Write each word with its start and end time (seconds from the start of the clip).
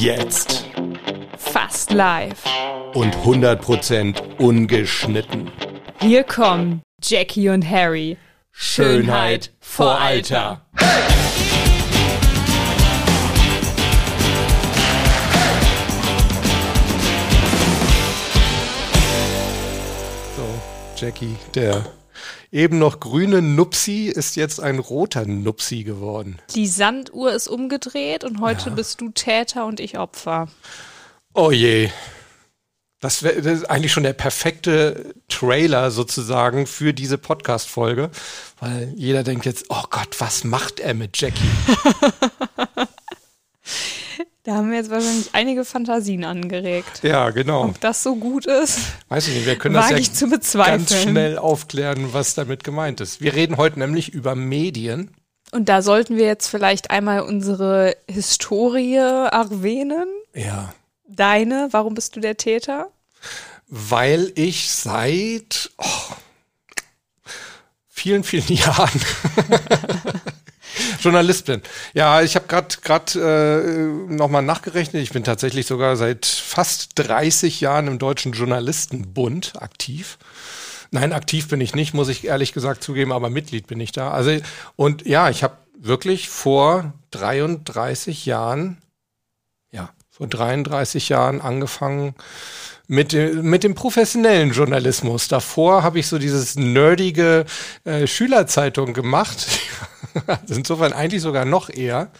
Jetzt. 0.00 0.64
Fast 1.36 1.92
live. 1.92 2.42
Und 2.94 3.14
100% 3.16 4.38
ungeschnitten. 4.38 5.50
Hier 6.00 6.24
kommen 6.24 6.80
Jackie 7.02 7.50
und 7.50 7.68
Harry. 7.68 8.16
Schönheit 8.50 9.52
vor 9.60 10.00
Alter. 10.00 10.64
So, 20.34 20.46
Jackie, 20.96 21.36
der 21.54 21.84
eben 22.52 22.78
noch 22.78 23.00
grüne 23.00 23.42
Nupsi 23.42 24.06
ist 24.06 24.36
jetzt 24.36 24.60
ein 24.60 24.78
roter 24.78 25.26
Nupsi 25.26 25.84
geworden. 25.84 26.38
Die 26.54 26.66
Sanduhr 26.66 27.32
ist 27.32 27.48
umgedreht 27.48 28.24
und 28.24 28.40
heute 28.40 28.70
bist 28.70 29.00
du 29.00 29.10
Täter 29.10 29.66
und 29.66 29.80
ich 29.80 29.98
Opfer. 29.98 30.48
Oh 31.34 31.50
je. 31.50 31.90
Das 33.00 33.22
wäre 33.22 33.70
eigentlich 33.70 33.92
schon 33.92 34.02
der 34.02 34.12
perfekte 34.12 35.14
Trailer 35.28 35.90
sozusagen 35.90 36.66
für 36.66 36.92
diese 36.92 37.16
Podcast-Folge, 37.16 38.10
weil 38.58 38.92
jeder 38.94 39.22
denkt 39.22 39.46
jetzt, 39.46 39.66
oh 39.70 39.84
Gott, 39.88 40.16
was 40.18 40.44
macht 40.44 40.80
er 40.80 40.92
mit 40.92 41.18
Jackie? 41.18 41.40
Da 44.42 44.54
haben 44.54 44.70
wir 44.70 44.78
jetzt 44.78 44.90
wahrscheinlich 44.90 45.30
einige 45.32 45.64
Fantasien 45.64 46.24
angeregt. 46.24 47.00
Ja, 47.02 47.30
genau. 47.30 47.64
Ob 47.64 47.80
das 47.80 48.02
so 48.02 48.16
gut 48.16 48.46
ist, 48.46 48.80
Weiß 49.08 49.28
ich 49.28 49.34
nicht, 49.34 49.46
wir 49.46 49.56
können 49.56 49.74
das 49.74 49.90
ja 49.90 50.64
ganz 50.64 50.94
schnell 50.94 51.36
aufklären, 51.36 52.12
was 52.12 52.34
damit 52.34 52.64
gemeint 52.64 53.00
ist. 53.00 53.20
Wir 53.20 53.34
reden 53.34 53.58
heute 53.58 53.78
nämlich 53.78 54.14
über 54.14 54.34
Medien. 54.34 55.10
Und 55.52 55.68
da 55.68 55.82
sollten 55.82 56.16
wir 56.16 56.26
jetzt 56.26 56.48
vielleicht 56.48 56.90
einmal 56.90 57.20
unsere 57.20 57.96
Historie 58.08 58.94
erwähnen. 58.94 60.06
Ja, 60.34 60.72
Deine, 61.06 61.68
warum 61.72 61.94
bist 61.94 62.14
du 62.14 62.20
der 62.20 62.36
Täter? 62.36 62.88
weil 63.70 64.32
ich 64.34 64.70
seit 64.70 65.70
oh, 65.78 66.14
vielen, 67.88 68.24
vielen 68.24 68.48
Jahren 68.56 69.00
Journalist 71.00 71.46
bin. 71.46 71.62
Ja, 71.94 72.22
ich 72.22 72.36
habe 72.36 72.46
gerade 72.46 72.76
gerade 72.82 73.66
äh, 74.08 74.12
nochmal 74.12 74.42
nachgerechnet. 74.42 75.02
Ich 75.02 75.10
bin 75.10 75.24
tatsächlich 75.24 75.66
sogar 75.66 75.96
seit 75.96 76.26
fast 76.26 76.92
30 76.96 77.60
Jahren 77.60 77.86
im 77.86 77.98
Deutschen 77.98 78.32
Journalistenbund 78.32 79.54
aktiv. 79.60 80.18
Nein, 80.90 81.12
aktiv 81.12 81.48
bin 81.48 81.60
ich 81.60 81.74
nicht, 81.74 81.94
muss 81.94 82.08
ich 82.08 82.24
ehrlich 82.24 82.52
gesagt 82.52 82.82
zugeben, 82.82 83.12
aber 83.12 83.30
Mitglied 83.30 83.66
bin 83.66 83.80
ich 83.80 83.92
da. 83.92 84.10
Also 84.10 84.36
und 84.76 85.06
ja, 85.06 85.30
ich 85.30 85.42
habe 85.42 85.56
wirklich 85.78 86.28
vor 86.28 86.92
33 87.12 88.26
Jahren, 88.26 88.78
ja, 89.70 89.90
vor 90.10 90.26
33 90.26 91.08
Jahren 91.08 91.40
angefangen 91.40 92.14
mit, 92.90 93.12
dem- 93.12 93.42
mit 93.48 93.62
dem 93.62 93.74
professionellen 93.76 94.50
Journalismus. 94.50 95.28
Davor 95.28 95.84
habe 95.84 96.00
ich 96.00 96.08
so 96.08 96.18
dieses 96.18 96.56
nerdige 96.56 97.44
äh, 97.84 98.06
Schülerzeitung 98.06 98.92
gemacht. 98.92 99.46
Also 100.26 100.54
Insofern 100.56 100.92
eigentlich 100.92 101.22
sogar 101.22 101.44
noch 101.44 101.70
eher. 101.70 102.10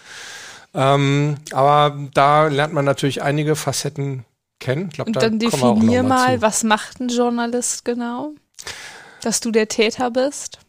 Ähm, 0.74 1.38
aber 1.50 1.98
da 2.14 2.46
lernt 2.46 2.72
man 2.72 2.84
natürlich 2.84 3.20
einige 3.20 3.56
Facetten 3.56 4.24
kennen. 4.60 4.86
Ich 4.90 4.94
glaub, 4.94 5.08
Und 5.08 5.16
da 5.16 5.20
dann 5.22 5.40
definier 5.40 6.04
mal 6.04 6.08
mal, 6.36 6.40
was 6.42 6.62
macht 6.62 7.00
ein 7.00 7.08
Journalist 7.08 7.84
genau? 7.84 8.30
Dass 9.22 9.40
du 9.40 9.50
der 9.50 9.66
Täter 9.66 10.12
bist? 10.12 10.60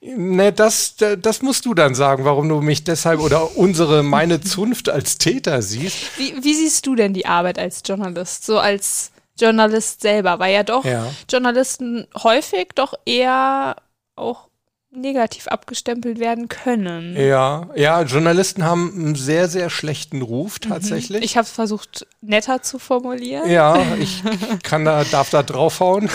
Ne, 0.00 0.52
das, 0.52 0.96
das 0.96 1.40
musst 1.42 1.66
du 1.66 1.74
dann 1.74 1.94
sagen, 1.94 2.24
warum 2.24 2.48
du 2.48 2.60
mich 2.62 2.82
deshalb 2.82 3.20
oder 3.20 3.56
unsere, 3.56 4.02
meine 4.02 4.40
Zunft 4.54 4.88
als 4.88 5.18
Täter 5.18 5.62
siehst. 5.62 6.18
Wie, 6.18 6.34
wie 6.42 6.54
siehst 6.54 6.84
du 6.84 6.96
denn 6.96 7.14
die 7.14 7.26
Arbeit 7.26 7.60
als 7.60 7.82
Journalist? 7.86 8.44
So 8.44 8.58
als 8.58 9.12
Journalist 9.40 10.02
selber, 10.02 10.38
weil 10.38 10.54
ja 10.54 10.62
doch 10.62 10.84
Ja. 10.84 11.06
Journalisten 11.28 12.06
häufig 12.22 12.68
doch 12.74 12.94
eher 13.04 13.76
auch 14.16 14.48
negativ 14.92 15.46
abgestempelt 15.46 16.18
werden 16.18 16.48
können. 16.48 17.16
Ja, 17.16 17.68
ja, 17.76 18.02
Journalisten 18.02 18.64
haben 18.64 18.92
einen 18.92 19.14
sehr, 19.14 19.46
sehr 19.46 19.70
schlechten 19.70 20.20
Ruf 20.20 20.58
tatsächlich. 20.58 21.22
Ich 21.22 21.36
habe 21.36 21.46
versucht, 21.46 22.08
netter 22.20 22.62
zu 22.62 22.80
formulieren. 22.80 23.48
ja, 23.48 23.80
ich 24.00 24.24
kann 24.64 24.84
da, 24.84 25.04
darf 25.04 25.30
da 25.30 25.44
draufhauen. 25.44 26.10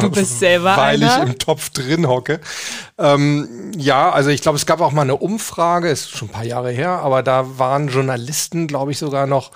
Du 0.00 0.10
bist 0.10 0.38
selber 0.40 0.76
weil 0.76 1.00
einer. 1.00 1.22
ich 1.22 1.28
im 1.28 1.38
Topf 1.38 1.70
drin 1.70 2.08
hocke. 2.08 2.40
Ähm, 2.98 3.70
ja, 3.76 4.10
also 4.10 4.30
ich 4.30 4.42
glaube, 4.42 4.56
es 4.56 4.66
gab 4.66 4.80
auch 4.80 4.90
mal 4.90 5.02
eine 5.02 5.16
Umfrage, 5.16 5.88
ist 5.88 6.10
schon 6.10 6.26
ein 6.28 6.32
paar 6.32 6.44
Jahre 6.44 6.72
her, 6.72 6.90
aber 6.98 7.22
da 7.22 7.58
waren 7.60 7.86
Journalisten, 7.86 8.66
glaube 8.66 8.90
ich, 8.90 8.98
sogar 8.98 9.28
noch 9.28 9.52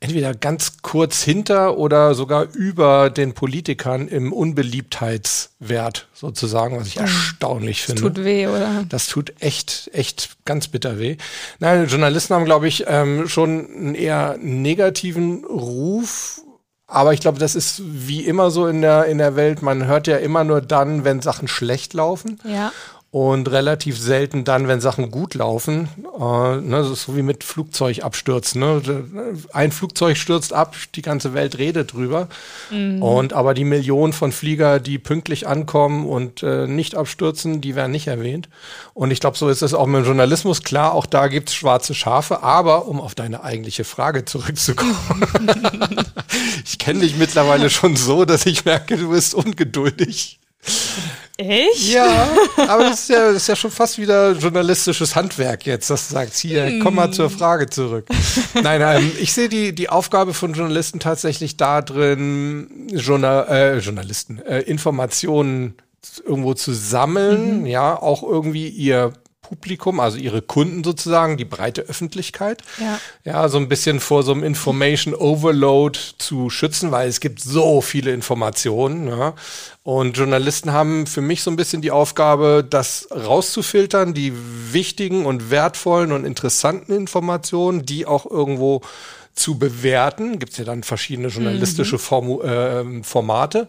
entweder 0.00 0.34
ganz 0.34 0.78
kurz 0.80 1.22
hinter 1.22 1.76
oder 1.76 2.14
sogar 2.14 2.46
über 2.54 3.10
den 3.10 3.34
Politikern 3.34 4.08
im 4.08 4.32
Unbeliebtheitswert 4.32 6.08
sozusagen, 6.14 6.78
was 6.78 6.88
ich 6.88 6.96
erstaunlich 6.96 7.82
finde. 7.82 8.02
Tut 8.02 8.24
weh, 8.24 8.46
oder? 8.46 8.84
Das 8.88 9.08
tut 9.08 9.34
echt, 9.40 9.90
echt 9.92 10.44
ganz 10.46 10.68
bitter 10.68 10.98
weh. 10.98 11.18
Nein, 11.58 11.86
Journalisten 11.86 12.34
haben, 12.34 12.46
glaube 12.46 12.66
ich, 12.66 12.84
ähm, 12.88 13.28
schon 13.28 13.66
einen 13.66 13.94
eher 13.94 14.38
negativen 14.40 15.44
Ruf. 15.44 16.40
Aber 16.86 17.12
ich 17.12 17.20
glaube, 17.20 17.38
das 17.38 17.54
ist 17.54 17.82
wie 17.84 18.24
immer 18.24 18.50
so 18.50 18.66
in 18.66 18.80
der, 18.80 19.04
in 19.04 19.18
der 19.18 19.36
Welt. 19.36 19.62
Man 19.62 19.86
hört 19.86 20.08
ja 20.08 20.16
immer 20.16 20.42
nur 20.44 20.60
dann, 20.60 21.04
wenn 21.04 21.20
Sachen 21.20 21.46
schlecht 21.46 21.94
laufen. 21.94 22.40
Ja. 22.44 22.72
Und 23.12 23.50
relativ 23.50 23.98
selten 23.98 24.44
dann, 24.44 24.68
wenn 24.68 24.80
Sachen 24.80 25.10
gut 25.10 25.34
laufen. 25.34 25.88
Äh, 26.16 26.56
ne, 26.60 26.84
so 26.84 27.16
wie 27.16 27.22
mit 27.22 27.42
Flugzeugabstürzen. 27.42 28.60
Ne? 28.60 29.40
Ein 29.52 29.72
Flugzeug 29.72 30.16
stürzt 30.16 30.52
ab, 30.52 30.76
die 30.94 31.02
ganze 31.02 31.34
Welt 31.34 31.58
redet 31.58 31.92
drüber. 31.92 32.28
Und 32.70 33.32
aber 33.32 33.54
die 33.54 33.64
Millionen 33.64 34.12
von 34.12 34.30
Flieger, 34.30 34.78
die 34.78 34.98
pünktlich 34.98 35.48
ankommen 35.48 36.06
und 36.06 36.44
äh, 36.44 36.68
nicht 36.68 36.94
abstürzen, 36.94 37.60
die 37.60 37.74
werden 37.74 37.90
nicht 37.90 38.06
erwähnt. 38.06 38.48
Und 38.94 39.10
ich 39.10 39.18
glaube, 39.18 39.36
so 39.36 39.48
ist 39.48 39.62
es 39.62 39.74
auch 39.74 39.86
mit 39.86 40.02
dem 40.02 40.06
Journalismus. 40.06 40.62
Klar, 40.62 40.94
auch 40.94 41.06
da 41.06 41.26
gibt's 41.26 41.52
schwarze 41.52 41.94
Schafe. 41.94 42.44
Aber 42.44 42.86
um 42.86 43.00
auf 43.00 43.16
deine 43.16 43.42
eigentliche 43.42 43.82
Frage 43.82 44.24
zurückzukommen. 44.24 44.94
ich 46.64 46.78
kenne 46.78 47.00
dich 47.00 47.16
mittlerweile 47.16 47.70
schon 47.70 47.96
so, 47.96 48.24
dass 48.24 48.46
ich 48.46 48.64
merke, 48.64 48.96
du 48.96 49.10
bist 49.10 49.34
ungeduldig. 49.34 50.38
Echt? 51.36 51.92
Ja, 51.92 52.28
aber 52.68 52.84
das 52.84 53.00
ist 53.00 53.08
ja, 53.08 53.28
das 53.28 53.36
ist 53.36 53.48
ja 53.48 53.56
schon 53.56 53.70
fast 53.70 53.98
wieder 53.98 54.32
journalistisches 54.32 55.16
Handwerk 55.16 55.64
jetzt, 55.64 55.88
dass 55.88 56.08
du 56.08 56.14
sagst, 56.14 56.38
hier, 56.38 56.80
komm 56.82 56.96
mal 56.96 57.12
zur 57.12 57.30
Frage 57.30 57.68
zurück. 57.70 58.06
Nein, 58.62 58.82
ähm, 58.82 59.10
ich 59.18 59.32
sehe 59.32 59.48
die, 59.48 59.74
die 59.74 59.88
Aufgabe 59.88 60.34
von 60.34 60.52
Journalisten 60.52 61.00
tatsächlich 61.00 61.56
da 61.56 61.80
drin, 61.80 62.88
Journal, 62.92 63.46
äh, 63.48 63.78
Journalisten, 63.78 64.42
äh, 64.42 64.60
Informationen 64.60 65.76
irgendwo 66.26 66.52
zu 66.52 66.74
sammeln, 66.74 67.64
ja, 67.64 68.00
auch 68.00 68.22
irgendwie 68.22 68.68
ihr 68.68 69.14
Publikum, 69.50 69.98
also 69.98 70.16
ihre 70.16 70.42
Kunden 70.42 70.84
sozusagen, 70.84 71.36
die 71.36 71.44
breite 71.44 71.82
Öffentlichkeit, 71.82 72.62
Ja. 72.78 73.00
ja, 73.24 73.48
so 73.48 73.58
ein 73.58 73.68
bisschen 73.68 73.98
vor 73.98 74.22
so 74.22 74.32
einem 74.32 74.44
Information 74.44 75.14
Overload 75.14 75.98
zu 76.18 76.50
schützen, 76.50 76.92
weil 76.92 77.08
es 77.08 77.18
gibt 77.18 77.40
so 77.40 77.80
viele 77.80 78.12
Informationen. 78.12 79.08
Ja. 79.08 79.34
Und 79.82 80.16
Journalisten 80.16 80.72
haben 80.72 81.06
für 81.06 81.20
mich 81.20 81.42
so 81.42 81.50
ein 81.50 81.56
bisschen 81.56 81.82
die 81.82 81.90
Aufgabe, 81.90 82.64
das 82.68 83.08
rauszufiltern, 83.10 84.14
die 84.14 84.32
wichtigen 84.72 85.26
und 85.26 85.50
wertvollen 85.50 86.12
und 86.12 86.24
interessanten 86.24 86.92
Informationen, 86.94 87.84
die 87.84 88.06
auch 88.06 88.24
irgendwo 88.24 88.82
zu 89.34 89.58
bewerten. 89.58 90.38
Gibt 90.38 90.52
es 90.52 90.58
ja 90.58 90.64
dann 90.64 90.82
verschiedene 90.84 91.28
journalistische 91.28 91.98
Formu 91.98 92.42
äh, 92.42 93.02
Formate. 93.02 93.68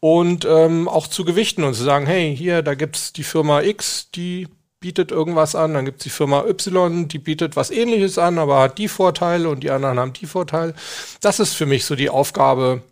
Und 0.00 0.44
ähm, 0.44 0.86
auch 0.86 1.06
zu 1.06 1.24
gewichten 1.24 1.64
und 1.64 1.74
zu 1.74 1.82
sagen, 1.82 2.04
hey, 2.04 2.36
hier, 2.36 2.60
da 2.60 2.74
gibt's 2.74 3.12
die 3.14 3.24
Firma 3.24 3.62
X, 3.62 4.10
die 4.14 4.48
bietet 4.84 5.12
irgendwas 5.12 5.54
an, 5.54 5.72
dann 5.72 5.86
gibt's 5.86 6.04
die 6.04 6.10
Firma 6.10 6.44
Y, 6.44 7.08
die 7.08 7.18
bietet 7.18 7.56
was 7.56 7.70
ähnliches 7.70 8.18
an, 8.18 8.38
aber 8.38 8.60
hat 8.60 8.76
die 8.76 8.88
Vorteile 8.88 9.48
und 9.48 9.60
die 9.60 9.70
anderen 9.70 9.98
haben 9.98 10.12
die 10.12 10.26
Vorteile. 10.26 10.74
Das 11.22 11.40
ist 11.40 11.54
für 11.54 11.64
mich 11.64 11.86
so 11.86 11.96
die 11.96 12.10
Aufgabe 12.10 12.82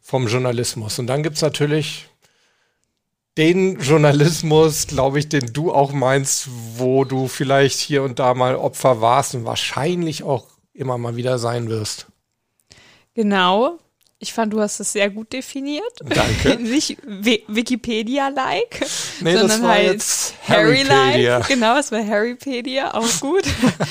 vom 0.00 0.26
Journalismus. 0.26 0.98
Und 0.98 1.06
dann 1.06 1.22
gibt's 1.22 1.42
natürlich 1.42 2.08
den 3.36 3.78
Journalismus, 3.78 4.86
glaube 4.86 5.18
ich, 5.18 5.28
den 5.28 5.52
du 5.52 5.70
auch 5.70 5.92
meinst, 5.92 6.48
wo 6.78 7.04
du 7.04 7.28
vielleicht 7.28 7.78
hier 7.78 8.04
und 8.04 8.18
da 8.18 8.32
mal 8.32 8.56
Opfer 8.56 9.02
warst 9.02 9.34
und 9.34 9.44
wahrscheinlich 9.44 10.22
auch 10.22 10.46
immer 10.72 10.96
mal 10.96 11.16
wieder 11.16 11.38
sein 11.38 11.68
wirst. 11.68 12.06
Genau. 13.12 13.78
Ich 14.24 14.32
fand, 14.32 14.52
du 14.52 14.60
hast 14.60 14.80
es 14.80 14.92
sehr 14.92 15.10
gut 15.10 15.32
definiert. 15.32 15.84
Danke. 16.04 16.56
Nicht 16.62 16.96
Wi- 17.06 17.44
Wikipedia-like, 17.46 18.84
Nee, 19.20 19.36
sondern 19.36 19.62
halt. 19.68 20.04
Harry-like. 20.48 21.46
Genau, 21.48 21.78
es 21.78 21.92
war 21.92 22.04
Harrypedia, 22.04 22.94
auch 22.94 23.20
gut. 23.20 23.44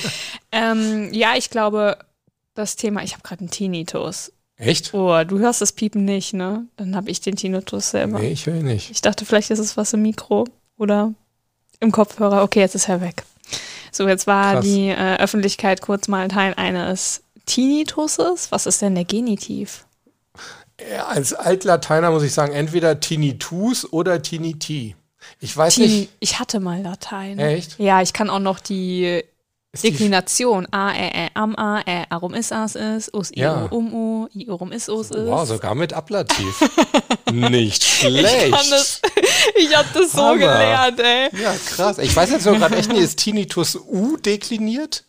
ähm, 0.51 1.09
ja, 1.13 1.33
ich 1.37 1.49
glaube, 1.49 1.97
das 2.55 2.75
Thema, 2.75 3.03
ich 3.03 3.13
habe 3.13 3.23
gerade 3.23 3.41
einen 3.41 3.49
Tinnitus. 3.51 4.31
Echt? 4.57 4.93
Oh, 4.93 5.23
du 5.23 5.39
hörst 5.39 5.61
das 5.61 5.71
Piepen 5.71 6.05
nicht, 6.05 6.33
ne? 6.33 6.65
Dann 6.77 6.95
habe 6.95 7.09
ich 7.09 7.21
den 7.21 7.35
Tinnitus 7.35 7.91
selber. 7.91 8.19
Nee, 8.19 8.31
ich 8.31 8.45
will 8.45 8.61
nicht. 8.63 8.91
Ich 8.91 9.01
dachte, 9.01 9.25
vielleicht 9.25 9.49
ist 9.51 9.59
es 9.59 9.77
was 9.77 9.93
im 9.93 10.01
Mikro 10.03 10.45
oder 10.77 11.13
im 11.79 11.91
Kopfhörer. 11.91 12.43
Okay, 12.43 12.59
jetzt 12.59 12.75
ist 12.75 12.87
er 12.89 13.01
weg. 13.01 13.23
So, 13.91 14.07
jetzt 14.07 14.25
war 14.27 14.53
Krass. 14.53 14.65
die 14.65 14.89
äh, 14.89 15.17
Öffentlichkeit 15.17 15.81
kurz 15.81 16.07
mal 16.07 16.27
Teil 16.27 16.53
eines 16.55 17.21
Tinnitus 17.45 18.17
ist? 18.19 18.51
Was 18.51 18.65
ist 18.67 18.81
denn 18.81 18.95
der 18.95 19.03
Genitiv? 19.05 19.85
Als 21.07 21.33
Altlateiner 21.33 22.11
muss 22.11 22.23
ich 22.23 22.33
sagen, 22.33 22.53
entweder 22.53 22.99
Tinnitus 22.99 23.91
oder 23.93 24.21
Tinniti. 24.21 24.95
Ich 25.39 25.55
weiß 25.55 25.77
nicht. 25.77 26.09
Ich 26.19 26.39
hatte 26.39 26.59
mal 26.59 26.81
Latein. 26.81 27.39
Echt? 27.39 27.79
Ja, 27.79 28.01
ich 28.01 28.11
kann 28.13 28.29
auch 28.29 28.39
noch 28.39 28.59
die 28.59 29.23
Ist 29.71 29.83
Deklination. 29.83 30.67
A, 30.71 30.91
Ä, 30.91 31.27
Ä, 31.27 31.29
am, 31.35 31.55
A, 31.55 31.79
Ä, 31.87 32.05
arum 32.09 32.33
is, 32.33 32.51
as, 32.51 32.75
is, 32.75 33.09
us, 33.13 33.31
i, 33.31 33.39
Ja. 33.39 33.65
um, 33.71 33.93
u, 33.93 34.27
i, 34.35 34.49
orum 34.49 34.71
is, 34.71 34.89
us, 34.89 35.11
is. 35.11 35.25
Wow, 35.27 35.47
sogar 35.47 35.75
mit 35.75 35.93
Ablativ. 35.93 36.69
nicht 37.31 37.83
Ich 37.83 38.01
kann 38.01 38.11
schlecht. 38.11 38.71
das, 38.71 39.01
ich 39.55 39.75
hab 39.77 39.91
das 39.93 40.11
so 40.11 40.21
Hammer. 40.23 40.37
gelernt, 40.37 40.99
ey. 40.99 41.29
Ja, 41.41 41.55
krass. 41.67 41.97
Ich 41.99 42.13
weiß 42.15 42.31
jetzt 42.31 42.45
nur 42.45 42.57
gerade 42.57 42.75
echt 42.75 42.89
nicht, 42.91 43.01
ist 43.01 43.19
Tinnitus 43.19 43.75
U 43.75 44.17
dekliniert? 44.17 45.05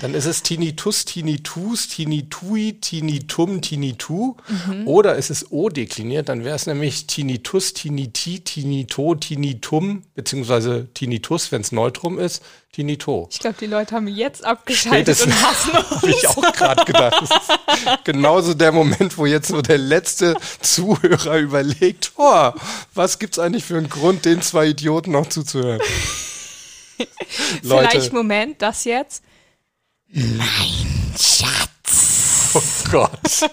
Dann 0.00 0.14
ist 0.14 0.26
es 0.26 0.42
Tinnitus, 0.42 1.04
Tinnitus, 1.04 1.88
Tinnitui, 1.88 2.78
Tinnitum, 2.80 3.60
Tinnitu. 3.60 4.36
Mhm. 4.48 4.86
Oder 4.86 5.16
ist 5.16 5.30
es 5.30 5.50
O 5.50 5.68
dekliniert? 5.68 6.28
Dann 6.28 6.44
wäre 6.44 6.56
es 6.56 6.66
nämlich 6.66 7.06
Tinnitus, 7.06 7.72
Tinniti, 7.72 8.40
Tinnito, 8.40 9.14
Tinnitum, 9.14 10.02
beziehungsweise 10.14 10.88
Tinnitus, 10.94 11.52
wenn 11.52 11.62
es 11.62 11.72
Neutrum 11.72 12.18
ist, 12.18 12.42
Tinnito. 12.72 13.28
Ich 13.30 13.38
glaube, 13.38 13.56
die 13.60 13.66
Leute 13.66 13.94
haben 13.94 14.08
jetzt 14.08 14.44
abgeschaltet 14.44 15.16
Spätestens 15.18 15.34
und 15.34 15.42
hassen 15.46 15.70
uns. 15.76 16.02
habe 16.02 16.10
ich 16.10 16.28
auch 16.28 16.52
gerade 16.52 16.84
gedacht. 16.86 17.20
Das 17.20 17.30
ist 17.30 18.04
genauso 18.04 18.54
der 18.54 18.72
Moment, 18.72 19.18
wo 19.18 19.26
jetzt 19.26 19.48
so 19.48 19.60
der 19.60 19.78
letzte 19.78 20.36
Zuhörer 20.60 21.38
überlegt, 21.38 22.12
oh, 22.16 22.50
was 22.94 23.18
gibt's 23.18 23.38
eigentlich 23.38 23.64
für 23.64 23.76
einen 23.76 23.90
Grund, 23.90 24.24
den 24.24 24.40
zwei 24.40 24.68
Idioten 24.68 25.12
noch 25.12 25.28
zuzuhören? 25.28 25.80
Vielleicht, 27.62 28.12
Moment, 28.12 28.62
das 28.62 28.84
jetzt. 28.84 29.22
Oh 32.54 32.62
Gott. 32.90 33.50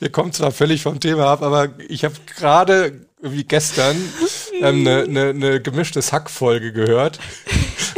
Wir 0.00 0.10
kommen 0.10 0.32
zwar 0.32 0.50
völlig 0.50 0.82
vom 0.82 0.98
Thema 0.98 1.26
ab, 1.26 1.42
aber 1.42 1.68
ich 1.88 2.04
habe 2.04 2.14
gerade 2.26 3.06
wie 3.20 3.44
gestern 3.44 3.96
ähm, 4.60 4.86
eine 4.86 5.06
ne, 5.06 5.34
ne 5.34 5.60
gemischtes 5.60 6.12
Hack-Folge 6.12 6.72
gehört, 6.72 7.20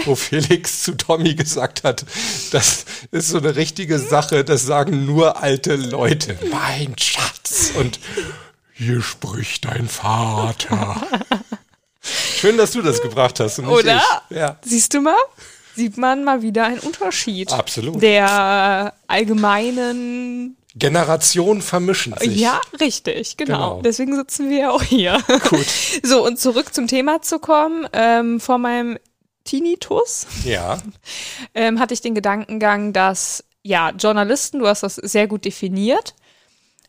wo 0.04 0.14
Felix 0.14 0.82
zu 0.82 0.96
Tommy 0.96 1.34
gesagt 1.34 1.82
hat, 1.82 2.04
das 2.52 2.84
ist 3.10 3.28
so 3.28 3.38
eine 3.38 3.56
richtige 3.56 3.98
Sache, 3.98 4.44
das 4.44 4.62
sagen 4.62 5.06
nur 5.06 5.42
alte 5.42 5.76
Leute. 5.76 6.38
Mein 6.50 6.94
Schatz. 6.98 7.72
Und 7.74 7.98
hier 8.74 9.00
spricht 9.00 9.64
dein 9.64 9.88
Vater. 9.88 11.00
Schön, 12.02 12.58
dass 12.58 12.72
du 12.72 12.82
das 12.82 13.00
gebracht 13.00 13.40
hast. 13.40 13.58
Und 13.58 13.66
Oder? 13.66 14.02
Ja. 14.30 14.58
Siehst 14.62 14.92
du 14.94 15.00
mal? 15.00 15.16
Sieht 15.76 15.98
man 15.98 16.24
mal 16.24 16.42
wieder 16.42 16.64
einen 16.64 16.78
Unterschied. 16.80 17.52
Absolut. 17.52 18.02
Der 18.02 18.94
allgemeinen. 19.06 20.56
Generationen 20.74 21.62
vermischen 21.62 22.14
sich. 22.18 22.36
Ja, 22.36 22.60
richtig, 22.80 23.36
genau. 23.36 23.76
Genau. 23.76 23.82
Deswegen 23.82 24.14
sitzen 24.14 24.50
wir 24.50 24.58
ja 24.58 24.70
auch 24.70 24.82
hier. 24.82 25.22
Gut. 25.48 25.66
So, 26.02 26.24
und 26.24 26.38
zurück 26.38 26.74
zum 26.74 26.86
Thema 26.86 27.22
zu 27.22 27.38
kommen. 27.38 27.88
Ähm, 27.92 28.40
vor 28.40 28.58
meinem 28.58 28.98
Tinnitus 29.44 30.26
Ja. 30.44 30.78
ähm, 31.54 31.80
hatte 31.80 31.94
ich 31.94 32.00
den 32.02 32.14
Gedankengang, 32.14 32.92
dass 32.92 33.44
ja, 33.62 33.90
Journalisten, 33.90 34.60
du 34.60 34.66
hast 34.66 34.82
das 34.82 34.96
sehr 34.96 35.26
gut 35.26 35.44
definiert, 35.44 36.14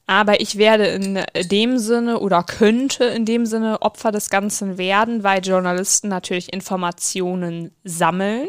aber 0.05 0.39
ich 0.41 0.57
werde 0.57 0.85
in 0.87 1.23
dem 1.49 1.79
Sinne 1.79 2.19
oder 2.19 2.43
könnte 2.43 3.05
in 3.05 3.25
dem 3.25 3.45
Sinne 3.45 3.81
Opfer 3.81 4.11
des 4.11 4.29
Ganzen 4.29 4.77
werden, 4.77 5.23
weil 5.23 5.43
Journalisten 5.43 6.07
natürlich 6.07 6.53
Informationen 6.53 7.71
sammeln, 7.83 8.47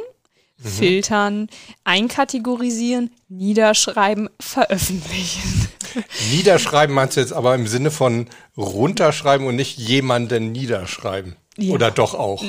filtern, 0.63 1.49
einkategorisieren, 1.85 3.11
niederschreiben, 3.29 4.29
veröffentlichen. 4.41 5.69
Niederschreiben 6.33 6.95
meinst 6.95 7.17
du 7.17 7.21
jetzt 7.21 7.33
aber 7.33 7.55
im 7.55 7.67
Sinne 7.67 7.91
von 7.91 8.27
runterschreiben 8.57 9.47
und 9.47 9.57
nicht 9.57 9.79
jemanden 9.79 10.53
niederschreiben? 10.53 11.37
Ja. 11.61 11.75
Oder 11.75 11.91
doch 11.91 12.15
auch? 12.15 12.45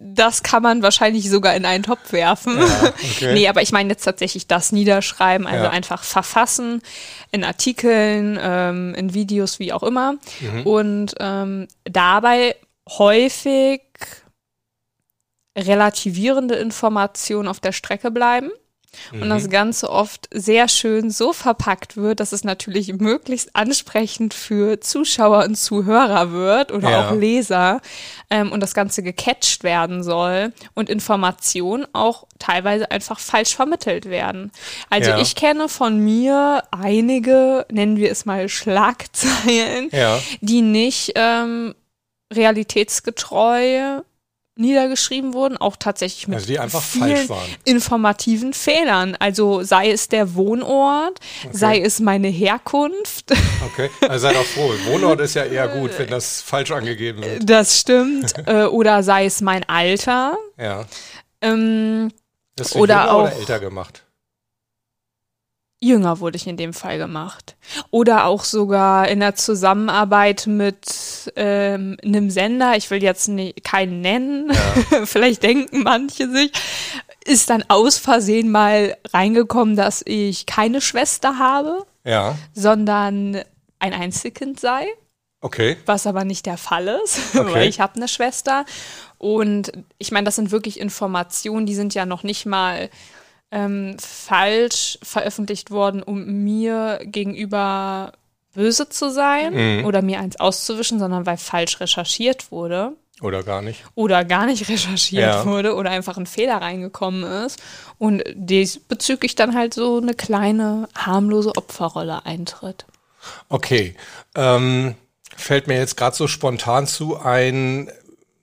Das 0.00 0.42
kann 0.42 0.62
man 0.64 0.82
wahrscheinlich 0.82 1.30
sogar 1.30 1.54
in 1.54 1.64
einen 1.64 1.84
Topf 1.84 2.10
werfen. 2.12 2.56
okay. 2.60 3.32
Nee, 3.34 3.46
aber 3.46 3.62
ich 3.62 3.70
meine 3.70 3.90
jetzt 3.90 4.02
tatsächlich 4.02 4.48
das 4.48 4.72
Niederschreiben, 4.72 5.46
also 5.46 5.64
Ja. 5.64 5.70
einfach 5.70 6.02
verfassen 6.02 6.82
in 7.30 7.44
Artikeln, 7.44 8.36
ähm, 8.42 8.94
in 8.96 9.14
Videos, 9.14 9.60
wie 9.60 9.72
auch 9.72 9.84
immer. 9.84 10.14
Und 10.64 11.14
ähm, 11.20 11.68
dabei 11.84 12.56
häufig 12.88 13.82
relativierende 15.56 16.54
Informationen 16.56 17.48
auf 17.48 17.60
der 17.60 17.72
Strecke 17.72 18.10
bleiben. 18.10 18.50
Und 19.12 19.28
das 19.28 19.48
Ganze 19.48 19.88
oft 19.88 20.28
sehr 20.34 20.66
schön 20.66 21.12
so 21.12 21.32
verpackt 21.32 21.96
wird, 21.96 22.18
dass 22.18 22.32
es 22.32 22.42
natürlich 22.42 22.92
möglichst 22.94 23.54
ansprechend 23.54 24.34
für 24.34 24.80
Zuschauer 24.80 25.44
und 25.44 25.54
Zuhörer 25.54 26.32
wird 26.32 26.72
oder 26.72 26.90
Ja. 26.90 27.08
auch 27.08 27.14
Leser 27.14 27.82
ähm, 28.30 28.50
und 28.50 28.58
das 28.58 28.74
Ganze 28.74 29.04
gecatcht 29.04 29.62
werden 29.62 30.02
soll 30.02 30.52
und 30.74 30.90
Informationen 30.90 31.86
auch 31.92 32.26
teilweise 32.40 32.90
einfach 32.90 33.20
falsch 33.20 33.54
vermittelt 33.54 34.06
werden. 34.06 34.50
Also 34.90 35.10
Ja. 35.10 35.18
ich 35.20 35.36
kenne 35.36 35.68
von 35.68 36.00
mir 36.00 36.64
einige, 36.72 37.66
nennen 37.70 37.96
wir 37.96 38.10
es 38.10 38.24
mal 38.24 38.48
Schlagzeilen, 38.48 39.88
Ja. 39.92 40.18
die 40.40 40.62
nicht 40.62 41.12
ähm, 41.14 41.76
realitätsgetreu 42.34 44.00
niedergeschrieben 44.60 45.32
wurden, 45.34 45.56
auch 45.56 45.76
tatsächlich 45.76 46.28
mit 46.28 46.38
Also 46.60 46.80
vielen 46.80 47.16
falsch 47.16 47.28
waren. 47.28 47.48
informativen 47.64 48.52
Fehlern. 48.52 49.16
Also 49.18 49.62
sei 49.62 49.90
es 49.90 50.08
der 50.08 50.34
Wohnort, 50.34 51.18
sei 51.50 51.80
es 51.80 51.98
meine 52.00 52.28
Herkunft. 52.28 53.32
Okay. 53.72 53.90
Also 54.08 54.26
sei 54.28 54.32
doch 54.32 54.44
froh. 54.44 54.72
Wohnort 54.86 55.20
ist 55.20 55.34
ja 55.34 55.44
eher 55.44 55.68
gut, 55.68 55.90
wenn 55.98 56.08
das 56.08 56.40
falsch 56.42 56.70
angegeben 56.72 57.22
wird. 57.22 57.48
Das 57.48 57.78
stimmt. 57.78 58.32
äh, 58.46 58.64
oder 58.64 59.02
sei 59.02 59.26
es 59.26 59.40
mein 59.42 59.68
Alter. 59.68 60.36
Ja. 60.58 60.86
Ähm, 61.40 62.10
Oder 62.58 62.70
jünger 62.74 62.80
oder 62.80 63.12
auch- 63.12 63.30
älter 63.38 63.60
gemacht? 63.60 64.04
Jünger 65.80 66.20
wurde 66.20 66.36
ich 66.36 66.46
in 66.46 66.56
dem 66.58 66.72
Fall 66.74 66.98
gemacht. 66.98 67.56
Oder 67.90 68.26
auch 68.26 68.44
sogar 68.44 69.08
in 69.08 69.20
der 69.20 69.34
Zusammenarbeit 69.34 70.46
mit 70.46 71.32
ähm, 71.36 71.96
einem 72.04 72.30
Sender, 72.30 72.76
ich 72.76 72.90
will 72.90 73.02
jetzt 73.02 73.28
nie, 73.28 73.52
keinen 73.54 74.00
nennen, 74.02 74.52
vielleicht 75.04 75.42
denken 75.42 75.82
manche 75.82 76.30
sich, 76.30 76.52
ist 77.24 77.50
dann 77.50 77.64
aus 77.68 77.96
Versehen 77.98 78.50
mal 78.50 78.96
reingekommen, 79.12 79.76
dass 79.76 80.02
ich 80.04 80.46
keine 80.46 80.80
Schwester 80.80 81.38
habe, 81.38 81.86
Ja. 82.04 82.36
sondern 82.52 83.40
ein 83.78 83.92
Einzelkind 83.94 84.60
sei. 84.60 84.86
Okay. 85.42 85.78
was 85.86 86.06
aber 86.06 86.24
nicht 86.26 86.44
der 86.44 86.58
Fall 86.58 86.88
ist, 87.02 87.18
Okay. 87.34 87.54
weil 87.54 87.68
ich 87.68 87.80
habe 87.80 87.94
eine 87.96 88.08
Schwester. 88.08 88.66
Und 89.16 89.72
ich 89.96 90.12
meine, 90.12 90.26
das 90.26 90.36
sind 90.36 90.50
wirklich 90.50 90.78
Informationen, 90.78 91.64
die 91.64 91.74
sind 91.74 91.94
ja 91.94 92.04
noch 92.04 92.22
nicht 92.22 92.44
mal 92.44 92.90
ähm, 93.52 93.96
falsch 93.98 94.98
veröffentlicht 95.02 95.70
worden, 95.70 96.02
um 96.02 96.24
mir 96.44 97.00
gegenüber 97.02 98.12
böse 98.54 98.88
zu 98.88 99.10
sein 99.10 99.84
oder 99.84 100.02
mir 100.02 100.20
eins 100.20 100.38
auszuwischen, 100.40 100.98
sondern 100.98 101.24
weil 101.26 101.36
falsch 101.36 101.78
recherchiert 101.80 102.50
wurde 102.50 102.92
Oder 103.20 103.42
gar 103.44 103.62
nicht. 103.62 103.84
oder 103.94 104.24
gar 104.24 104.46
nicht 104.46 104.68
recherchiert 104.68 105.22
Ja. 105.22 105.46
wurde 105.46 105.74
oder 105.74 105.90
einfach 105.90 106.16
ein 106.16 106.26
Fehler 106.26 106.56
reingekommen 106.56 107.22
ist 107.44 107.60
und 107.98 108.22
diesbezüglich 108.34 109.34
dann 109.36 109.54
halt 109.54 109.74
so 109.74 109.98
eine 109.98 110.14
kleine 110.14 110.88
harmlose 110.96 111.52
Opferrolle 111.56 112.24
eintritt. 112.26 112.86
Okay. 113.48 113.94
Ähm, 114.34 114.94
fällt 115.36 115.66
mir 115.68 115.76
jetzt 115.78 115.96
gerade 115.96 116.16
so 116.16 116.26
spontan 116.26 116.86
zu 116.86 117.18
ein, 117.20 117.90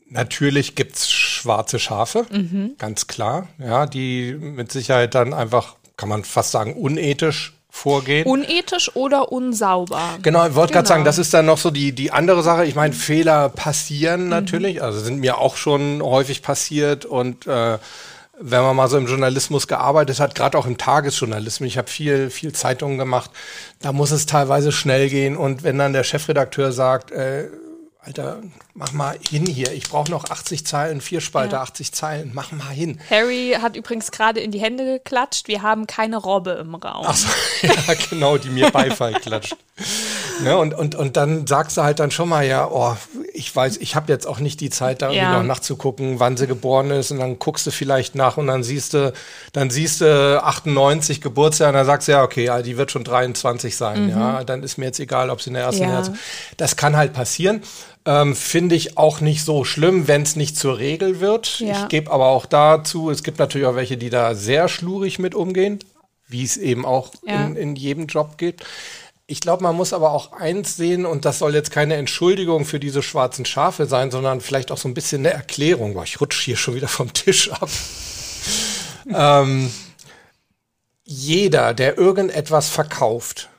natürlich 0.10 0.76
gibt's 0.76 1.10
schwarze 1.10 1.80
Schafe, 1.80 2.26
Mhm. 2.32 2.72
ganz 2.78 3.08
klar, 3.08 3.48
ja, 3.60 3.86
die 3.86 4.34
mit 4.40 4.72
Sicherheit 4.72 5.16
dann 5.16 5.34
einfach, 5.34 5.76
kann 5.98 6.10
man 6.10 6.24
fast 6.24 6.52
sagen, 6.52 6.74
unethisch 6.74 7.54
vorgehen. 7.70 8.26
Unethisch 8.28 8.96
oder 8.96 9.32
unsauber. 9.32 10.02
Genau, 10.24 10.48
ich 10.48 10.56
wollte 10.56 10.74
gerade 10.74 10.86
Genau. 10.86 10.96
sagen, 10.96 11.06
das 11.06 11.18
ist 11.20 11.34
dann 11.34 11.46
noch 11.46 11.60
so 11.60 11.70
die, 11.70 11.92
die 11.92 12.12
andere 12.12 12.42
Sache. 12.42 12.66
Ich 12.66 12.74
meine, 12.76 12.94
Fehler 12.94 13.50
Mhm. 13.50 13.54
passieren 13.54 14.30
natürlich, 14.30 14.82
also 14.82 15.00
sind 15.00 15.20
mir 15.20 15.38
auch 15.38 15.58
schon 15.58 16.02
häufig 16.02 16.42
passiert 16.42 17.06
und 17.06 17.46
äh, 17.46 17.78
wenn 18.40 18.62
man 18.62 18.76
mal 18.76 18.88
so 18.88 18.98
im 18.98 19.08
Journalismus 19.08 19.68
gearbeitet 19.68 20.20
hat, 20.20 20.36
gerade 20.36 20.58
auch 20.60 20.68
im 20.68 20.78
Tagesjournalismus, 20.78 21.68
ich 21.68 21.78
habe 21.80 21.88
viel, 21.88 22.30
viel 22.30 22.52
Zeitungen 22.54 22.98
gemacht, 23.00 23.32
da 23.82 23.92
muss 23.92 24.12
es 24.12 24.26
teilweise 24.28 24.72
schnell 24.72 25.10
gehen 25.10 25.36
und 25.38 25.64
wenn 25.64 25.78
dann 25.80 25.94
der 25.94 26.04
Chefredakteur 26.04 26.72
sagt, 26.72 27.12
äh, 27.12 27.48
Alter, 28.08 28.38
mach 28.74 28.94
mal 28.94 29.18
hin 29.30 29.46
hier, 29.46 29.74
ich 29.74 29.90
brauche 29.90 30.10
noch 30.10 30.30
80 30.30 30.66
Zeilen, 30.66 31.02
vier 31.02 31.20
Spalte, 31.20 31.58
Ja. 31.58 31.62
80 31.64 31.92
Zeilen, 31.92 32.32
mach 32.34 32.54
mal 32.54 32.70
hin. 32.70 33.02
Harry 33.10 33.58
hat 33.62 33.76
übrigens 33.76 34.12
gerade 34.12 34.40
in 34.40 34.52
die 34.52 34.62
Hände 34.62 34.86
geklatscht. 34.86 35.50
Wir 35.50 35.62
haben 35.62 35.88
keine 35.88 36.16
Robbe 36.16 36.52
im 36.52 36.74
Raum. 36.74 37.06
Ach 37.06 37.16
so, 37.18 37.28
ja, 37.68 37.74
genau, 38.10 38.38
die 38.38 38.48
mir 38.50 38.72
Beifall 38.72 39.12
klatscht. 39.16 39.58
Ne, 40.42 40.56
und, 40.58 40.74
und, 40.74 40.96
und 40.96 41.18
dann 41.18 41.48
sagst 41.48 41.76
du 41.78 41.84
halt 41.84 42.00
dann 42.00 42.12
schon 42.12 42.30
mal, 42.30 42.46
ja, 42.46 42.66
oh, 42.70 42.96
ich 43.34 43.54
weiß, 43.54 43.78
ich 43.78 43.96
habe 43.96 44.12
jetzt 44.12 44.26
auch 44.26 44.40
nicht 44.40 44.62
die 44.62 44.70
Zeit, 44.70 45.02
da 45.02 45.12
Ja. 45.12 45.34
noch 45.38 45.44
nachzugucken, 45.44 46.20
wann 46.22 46.38
sie 46.38 46.48
geboren 46.48 46.90
ist 46.92 47.12
und 47.12 47.20
dann 47.20 47.40
guckst 47.40 47.68
du 47.68 47.72
vielleicht 47.72 48.16
nach 48.16 48.38
und 48.38 48.48
dann 48.48 48.64
siehst 48.64 48.94
du, 48.94 49.12
dann 49.52 49.70
siehst 49.70 50.00
du 50.02 50.42
98 50.42 51.20
Geburtsjahr 51.22 51.70
und 51.70 51.76
dann 51.76 51.86
sagst 51.86 52.08
du, 52.08 52.14
ja, 52.14 52.24
okay, 52.24 52.46
ja, 52.46 52.62
die 52.62 52.78
wird 52.78 52.92
schon 52.92 53.04
23 53.04 53.76
sein, 53.76 54.10
ja, 54.10 54.44
dann 54.46 54.64
ist 54.64 54.78
mir 54.78 54.86
jetzt 54.86 55.00
egal, 55.00 55.30
ob 55.30 55.42
sie 55.42 55.50
in 55.50 55.56
der 55.56 55.64
ersten 55.64 55.84
Mhm. 55.84 55.90
Ja. 55.90 55.96
Herz. 55.98 56.12
Das 56.58 56.76
kann 56.78 56.96
halt 56.96 57.14
passieren. 57.14 57.62
Ähm, 58.08 58.36
Finde 58.38 58.74
ich 58.76 58.98
auch 58.98 59.20
nicht 59.20 59.44
so 59.44 59.66
schlimm, 59.66 60.08
wenn 60.08 60.22
es 60.22 60.38
nicht 60.38 60.56
zur 60.56 60.78
Regel 60.78 61.20
wird. 61.20 61.60
Ja. 61.60 61.84
Ich 61.84 61.90
gebe 61.90 62.10
aber 62.10 62.28
auch 62.28 62.46
dazu, 62.46 63.10
es 63.10 63.22
gibt 63.22 63.38
natürlich 63.38 63.68
auch 63.68 63.76
welche, 63.76 63.98
die 63.98 64.10
da 64.10 64.34
sehr 64.34 64.70
schlurig 64.70 65.20
mit 65.20 65.36
umgehen, 65.36 65.80
wie 66.26 66.44
es 66.44 66.56
eben 66.56 66.86
auch 66.86 67.12
Ja. 67.26 67.46
in, 67.46 67.58
in 67.58 67.76
jedem 67.76 68.08
Job 68.08 68.38
geht. 68.38 68.64
Ich 69.26 69.42
glaube, 69.42 69.62
man 69.62 69.76
muss 69.76 69.92
aber 69.92 70.12
auch 70.12 70.32
eins 70.32 70.78
sehen, 70.78 71.06
und 71.06 71.26
das 71.26 71.40
soll 71.40 71.54
jetzt 71.54 71.72
keine 71.72 71.96
Entschuldigung 71.96 72.64
für 72.64 72.80
diese 72.80 73.04
schwarzen 73.04 73.44
Schafe 73.44 73.86
sein, 73.86 74.10
sondern 74.10 74.40
vielleicht 74.40 74.72
auch 74.72 74.78
so 74.78 74.88
ein 74.88 74.94
bisschen 74.94 75.26
eine 75.26 75.34
Erklärung. 75.34 75.94
Boah, 75.94 76.06
ich 76.06 76.22
rutsche 76.22 76.46
hier 76.46 76.56
schon 76.56 76.76
wieder 76.76 76.88
vom 76.88 77.12
Tisch 77.12 77.52
ab. 77.52 77.70
ähm, 79.14 79.70
jeder, 81.04 81.74
der 81.74 81.98
irgendetwas 81.98 82.70
verkauft, 82.70 83.50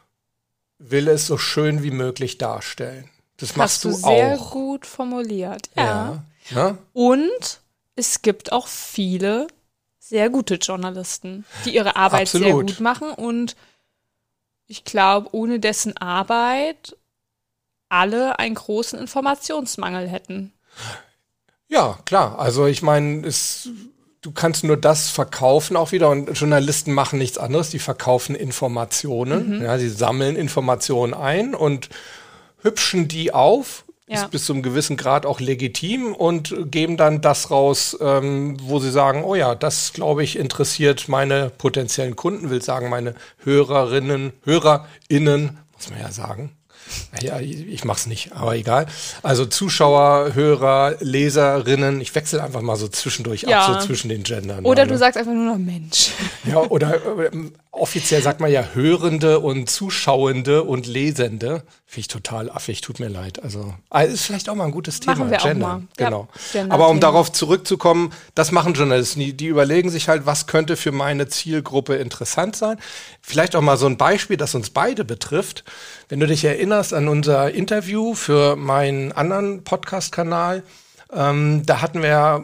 will 0.78 1.08
es 1.08 1.26
so 1.26 1.36
schön 1.36 1.82
wie 1.82 1.90
möglich 1.90 2.38
darstellen. 2.38 3.10
Das 3.38 3.56
machst 3.56 3.76
Hast 3.76 3.84
du 3.84 3.88
du 3.90 3.94
sehr 3.94 4.38
auch. 4.40 4.50
gut 4.50 4.84
formuliert. 4.86 5.70
Ja. 5.76 6.22
Ja. 6.50 6.78
Und 6.92 7.60
es 7.96 8.22
gibt 8.22 8.52
auch 8.52 8.66
viele 8.68 9.46
sehr 9.98 10.30
gute 10.30 10.54
Journalisten, 10.56 11.44
die 11.64 11.74
ihre 11.74 11.96
Arbeit 11.96 12.28
sehr 12.28 12.40
Absolut. 12.40 12.66
gut 12.68 12.80
machen. 12.80 13.10
Und 13.12 13.56
ich 14.66 14.84
glaube, 14.84 15.28
ohne 15.32 15.60
dessen 15.60 15.96
Arbeit 15.96 16.96
alle 17.88 18.38
einen 18.38 18.54
großen 18.54 18.98
Informationsmangel 18.98 20.08
hätten. 20.08 20.52
Ja, 21.68 21.98
klar. 22.04 22.38
Also 22.38 22.66
ich 22.66 22.82
meine, 22.82 23.26
es, 23.26 23.68
du 24.20 24.30
kannst 24.32 24.64
nur 24.64 24.76
das 24.76 25.10
verkaufen 25.10 25.76
auch 25.76 25.92
wieder 25.92 26.10
und 26.10 26.30
Journalisten 26.38 26.92
machen 26.92 27.18
nichts 27.18 27.38
anderes. 27.38 27.70
Die 27.70 27.78
verkaufen 27.78 28.34
Informationen. 28.34 29.62
Ja, 29.62 29.78
sie 29.78 29.88
sammeln 29.90 30.36
Informationen 30.36 31.14
ein 31.14 31.54
und 31.54 31.88
hübschen 32.62 33.08
die 33.08 33.32
auf. 33.32 33.84
Ja. 34.10 34.22
Ist 34.22 34.30
bis 34.30 34.46
zu 34.46 34.54
einem 34.54 34.62
gewissen 34.62 34.96
Grad 34.96 35.26
auch 35.26 35.38
legitim 35.38 36.14
und 36.14 36.54
geben 36.70 36.96
dann 36.96 37.20
das 37.20 37.50
raus, 37.50 37.94
ähm, 38.00 38.56
wo 38.62 38.78
sie 38.78 38.90
sagen, 38.90 39.22
oh 39.22 39.34
ja, 39.34 39.54
das 39.54 39.92
glaube 39.92 40.24
ich 40.24 40.38
interessiert 40.38 41.08
meine 41.08 41.50
potenziellen 41.50 42.16
Kunden, 42.16 42.48
will 42.48 42.62
sagen 42.62 42.88
meine 42.88 43.14
Hörerinnen, 43.44 44.32
HörerInnen, 44.44 45.58
muss 45.74 45.90
man 45.90 46.00
ja 46.00 46.10
sagen. 46.10 46.52
Ja, 47.20 47.38
ich 47.40 47.66
ich 47.68 47.84
mach's 47.84 48.06
nicht, 48.06 48.32
aber 48.32 48.56
egal. 48.56 48.86
Also 49.22 49.44
Zuschauer, 49.44 50.34
Hörer, 50.34 50.96
Leserinnen, 51.00 52.00
ich 52.00 52.14
wechsle 52.14 52.42
einfach 52.42 52.62
mal 52.62 52.76
so 52.76 52.88
zwischendurch 52.88 53.42
Ja. 53.42 53.66
ab, 53.66 53.80
so 53.82 53.86
zwischen 53.86 54.08
den 54.08 54.22
Gendern. 54.22 54.64
Oder 54.64 54.84
ne? 54.84 54.92
du 54.92 54.98
sagst 54.98 55.18
einfach 55.18 55.32
nur 55.32 55.44
noch 55.52 55.58
Mensch. 55.58 56.12
Ja, 56.44 56.58
oder 56.58 56.98
offiziell 57.70 58.22
sagt 58.22 58.40
man 58.40 58.50
ja 58.50 58.64
Hörende 58.74 59.40
und 59.40 59.68
Zuschauende 59.70 60.64
und 60.64 60.86
Lesende. 60.86 61.62
Finde 61.86 62.00
ich 62.00 62.08
total 62.08 62.50
affig, 62.50 62.80
tut 62.80 63.00
mir 63.00 63.08
leid. 63.08 63.42
Also, 63.42 63.74
ah, 63.90 64.02
ist 64.02 64.24
vielleicht 64.24 64.48
auch 64.48 64.54
mal 64.54 64.64
ein 64.64 64.72
gutes 64.72 65.00
Thema. 65.00 65.16
Machen 65.16 65.30
wir 65.30 65.38
auch 65.40 65.44
Gender. 65.44 65.66
mal. 65.66 65.82
Ja, 65.98 66.06
Genau. 66.06 66.28
Gender-Thema. 66.52 66.74
Aber 66.74 66.88
um 66.88 67.00
darauf 67.00 67.32
zurückzukommen, 67.32 68.12
das 68.34 68.52
machen 68.52 68.74
Journalisten. 68.74 69.20
Die, 69.20 69.36
die 69.36 69.46
überlegen 69.46 69.90
sich 69.90 70.08
halt, 70.08 70.26
was 70.26 70.46
könnte 70.46 70.76
für 70.76 70.92
meine 70.92 71.28
Zielgruppe 71.28 71.96
interessant 71.96 72.56
sein. 72.56 72.78
Vielleicht 73.22 73.56
auch 73.56 73.62
mal 73.62 73.76
so 73.76 73.86
ein 73.86 73.96
Beispiel, 73.96 74.36
das 74.36 74.54
uns 74.54 74.70
beide 74.70 75.04
betrifft. 75.04 75.64
Wenn 76.08 76.20
du 76.20 76.26
dich 76.26 76.44
erinnerst 76.44 76.92
an 76.92 77.08
unser 77.08 77.50
Interview 77.52 78.14
für 78.14 78.56
meinen 78.56 79.12
anderen 79.12 79.64
Podcast-Kanal, 79.64 80.62
ähm, 81.12 81.62
da 81.64 81.80
hatten 81.80 82.02
wir 82.02 82.08
ja 82.08 82.40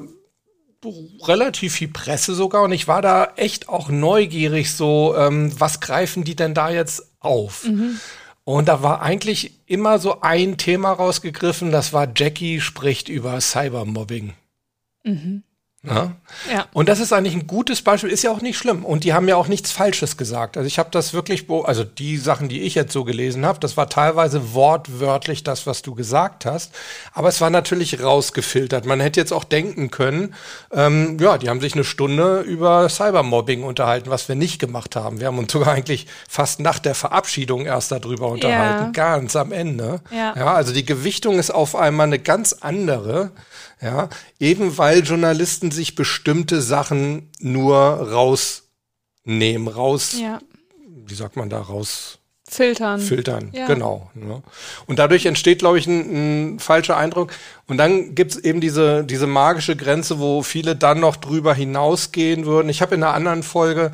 relativ 1.23 1.75
viel 1.75 1.89
Presse 1.89 2.35
sogar 2.35 2.63
und 2.63 2.73
ich 2.73 2.89
war 2.89 3.03
da 3.03 3.33
echt 3.37 3.69
auch 3.69 3.89
neugierig, 3.89 4.73
so 4.75 5.15
ähm, 5.17 5.53
was 5.59 5.81
greifen 5.81 6.25
die 6.25 6.37
denn 6.37 6.55
da 6.55 6.71
jetzt 6.71 7.11
auf? 7.21 7.65
Und 8.45 8.69
da 8.69 8.83
war 8.83 9.01
eigentlich 9.01 9.53
immer 9.67 9.99
so 9.99 10.21
ein 10.21 10.59
Thema 10.59 10.93
rausgegriffen, 10.93 11.71
das 11.73 11.93
war 11.93 12.09
Jackie 12.15 12.61
spricht 12.61 13.09
über 13.09 13.41
Cybermobbing. 13.41 14.35
Ja? 15.87 16.13
Ja. 16.51 16.67
Und 16.73 16.89
das 16.89 17.01
ist 17.01 17.13
eigentlich 17.13 17.35
ein 17.35 17.47
gutes 17.47 17.83
Beispiel, 17.83 18.11
ist 18.11 18.23
ja 18.23 18.31
auch 18.31 18.41
nicht 18.41 18.57
schlimm. 18.57 18.85
Und 18.85 19.05
die 19.05 19.13
haben 19.13 19.29
ja 19.29 19.37
auch 19.37 19.49
nichts 19.49 19.71
Falsches 19.71 20.17
gesagt. 20.17 20.57
Also 20.57 20.67
ich 20.67 20.79
habe 20.79 20.89
das 20.91 21.13
wirklich, 21.13 21.47
also 21.51 21.85
die 21.85 22.17
Sachen, 22.17 22.49
die 22.49 22.63
ich 22.63 22.75
jetzt 22.75 22.93
so 22.93 23.05
gelesen 23.05 23.45
habe, 23.45 23.61
das 23.61 23.77
war 23.77 23.89
teilweise 23.89 24.55
wortwörtlich 24.55 25.45
das, 25.45 25.67
was 25.67 25.83
du 25.83 25.95
gesagt 25.95 26.47
hast. 26.47 26.73
Aber 27.13 27.29
es 27.29 27.41
war 27.41 27.51
natürlich 27.51 28.03
rausgefiltert. 28.03 28.87
Man 28.87 29.01
hätte 29.01 29.21
jetzt 29.21 29.33
auch 29.33 29.45
denken 29.45 29.91
können, 29.91 30.35
ähm, 30.73 31.19
ja, 31.21 31.39
die 31.39 31.51
haben 31.51 31.61
sich 31.61 31.75
eine 31.75 31.85
Stunde 31.85 32.41
über 32.41 32.89
Cybermobbing 32.89 33.63
unterhalten, 33.63 34.11
was 34.11 34.29
wir 34.29 34.37
nicht 34.37 34.59
gemacht 34.59 34.97
haben. 34.97 35.21
Wir 35.21 35.27
haben 35.27 35.39
uns 35.39 35.53
sogar 35.53 35.75
eigentlich 35.75 36.07
fast 36.29 36.61
nach 36.61 36.79
der 36.79 36.95
Verabschiedung 36.95 37.67
erst 37.67 37.93
darüber 37.93 38.29
unterhalten, 38.29 38.93
ganz 38.93 39.37
am 39.37 39.53
Ende. 39.53 40.01
Ja. 40.11 40.35
ja, 40.37 40.55
also 40.55 40.73
die 40.73 40.85
Gewichtung 40.85 41.39
ist 41.39 41.51
auf 41.51 41.77
einmal 41.77 42.07
eine 42.07 42.19
ganz 42.19 42.55
andere. 42.61 43.31
Ja, 43.85 44.09
eben 44.41 44.79
weil 44.79 45.05
Journalisten 45.05 45.71
sich 45.71 45.95
bestimmte 45.95 46.63
Sachen 46.63 47.31
nur 47.39 47.77
rausnehmen, 47.77 49.69
raus, 49.69 50.17
ja. 50.19 50.39
wie 51.07 51.15
sagt 51.15 51.37
man 51.37 51.51
da, 51.51 51.61
raus 51.61 52.19
Filtern. 52.49 53.01
filtern. 53.01 53.51
Ja. 53.53 53.67
Genau. 53.67 54.11
Ne? 54.15 54.43
Und 54.87 54.99
dadurch 54.99 55.27
entsteht, 55.27 55.59
glaube 55.59 55.79
ich, 55.79 55.87
ein, 55.87 56.55
ein 56.55 56.59
falscher 56.61 56.97
Eindruck. 56.97 57.33
Und 57.67 57.77
dann 57.77 58.15
gibt's 58.15 58.37
eben 58.37 58.63
diese, 58.63 59.05
diese 59.05 59.27
magische 59.27 59.77
Grenze, 59.77 60.19
wo 60.19 60.43
viele 60.43 60.77
dann 60.77 61.01
noch 61.01 61.17
drüber 61.17 61.55
hinausgehen 61.55 62.47
würden. 62.47 62.71
Ich 62.71 62.81
habe 62.81 62.95
in 62.95 63.03
einer 63.03 63.13
anderen 63.13 63.43
Folge 63.43 63.93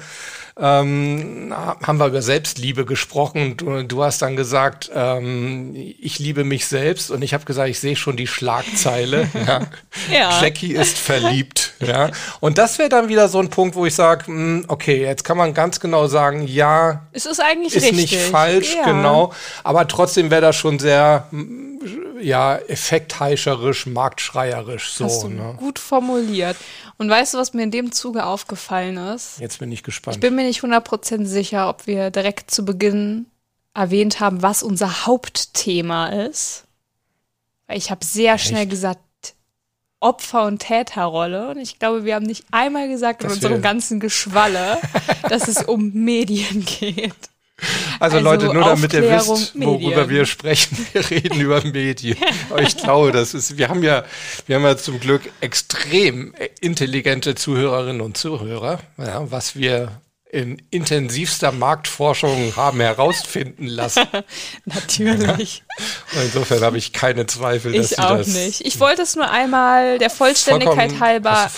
ähm, 0.61 1.55
haben 1.55 1.99
wir 1.99 2.07
über 2.07 2.23
Selbstliebe 2.23 2.85
gesprochen 2.85 3.57
du, 3.57 3.83
du 3.83 4.03
hast 4.05 4.23
dann 4.23 4.37
gesagt, 4.37 4.91
ähm, 4.95 5.75
ich 5.75 6.19
liebe 6.19 6.45
mich 6.45 6.67
selbst 6.67 7.11
und 7.11 7.23
ich 7.23 7.35
habe 7.35 7.45
gesagt, 7.45 7.69
ich 7.69 7.81
sehe 7.81 7.97
schon 7.97 8.17
die 8.17 8.27
Schlagzeile. 8.27 9.29
ja. 9.47 9.61
Ja. 10.11 10.43
Jackie 10.43 10.73
ist 10.75 10.99
verliebt. 10.99 11.75
ja. 11.81 12.11
Und 12.41 12.59
das 12.59 12.79
wäre 12.79 12.89
dann 12.89 13.09
wieder 13.09 13.29
so 13.29 13.39
ein 13.41 13.51
Punkt, 13.51 13.75
wo 13.75 13.87
ich 13.87 13.95
sage, 13.95 14.65
okay, 14.69 15.03
jetzt 15.03 15.25
kann 15.25 15.37
man 15.37 15.55
ganz 15.55 15.81
genau 15.81 16.07
sagen, 16.07 16.47
ja, 16.47 17.07
Es 17.13 17.27
ist 17.27 17.41
eigentlich 17.41 17.75
ist 17.75 17.85
richtig. 17.85 18.13
nicht 18.13 18.17
falsch, 18.17 18.75
ja. 18.77 18.85
genau. 18.85 19.33
Aber 19.65 19.87
trotzdem 19.89 20.31
wäre 20.31 20.43
das 20.43 20.57
schon 20.57 20.79
sehr, 20.79 21.27
mm, 21.31 21.70
ja, 22.21 22.57
effektheischerisch, 22.57 23.87
marktschreierisch 23.87 24.93
so. 24.93 25.05
Hast 25.05 25.23
du 25.23 25.29
Ne? 25.29 25.55
gut 25.57 25.79
formuliert. 25.79 26.57
Und 26.99 27.09
weißt 27.09 27.35
du, 27.35 27.39
was 27.39 27.55
mir 27.55 27.63
in 27.63 27.71
dem 27.71 27.93
Zuge 27.93 28.25
aufgefallen 28.27 28.97
ist? 28.97 29.39
Jetzt 29.41 29.59
bin 29.59 29.73
ich 29.73 29.83
gespannt. 29.83 30.17
Ich 30.17 30.21
bin 30.21 30.35
mir 30.35 30.45
nicht 30.45 30.63
100% 30.63 31.25
sicher, 31.25 31.69
ob 31.69 31.87
wir 31.87 32.11
direkt 32.11 32.51
zu 32.51 32.65
Beginn 32.65 33.27
erwähnt 33.75 34.21
haben, 34.21 34.43
was 34.43 34.63
unser 34.63 35.07
Hauptthema 35.07 36.09
ist. 36.09 36.65
Weil 37.67 37.79
ich 37.79 37.91
habe 37.91 38.05
sehr 38.05 38.37
schnell 38.39 38.67
gesagt, 38.67 39.01
Opfer- 40.01 40.47
und 40.47 40.61
Täterrolle. 40.61 41.51
Und 41.51 41.59
ich 41.59 41.79
glaube, 41.79 42.05
wir 42.05 42.15
haben 42.15 42.27
nicht 42.27 42.45
einmal 42.51 42.89
gesagt 42.89 43.23
in 43.23 43.29
Dass 43.29 43.37
unserem 43.37 43.63
ganzen 43.63 44.01
Geschwalle, 44.01 44.79
dass 45.29 45.47
es 45.47 45.63
um 45.63 45.93
Medien 45.93 46.65
geht. 46.65 47.15
Also, 47.99 48.17
also 48.17 48.19
Leute, 48.19 48.47
nur 48.47 48.65
damit 48.65 48.93
ihr 48.93 49.03
wisst, 49.03 49.55
worüber 49.55 50.03
Medien. 50.03 50.09
wir 50.09 50.27
sprechen, 50.27 50.87
wir 50.93 51.11
reden 51.11 51.41
über 51.41 51.65
Medien. 51.65 52.17
Aber 52.49 52.63
ich 52.63 52.77
glaube, 52.77 53.13
das 53.13 53.35
ist, 53.35 53.57
wir 53.57 53.69
haben 53.69 53.83
ja, 53.83 54.05
wir 54.47 54.57
haben 54.57 54.65
ja 54.65 54.77
zum 54.77 55.01
Glück 55.01 55.23
extrem 55.41 56.35
intelligente 56.61 57.35
Zuhörerinnen 57.35 58.01
und 58.01 58.17
Zuhörer, 58.17 58.81
ja, 58.99 59.31
was 59.31 59.57
wir 59.57 60.01
in 60.33 60.63
intensivster 60.71 61.51
Marktforschung 61.51 62.55
haben 62.55 62.81
herausfinden 62.81 63.67
lassen. 63.67 64.07
Natürlich. 64.65 65.65
Insofern 66.23 66.61
habe 66.63 66.79
ich 66.79 66.93
keine 66.93 67.27
Zweifel, 67.27 67.73
dass 67.73 67.91
ich 67.91 67.97
sie 67.97 68.03
auch 68.03 68.19
das 68.19 68.29
nicht. 68.29 68.65
Ich 68.65 68.79
wollte 68.79 69.03
es 69.03 69.17
nur 69.17 69.29
einmal 69.29 69.99
der 69.99 70.09
Vollständigkeit 70.11 71.01
halber 71.01 71.51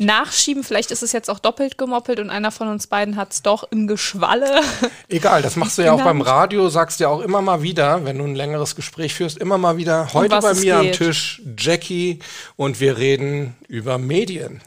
nachschieben. 0.00 0.64
Vielleicht 0.64 0.90
ist 0.90 1.02
es 1.02 1.12
jetzt 1.12 1.30
auch 1.30 1.38
doppelt 1.38 1.78
gemoppelt 1.78 2.18
und 2.18 2.30
einer 2.30 2.50
von 2.50 2.68
uns 2.68 2.88
beiden 2.88 3.14
hat 3.14 3.32
es 3.32 3.42
doch 3.42 3.64
im 3.70 3.86
Geschwalle. 3.86 4.62
Egal, 5.08 5.42
das 5.42 5.54
machst 5.54 5.78
du 5.78 5.82
ja 5.82 5.92
auch 5.92 6.02
beim 6.02 6.18
genannt. 6.18 6.36
Radio, 6.36 6.68
sagst 6.68 6.98
ja 6.98 7.08
auch 7.08 7.20
immer 7.20 7.40
mal 7.40 7.62
wieder, 7.62 8.04
wenn 8.04 8.18
du 8.18 8.24
ein 8.24 8.34
längeres 8.34 8.74
Gespräch 8.74 9.14
führst, 9.14 9.38
immer 9.38 9.58
mal 9.58 9.76
wieder, 9.76 10.12
heute 10.12 10.40
bei 10.40 10.54
mir 10.54 10.78
am. 10.78 10.92
Tisch 10.92 11.40
Jackie 11.56 12.18
und 12.56 12.80
wir 12.80 12.98
reden 12.98 13.56
über 13.68 13.98
Medien. 13.98 14.60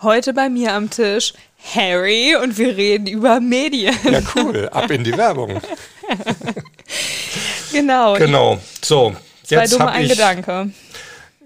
Heute 0.00 0.32
bei 0.32 0.48
mir 0.48 0.74
am 0.74 0.90
Tisch 0.90 1.32
Harry 1.74 2.36
und 2.36 2.56
wir 2.56 2.76
reden 2.76 3.06
über 3.06 3.40
Medien. 3.40 3.94
Ja, 4.04 4.20
cool, 4.36 4.68
ab 4.70 4.90
in 4.90 5.04
die 5.04 5.16
Werbung. 5.16 5.60
Genau. 7.72 8.14
Genau, 8.14 8.58
so, 8.82 9.14
Zwei 9.44 9.56
jetzt 9.56 9.72
dumme 9.74 9.88
ein 9.90 10.04
ich, 10.04 10.10
Gedanke. 10.12 10.70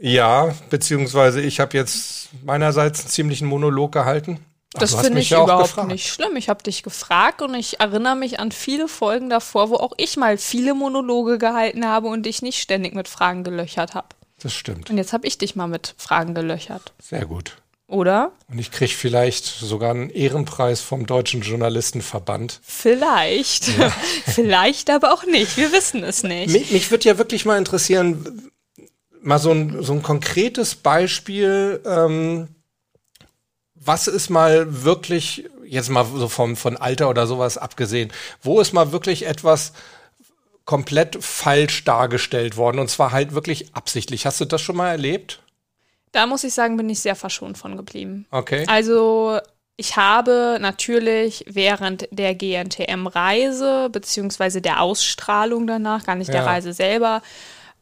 ja, 0.00 0.54
beziehungsweise 0.71 1.40
ich 1.40 1.59
habe 1.61 1.76
jetzt 1.76 2.28
meinerseits 2.45 3.00
einen 3.00 3.09
ziemlichen 3.09 3.49
Monolog 3.49 3.92
gehalten. 3.92 4.38
Ach, 4.75 4.81
Das 4.81 4.95
finde 4.95 5.21
ich 5.21 5.31
ja 5.31 5.38
auch 5.38 5.45
überhaupt 5.45 5.69
gefragt. 5.71 5.88
nicht 5.88 6.07
schlimm. 6.09 6.37
Ich 6.37 6.49
habe 6.49 6.62
dich 6.62 6.83
gefragt 6.83 7.42
und 7.42 7.54
ich 7.54 7.81
erinnere 7.81 8.16
mich 8.16 8.40
an 8.40 8.52
viele 8.52 8.88
Folgen 8.88 9.28
davor, 9.31 9.71
wo 9.71 9.75
auch 9.76 9.92
ich 9.97 10.16
mal 10.16 10.38
viele 10.38 10.75
Monologe 10.75 11.38
gehalten 11.38 11.87
habe 11.87 12.09
und 12.09 12.25
dich 12.25 12.40
nicht 12.40 12.61
ständig 12.61 12.95
mit 12.95 13.09
Fragen 13.09 13.42
gelöchert 13.45 13.95
habe. 13.95 14.09
Das 14.42 14.52
stimmt. 14.54 14.90
Und 14.90 14.99
jetzt 14.99 15.12
habe 15.12 15.26
ich 15.26 15.38
dich 15.38 15.57
mal 15.57 15.66
mit 15.69 15.95
Fragen 15.99 16.35
gelöchert. 16.35 16.92
Sehr 17.02 17.26
gut. 17.26 17.57
Oder? 17.93 18.33
Und 18.51 18.59
ich 18.59 18.71
kriege 18.71 18.93
vielleicht 18.93 19.45
sogar 19.45 19.91
einen 19.91 20.09
Ehrenpreis 20.09 20.81
vom 20.81 21.05
Deutschen 21.05 21.43
Journalistenverband. 21.43 22.59
Vielleicht. 22.63 23.65
vielleicht 24.27 24.89
aber 24.89 25.13
auch 25.13 25.25
nicht. 25.25 25.59
Wir 25.59 25.73
wissen 25.73 26.03
es 26.03 26.23
nicht. 26.23 26.51
Mich, 26.51 26.71
mich 26.71 26.91
würde 26.91 27.05
ja 27.07 27.19
wirklich 27.19 27.45
mal 27.45 27.59
interessieren, 27.59 28.51
mal 29.21 29.39
so 29.39 29.53
ein, 29.53 29.83
so 29.83 29.93
ein 29.93 30.03
konkretes 30.03 30.75
Beispiel, 30.75 31.83
ähm, 31.85 32.49
was 33.75 34.07
ist 34.07 34.31
mal 34.31 34.85
wirklich, 34.85 35.45
jetzt 35.67 35.91
mal 35.91 36.07
so 36.07 36.29
vom, 36.29 36.57
von 36.57 36.79
Alter 36.79 37.11
oder 37.11 37.27
sowas 37.27 37.59
abgesehen, 37.59 38.11
wo 38.41 38.59
ist 38.63 38.73
mal 38.73 38.93
wirklich 38.93 39.27
etwas 39.27 39.75
komplett 40.65 41.23
falsch 41.23 41.85
dargestellt 41.85 42.57
worden 42.57 42.79
und 42.79 42.89
zwar 42.89 43.13
halt 43.13 43.35
wirklich 43.35 43.75
absichtlich. 43.75 44.25
Hast 44.25 44.41
du 44.41 44.47
das 44.47 44.63
schon 44.63 44.77
mal 44.77 44.91
erlebt? 44.91 45.43
Da 46.12 46.26
muss 46.26 46.45
ich 46.45 46.54
sagen, 46.54 46.76
bin 46.76 46.90
ich 46.90 47.00
sehr 47.00 47.16
verschont 47.16 47.59
von 47.59 47.76
geblieben. 47.76 48.26
Okay. 48.31 48.64
Also 48.69 49.38
ich 49.76 49.97
habe 49.97 50.59
natürlich 50.61 51.45
während 51.49 52.07
der 52.11 52.35
GNTM-Reise 52.35 53.88
beziehungsweise 53.90 54.61
der 54.61 54.83
Ausstrahlung 54.83 55.66
danach, 55.66 56.04
gar 56.04 56.14
nicht 56.14 56.28
der 56.28 56.42
Ja. 56.42 56.47
Reise 56.47 56.73
selber, 56.73 57.23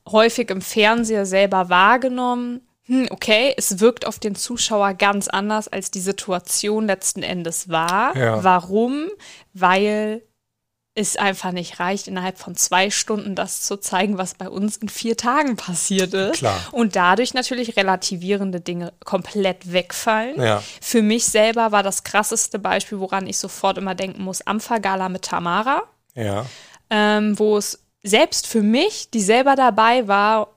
häufig 0.09 0.49
im 0.51 0.63
Fernseher 0.63 1.27
selber 1.27 1.69
wahrgenommen. 1.69 2.67
Hm, 2.85 3.09
okay, 3.11 3.53
es 3.57 3.81
wirkt 3.81 4.07
auf 4.07 4.19
den 4.19 4.35
Zuschauer 4.35 4.95
ganz 4.95 5.29
anders, 5.29 5.69
als 5.69 5.91
die 5.91 6.01
Situation 6.01 6.87
letzten 6.87 7.23
Endes 7.23 7.69
war. 7.69 8.17
Ja. 8.17 8.43
Warum? 8.43 9.09
Weil 9.53 10.23
es 10.95 11.17
einfach 11.17 11.53
nicht 11.53 11.79
reicht, 11.79 12.09
innerhalb 12.09 12.39
von 12.39 12.57
zwei 12.57 12.91
Stunden 12.91 13.35
das 13.35 13.63
zu 13.63 13.77
zeigen, 13.77 14.19
was 14.19 14.35
bei 14.35 14.49
uns 14.49 14.77
in 14.77 14.89
vier 14.89 15.17
Tagen 15.17 15.57
passiert 15.57 16.13
ist. 16.15 16.39
Klar. 16.39 16.59
Und 16.73 16.97
dadurch 16.97 17.33
natürlich 17.33 17.77
relativierende 17.77 18.61
Dinge 18.61 18.93
komplett 19.05 19.73
wegfallen. 19.73 20.41
Ja. 20.41 20.63
Für 20.81 21.03
mich 21.03 21.27
selber 21.27 21.71
war 21.71 21.83
das 21.85 22.03
krasseste 22.03 22.59
Beispiel, 22.59 22.99
woran 22.99 23.27
ich 23.29 23.39
sofort 23.39 23.79
immer 23.79 23.95
denken 23.95 24.23
muss, 24.23 24.43
Ampfergala 24.43 25.09
mit 25.09 25.23
Tamara, 25.23 25.83
Ja. 26.15 26.45
ähm, 26.91 27.39
wo 27.39 27.57
es 27.57 27.79
selbst 28.03 28.47
für 28.49 28.63
mich, 28.63 29.11
die 29.11 29.21
selber 29.21 29.55
dabei 29.55 30.09
war, 30.09 30.49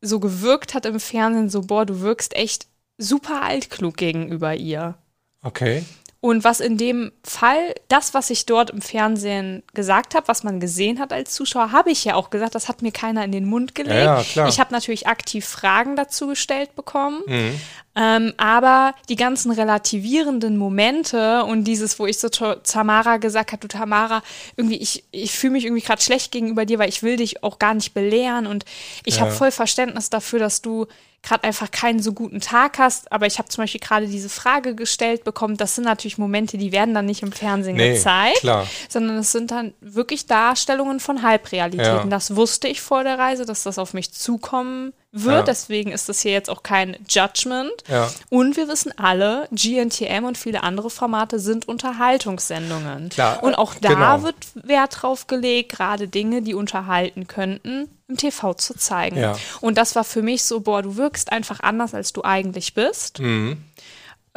so 0.00 0.18
gewirkt 0.18 0.74
hat 0.74 0.84
im 0.84 0.98
Fernsehen, 0.98 1.48
so, 1.48 1.62
boah, 1.62 1.86
du 1.86 2.00
wirkst 2.00 2.34
echt 2.34 2.66
super 2.98 3.42
altklug 3.42 3.96
gegenüber 3.96 4.54
ihr. 4.54 4.94
Okay. 5.42 5.84
Und 6.20 6.44
was 6.44 6.60
in 6.60 6.76
dem 6.76 7.12
Fall, 7.22 7.74
das, 7.88 8.14
was 8.14 8.30
ich 8.30 8.46
dort 8.46 8.70
im 8.70 8.80
Fernsehen 8.80 9.62
gesagt 9.74 10.14
habe, 10.14 10.28
was 10.28 10.44
man 10.44 10.60
gesehen 10.60 10.98
hat 10.98 11.12
als 11.12 11.34
Zuschauer, 11.34 11.72
habe 11.72 11.90
ich 11.90 12.04
ja 12.04 12.14
auch 12.14 12.30
gesagt, 12.30 12.54
das 12.54 12.68
hat 12.68 12.82
mir 12.82 12.90
keiner 12.90 13.22
in 13.24 13.32
den 13.32 13.44
Mund 13.44 13.74
gelegt. 13.74 14.34
Ja, 14.34 14.42
ja. 14.42 14.48
Ich 14.48 14.58
habe 14.58 14.72
natürlich 14.72 15.06
aktiv 15.06 15.46
Fragen 15.46 15.94
dazu 15.94 16.28
gestellt 16.28 16.74
bekommen. 16.74 17.22
Mhm. 17.26 17.60
Ähm, 17.98 18.34
aber 18.38 18.94
die 19.08 19.16
ganzen 19.16 19.50
relativierenden 19.52 20.56
Momente 20.56 21.44
und 21.44 21.64
dieses, 21.64 21.98
wo 21.98 22.06
ich 22.06 22.18
so 22.18 22.28
zu 22.28 22.60
Tamara 22.62 23.18
gesagt 23.18 23.52
habe, 23.52 23.60
du 23.60 23.68
Tamara, 23.68 24.22
irgendwie, 24.56 24.76
ich, 24.76 25.04
ich 25.12 25.32
fühle 25.32 25.52
mich 25.52 25.64
irgendwie 25.64 25.82
gerade 25.82 26.02
schlecht 26.02 26.32
gegenüber 26.32 26.66
dir, 26.66 26.78
weil 26.78 26.88
ich 26.88 27.02
will 27.02 27.16
dich 27.16 27.42
auch 27.42 27.58
gar 27.58 27.72
nicht 27.72 27.94
belehren 27.94 28.46
und 28.46 28.64
ich 29.04 29.20
habe 29.20 29.30
voll 29.30 29.50
Verständnis 29.50 30.10
dafür, 30.10 30.40
dass 30.40 30.60
du 30.60 30.86
gerade 31.26 31.44
einfach 31.44 31.70
keinen 31.70 32.00
so 32.00 32.12
guten 32.12 32.40
Tag 32.40 32.78
hast, 32.78 33.10
aber 33.10 33.26
ich 33.26 33.38
habe 33.38 33.48
zum 33.48 33.62
Beispiel 33.64 33.80
gerade 33.80 34.06
diese 34.06 34.28
Frage 34.28 34.74
gestellt 34.76 35.24
bekommen, 35.24 35.56
das 35.56 35.74
sind 35.74 35.84
natürlich 35.84 36.18
Momente, 36.18 36.56
die 36.56 36.70
werden 36.70 36.94
dann 36.94 37.06
nicht 37.06 37.22
im 37.22 37.32
Fernsehen 37.32 37.76
Nee, 37.76 37.94
gezeigt, 37.94 38.40
klar. 38.40 38.66
sondern 38.88 39.18
es 39.18 39.32
sind 39.32 39.50
dann 39.50 39.74
wirklich 39.80 40.26
Darstellungen 40.26 41.00
von 41.00 41.22
Halbrealitäten. 41.22 41.84
Ja. 41.84 42.04
Das 42.06 42.36
wusste 42.36 42.68
ich 42.68 42.80
vor 42.80 43.02
der 43.02 43.18
Reise, 43.18 43.44
dass 43.44 43.64
das 43.64 43.78
auf 43.78 43.92
mich 43.92 44.12
zukommen 44.12 44.92
wird, 45.12 45.34
Ja. 45.34 45.42
deswegen 45.42 45.92
ist 45.92 46.08
das 46.08 46.20
hier 46.20 46.32
jetzt 46.32 46.50
auch 46.50 46.62
kein 46.62 46.96
Judgment. 47.08 47.72
Ja. 47.88 48.10
Und 48.28 48.56
wir 48.56 48.68
wissen 48.68 48.92
alle, 48.98 49.48
GNTM 49.52 50.24
und 50.24 50.36
viele 50.36 50.62
andere 50.62 50.90
Formate 50.90 51.38
sind 51.38 51.68
Unterhaltungssendungen. 51.68 53.08
Klar, 53.08 53.42
Und 53.42 53.54
auch 53.54 53.74
da 53.74 53.88
genau. 53.88 54.22
wird 54.22 54.36
Wert 54.54 55.02
drauf 55.02 55.26
gelegt, 55.26 55.72
gerade 55.72 56.08
Dinge, 56.08 56.42
die 56.42 56.54
unterhalten 56.54 57.26
könnten, 57.26 57.88
im 58.08 58.16
TV 58.16 58.54
zu 58.54 58.74
zeigen. 58.74 59.18
Ja. 59.18 59.36
Und 59.60 59.78
das 59.78 59.96
war 59.96 60.04
für 60.04 60.22
mich 60.22 60.44
so, 60.44 60.60
boah, 60.60 60.82
du 60.82 60.96
wirkst 60.96 61.32
einfach 61.32 61.60
anders, 61.60 61.94
als 61.94 62.12
du 62.12 62.22
eigentlich 62.22 62.74
bist. 62.74 63.18
Mhm. 63.20 63.58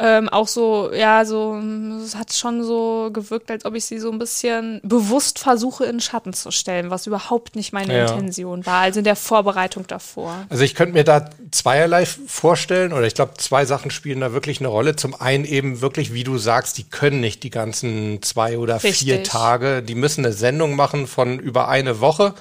Ähm, 0.02 0.30
auch 0.30 0.48
so, 0.48 0.90
ja, 0.94 1.26
so, 1.26 1.60
es 2.02 2.16
hat 2.16 2.32
schon 2.32 2.64
so 2.64 3.10
gewirkt, 3.12 3.50
als 3.50 3.66
ob 3.66 3.74
ich 3.74 3.84
sie 3.84 3.98
so 3.98 4.10
ein 4.10 4.18
bisschen 4.18 4.80
bewusst 4.82 5.38
versuche, 5.38 5.84
in 5.84 5.96
den 5.96 6.00
Schatten 6.00 6.32
zu 6.32 6.50
stellen, 6.50 6.88
was 6.88 7.06
überhaupt 7.06 7.54
nicht 7.54 7.74
meine 7.74 7.94
Ja. 7.94 8.06
Intention 8.06 8.64
war, 8.64 8.80
also 8.80 9.00
in 9.00 9.04
der 9.04 9.16
Vorbereitung 9.16 9.86
davor. 9.86 10.46
Also 10.48 10.64
ich 10.64 10.74
könnte 10.74 10.94
mir 10.94 11.04
da 11.04 11.28
zweierlei 11.50 12.06
vorstellen, 12.06 12.94
oder 12.94 13.06
ich 13.06 13.14
glaube, 13.14 13.34
zwei 13.36 13.66
Sachen 13.66 13.90
spielen 13.90 14.20
da 14.20 14.32
wirklich 14.32 14.60
eine 14.60 14.68
Rolle. 14.68 14.96
Zum 14.96 15.14
einen 15.20 15.44
eben 15.44 15.82
wirklich, 15.82 16.14
wie 16.14 16.24
du 16.24 16.38
sagst, 16.38 16.78
die 16.78 16.84
können 16.84 17.20
nicht 17.20 17.42
die 17.42 17.50
ganzen 17.50 18.22
zwei 18.22 18.56
oder 18.56 18.80
vier 18.80 18.90
Richtig. 18.92 19.28
Tage, 19.28 19.82
die 19.82 19.94
müssen 19.94 20.24
eine 20.24 20.32
Sendung 20.32 20.76
machen 20.76 21.06
von 21.06 21.38
über 21.38 21.68
eine 21.68 22.00
Woche. 22.00 22.34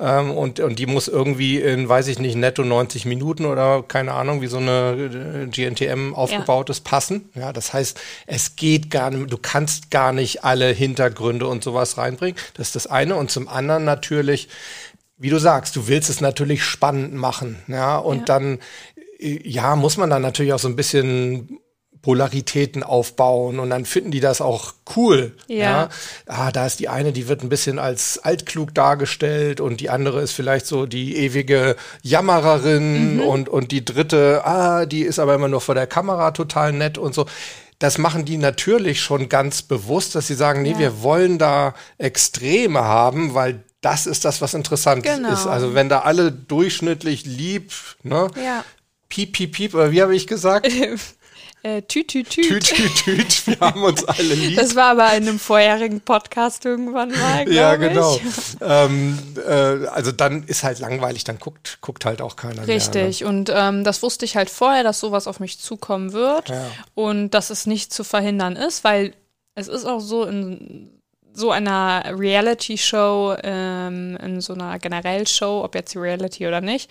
Ähm, 0.00 0.30
und, 0.30 0.60
und 0.60 0.78
die 0.78 0.86
muss 0.86 1.08
irgendwie 1.08 1.60
in, 1.60 1.88
weiß 1.88 2.08
ich 2.08 2.18
nicht, 2.18 2.34
netto 2.34 2.64
90 2.64 3.04
Minuten 3.04 3.44
oder 3.44 3.82
keine 3.86 4.14
Ahnung, 4.14 4.40
wie 4.40 4.46
so 4.46 4.56
eine 4.56 4.94
äh, 4.94 5.46
GNTM 5.46 6.14
aufgebaut 6.14 6.70
ist, 6.70 6.80
passen. 6.84 7.28
Ja, 7.34 7.52
das 7.52 7.72
heißt, 7.74 8.00
es 8.26 8.56
geht 8.56 8.90
gar 8.90 9.10
nicht, 9.10 9.30
du 9.30 9.36
kannst 9.36 9.90
gar 9.90 10.12
nicht 10.12 10.42
alle 10.42 10.68
Hintergründe 10.72 11.46
und 11.46 11.62
sowas 11.62 11.98
reinbringen. 11.98 12.36
Das 12.54 12.68
ist 12.68 12.76
das 12.76 12.86
eine. 12.86 13.16
Und 13.16 13.30
zum 13.30 13.46
anderen 13.48 13.84
natürlich, 13.84 14.48
wie 15.18 15.28
du 15.30 15.38
sagst, 15.38 15.76
du 15.76 15.86
willst 15.86 16.08
es 16.08 16.22
natürlich 16.22 16.64
spannend 16.64 17.12
machen, 17.14 17.56
ja, 17.68 17.98
und 17.98 18.20
Ja. 18.20 18.24
dann, 18.24 18.58
äh, 19.18 19.38
ja, 19.46 19.76
muss 19.76 19.98
man 19.98 20.08
dann 20.08 20.22
natürlich 20.22 20.54
auch 20.54 20.58
so 20.58 20.68
ein 20.68 20.76
bisschen 20.76 21.59
Polaritäten 22.02 22.82
aufbauen 22.82 23.58
und 23.58 23.70
dann 23.70 23.84
finden 23.84 24.10
die 24.10 24.20
das 24.20 24.40
auch 24.40 24.72
cool. 24.96 25.36
Ja. 25.48 25.88
Ah, 26.26 26.50
da 26.50 26.66
ist 26.66 26.80
die 26.80 26.88
eine, 26.88 27.12
die 27.12 27.28
wird 27.28 27.42
ein 27.42 27.48
bisschen 27.50 27.78
als 27.78 28.18
altklug 28.18 28.74
dargestellt 28.74 29.60
und 29.60 29.80
die 29.80 29.90
andere 29.90 30.20
ist 30.22 30.32
vielleicht 30.32 30.66
so 30.66 30.86
die 30.86 31.16
ewige 31.16 31.76
Jammererin 32.02 33.16
Mhm. 33.16 33.20
und, 33.22 33.48
und 33.48 33.70
die 33.72 33.84
dritte, 33.84 34.42
ah, 34.44 34.86
die 34.86 35.02
ist 35.02 35.18
aber 35.18 35.34
immer 35.34 35.48
nur 35.48 35.60
vor 35.60 35.74
der 35.74 35.86
Kamera 35.86 36.30
total 36.30 36.72
nett 36.72 36.96
und 36.98 37.14
so. 37.14 37.26
Das 37.78 37.96
machen 37.98 38.24
die 38.26 38.36
natürlich 38.36 39.00
schon 39.00 39.28
ganz 39.28 39.62
bewusst, 39.62 40.14
dass 40.14 40.26
sie 40.26 40.34
sagen, 40.34 40.62
nee, 40.62 40.72
Ja. 40.72 40.78
wir 40.78 41.02
wollen 41.02 41.38
da 41.38 41.74
Extreme 41.98 42.80
haben, 42.84 43.34
weil 43.34 43.64
das 43.80 44.06
ist 44.06 44.24
das, 44.26 44.42
was 44.42 44.52
interessant 44.54 45.02
Genau. 45.02 45.32
ist. 45.32 45.46
Also 45.46 45.74
wenn 45.74 45.88
da 45.88 46.00
alle 46.00 46.30
durchschnittlich 46.30 47.24
lieb, 47.24 47.72
ne? 48.02 48.28
Ja. 48.42 48.64
Piep, 49.08 49.32
piep, 49.32 49.52
piep, 49.52 49.74
oder 49.74 49.90
wie 49.90 50.02
habe 50.02 50.14
ich 50.14 50.26
gesagt? 50.26 50.68
Äh, 51.62 51.82
tüt, 51.82 52.08
tüt, 52.08 52.30
tüt. 52.30 52.48
Tüt, 52.48 52.64
tüt, 52.64 52.94
tüt, 53.04 53.46
wir 53.46 53.60
haben 53.60 53.82
uns 53.82 54.02
alle 54.04 54.34
lieb. 54.34 54.56
Das 54.56 54.74
war 54.76 54.92
aber 54.92 55.08
in 55.14 55.28
einem 55.28 55.38
vorherigen 55.38 56.00
Podcast 56.00 56.64
irgendwann 56.64 57.10
mal, 57.10 57.50
ja, 57.52 57.76
genau. 57.76 58.18
Ähm, 58.62 59.18
äh, 59.46 59.86
also 59.88 60.12
dann 60.12 60.44
ist 60.44 60.64
halt 60.64 60.78
langweilig, 60.80 61.24
dann 61.24 61.38
guckt, 61.38 61.78
guckt 61.80 62.04
halt 62.04 62.22
auch 62.22 62.36
keiner 62.36 62.66
Richtig. 62.66 63.24
Und 63.24 63.50
ähm, 63.54 63.84
das 63.84 64.02
wusste 64.02 64.24
ich 64.24 64.36
halt 64.36 64.48
vorher, 64.50 64.82
dass 64.82 65.00
sowas 65.00 65.26
auf 65.26 65.40
mich 65.40 65.58
zukommen 65.58 66.12
wird 66.12 66.48
Ja. 66.48 66.66
und 66.94 67.30
dass 67.30 67.50
es 67.50 67.66
nicht 67.66 67.92
zu 67.92 68.04
verhindern 68.04 68.56
ist, 68.56 68.84
weil 68.84 69.14
es 69.54 69.68
ist 69.68 69.84
auch 69.84 70.00
so 70.00 70.24
in 70.24 70.90
so 71.32 71.50
einer 71.50 72.04
Reality-Show, 72.18 73.36
ähm, 73.42 74.16
in 74.22 74.40
so 74.40 74.54
einer 74.54 74.78
generell 74.78 75.26
Show, 75.26 75.62
ob 75.64 75.74
jetzt 75.74 75.96
Reality 75.96 76.46
oder 76.46 76.60
nicht, 76.60 76.90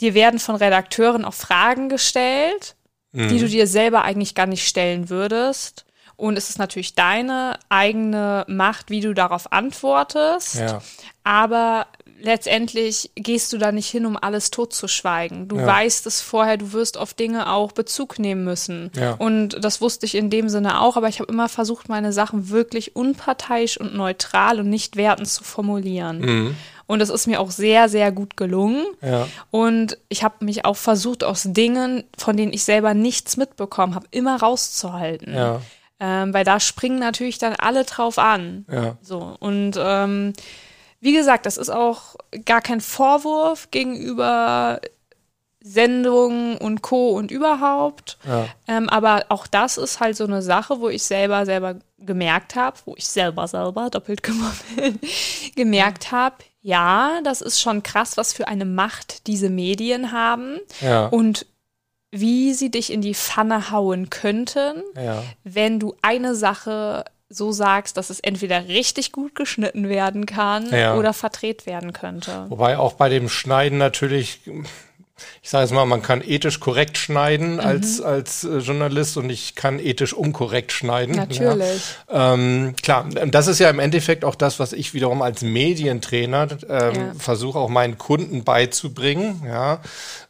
dir 0.00 0.14
werden 0.14 0.38
von 0.40 0.56
Redakteuren 0.56 1.24
auch 1.24 1.34
Fragen 1.34 1.88
gestellt, 1.88 2.74
Mhm. 3.12 3.28
die 3.28 3.38
du 3.38 3.48
dir 3.48 3.66
selber 3.66 4.02
eigentlich 4.02 4.34
gar 4.34 4.46
nicht 4.46 4.66
stellen 4.66 5.10
würdest. 5.10 5.84
Und 6.16 6.36
es 6.36 6.50
ist 6.50 6.58
natürlich 6.58 6.94
deine 6.94 7.58
eigene 7.70 8.44
Macht, 8.46 8.90
wie 8.90 9.00
du 9.00 9.14
darauf 9.14 9.52
antwortest. 9.52 10.56
Ja. 10.56 10.82
Aber 11.24 11.86
letztendlich 12.20 13.10
gehst 13.14 13.52
du 13.52 13.58
da 13.58 13.72
nicht 13.72 13.88
hin, 13.88 14.04
um 14.06 14.16
alles 14.16 14.50
totzuschweigen. 14.50 15.48
Du 15.48 15.56
Ja. 15.56 15.66
weißt 15.66 16.06
es 16.06 16.20
vorher, 16.20 16.58
du 16.58 16.72
wirst 16.72 16.98
auf 16.98 17.14
Dinge 17.14 17.50
auch 17.50 17.72
Bezug 17.72 18.18
nehmen 18.18 18.44
müssen. 18.44 18.90
Ja. 18.94 19.12
Und 19.14 19.64
das 19.64 19.80
wusste 19.80 20.04
ich 20.06 20.14
in 20.14 20.28
dem 20.30 20.48
Sinne 20.50 20.80
auch, 20.82 20.96
aber 20.98 21.08
ich 21.08 21.20
habe 21.20 21.32
immer 21.32 21.48
versucht, 21.48 21.88
meine 21.88 22.12
Sachen 22.12 22.50
wirklich 22.50 22.94
unparteiisch 22.94 23.78
und 23.78 23.94
neutral 23.94 24.60
und 24.60 24.68
nicht 24.68 24.96
wertend 24.96 25.28
zu 25.28 25.42
formulieren. 25.44 26.54
Und 26.90 27.00
es 27.00 27.08
ist 27.08 27.28
mir 27.28 27.38
auch 27.38 27.52
sehr, 27.52 27.88
sehr 27.88 28.10
gut 28.10 28.36
gelungen. 28.36 28.84
Ja. 29.00 29.28
Und 29.52 29.96
ich 30.08 30.24
habe 30.24 30.44
mich 30.44 30.64
auch 30.64 30.76
versucht, 30.76 31.22
aus 31.22 31.44
Dingen, 31.46 32.02
von 32.18 32.36
denen 32.36 32.52
ich 32.52 32.64
selber 32.64 32.94
nichts 32.94 33.36
mitbekommen 33.36 33.94
habe, 33.94 34.08
immer 34.10 34.40
rauszuhalten. 34.40 35.32
Ja. 35.32 35.60
Ähm, 36.00 36.34
weil 36.34 36.42
da 36.42 36.58
springen 36.58 36.98
natürlich 36.98 37.38
dann 37.38 37.54
alle 37.54 37.84
drauf 37.84 38.18
an. 38.18 38.66
Ja. 38.68 38.96
So. 39.02 39.36
Und 39.38 39.78
ähm, 39.78 40.32
wie 40.98 41.12
gesagt, 41.12 41.46
das 41.46 41.58
ist 41.58 41.70
auch 41.70 42.16
gar 42.44 42.60
kein 42.60 42.80
Vorwurf 42.80 43.70
gegenüber 43.70 44.80
Sendungen 45.62 46.56
und 46.56 46.82
Co. 46.82 47.10
und 47.10 47.30
überhaupt. 47.30 48.18
Ja. 48.26 48.48
Ähm, 48.66 48.88
aber 48.88 49.26
auch 49.28 49.46
das 49.46 49.76
ist 49.76 50.00
halt 50.00 50.16
so 50.16 50.24
eine 50.24 50.42
Sache, 50.42 50.80
wo 50.80 50.88
ich 50.88 51.04
selber 51.04 51.46
selber 51.46 51.76
gemerkt 51.98 52.56
habe, 52.56 52.76
wo 52.84 52.94
ich 52.96 53.06
selber 53.06 53.46
selber 53.46 53.90
doppelt 53.90 54.22
gemerkt 55.54 56.10
habe, 56.10 56.34
ja, 56.62 57.20
das 57.24 57.40
ist 57.40 57.60
schon 57.60 57.82
krass, 57.82 58.16
was 58.16 58.32
für 58.32 58.48
eine 58.48 58.64
Macht 58.64 59.26
diese 59.26 59.50
Medien 59.50 60.12
haben 60.12 60.58
Ja. 60.80 61.06
und 61.06 61.46
wie 62.12 62.54
sie 62.54 62.70
dich 62.70 62.92
in 62.92 63.02
die 63.02 63.14
Pfanne 63.14 63.70
hauen 63.70 64.10
könnten, 64.10 64.82
Ja. 64.96 65.22
wenn 65.44 65.78
du 65.78 65.94
eine 66.02 66.34
Sache 66.34 67.04
so 67.28 67.52
sagst, 67.52 67.96
dass 67.96 68.10
es 68.10 68.18
entweder 68.18 68.66
richtig 68.66 69.12
gut 69.12 69.36
geschnitten 69.36 69.88
werden 69.88 70.26
kann 70.26 70.68
Ja. 70.72 70.96
oder 70.96 71.12
verdreht 71.12 71.64
werden 71.66 71.92
könnte. 71.92 72.46
Wobei 72.48 72.76
auch 72.76 72.94
bei 72.94 73.08
dem 73.08 73.28
Schneiden 73.28 73.78
natürlich, 73.78 74.40
ich 75.42 75.50
sage 75.50 75.64
es 75.64 75.70
mal, 75.70 75.84
man 75.86 76.02
kann 76.02 76.22
ethisch 76.26 76.60
korrekt 76.60 76.98
schneiden 76.98 77.54
Mhm. 77.54 77.60
als, 77.60 78.00
als 78.00 78.44
äh, 78.44 78.58
Journalist 78.58 79.16
und 79.16 79.30
ich 79.30 79.54
kann 79.54 79.78
ethisch 79.78 80.12
unkorrekt 80.12 80.72
schneiden. 80.72 81.16
Natürlich. 81.16 81.80
Ja. 82.10 82.34
Ähm, 82.34 82.74
klar, 82.82 83.06
und 83.22 83.34
das 83.34 83.46
ist 83.46 83.58
ja 83.58 83.70
im 83.70 83.78
Endeffekt 83.78 84.24
auch 84.24 84.34
das, 84.34 84.58
was 84.58 84.72
ich 84.72 84.94
wiederum 84.94 85.22
als 85.22 85.42
Medientrainer 85.42 86.48
ähm, 86.68 86.94
Ja. 86.94 87.12
versuche 87.18 87.58
auch 87.58 87.68
meinen 87.68 87.98
Kunden 87.98 88.44
beizubringen, 88.44 89.42
ja, 89.46 89.80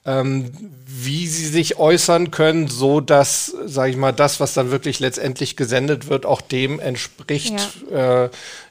ähm, 0.07 0.50
wie 0.87 1.26
sie 1.26 1.46
sich 1.46 1.79
äußern 1.79 2.31
können, 2.31 2.68
so 2.68 3.00
dass, 3.00 3.55
sage 3.66 3.90
ich 3.92 3.96
mal, 3.96 4.12
das, 4.12 4.40
was 4.40 4.55
dann 4.55 4.70
wirklich 4.70 4.98
letztendlich 4.98 5.57
gesendet 5.57 6.09
wird, 6.09 6.26
auch 6.26 6.40
dem 6.40 6.81
entspricht, 6.81 7.55
äh, 7.92 8.24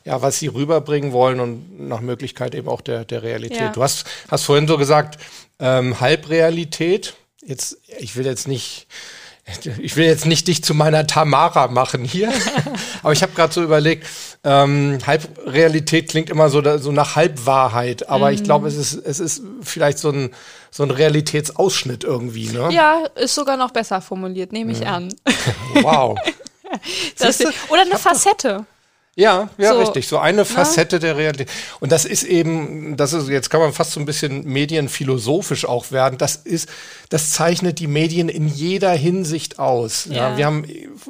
ja, 0.06 0.22
was 0.22 0.40
sie 0.40 0.48
rüberbringen 0.48 1.12
wollen 1.12 1.40
und 1.40 1.88
nach 1.88 2.02
Möglichkeit 2.02 2.56
eben 2.56 2.68
auch 2.68 2.82
der, 2.82 3.06
der 3.06 3.24
Realität. 3.24 3.60
Ja. 3.60 3.72
Du 3.72 3.84
hast, 3.84 4.06
hast 4.30 4.44
vorhin 4.44 4.68
so 4.68 4.78
gesagt, 4.78 5.20
ähm, 5.60 6.00
Halbrealität. 6.00 7.14
Jetzt, 7.42 7.78
ich 8.00 8.16
will 8.16 8.26
jetzt 8.26 8.48
nicht, 8.48 8.88
ich 9.82 9.96
will 9.96 10.06
jetzt 10.06 10.26
nicht 10.26 10.48
dich 10.48 10.64
zu 10.64 10.74
meiner 10.74 11.08
Tamara 11.08 11.68
machen 11.68 12.04
hier, 12.04 12.32
aber 13.04 13.14
ich 13.14 13.22
habe 13.22 13.34
gerade 13.34 13.54
so 13.54 13.64
überlegt, 13.64 14.08
ähm, 14.44 15.00
Halbrealität 15.06 16.10
klingt 16.10 16.30
immer 16.30 16.50
so, 16.50 16.62
so 16.78 16.92
nach 16.92 17.16
Halbwahrheit, 17.16 18.10
aber 18.10 18.32
ich 18.32 18.44
glaube, 18.44 18.68
es 18.68 18.76
ist, 18.76 18.94
es 18.94 19.20
ist 19.20 19.42
vielleicht 19.62 20.00
so 20.00 20.12
ein, 20.12 20.32
so 20.72 20.84
ein 20.84 20.92
Realitätsausschnitt 20.92 22.04
irgendwie, 22.04 22.50
ne? 22.50 22.70
Ja, 22.72 23.06
ist 23.16 23.36
sogar 23.36 23.58
noch 23.58 23.72
besser 23.72 24.02
formuliert, 24.02 24.52
nehme 24.52 24.72
ich 24.72 24.86
an. 24.88 25.14
Wow. 25.82 26.18
Das, 27.18 27.40
oder 27.70 27.82
eine 27.82 27.98
Facette. 27.98 28.66
Ja, 29.20 29.50
ja, 29.58 29.74
So, 29.74 29.80
richtig. 29.80 30.08
So 30.08 30.18
eine 30.18 30.46
Facette 30.46 31.00
der 31.00 31.18
Realität. 31.18 31.50
Und 31.82 31.92
das 31.92 32.06
ist 32.06 32.24
eben, 32.24 32.96
das 32.96 33.12
ist, 33.12 33.28
jetzt 33.28 33.50
kann 33.50 33.60
man 33.60 33.74
fast 33.74 33.92
so 33.92 34.00
ein 34.00 34.06
bisschen 34.06 34.46
medienphilosophisch 34.46 35.66
auch 35.66 35.92
werden. 35.92 36.18
Das 36.18 36.38
ist, 36.38 36.70
das 37.10 37.32
zeichnet 37.32 37.80
die 37.80 37.88
Medien 37.88 38.30
in 38.30 38.48
jeder 38.48 38.92
Hinsicht 38.94 39.60
aus. 39.60 40.06
Ja, 40.10 40.32
Ja. 40.32 40.38
wir 40.38 40.46
haben 40.46 40.64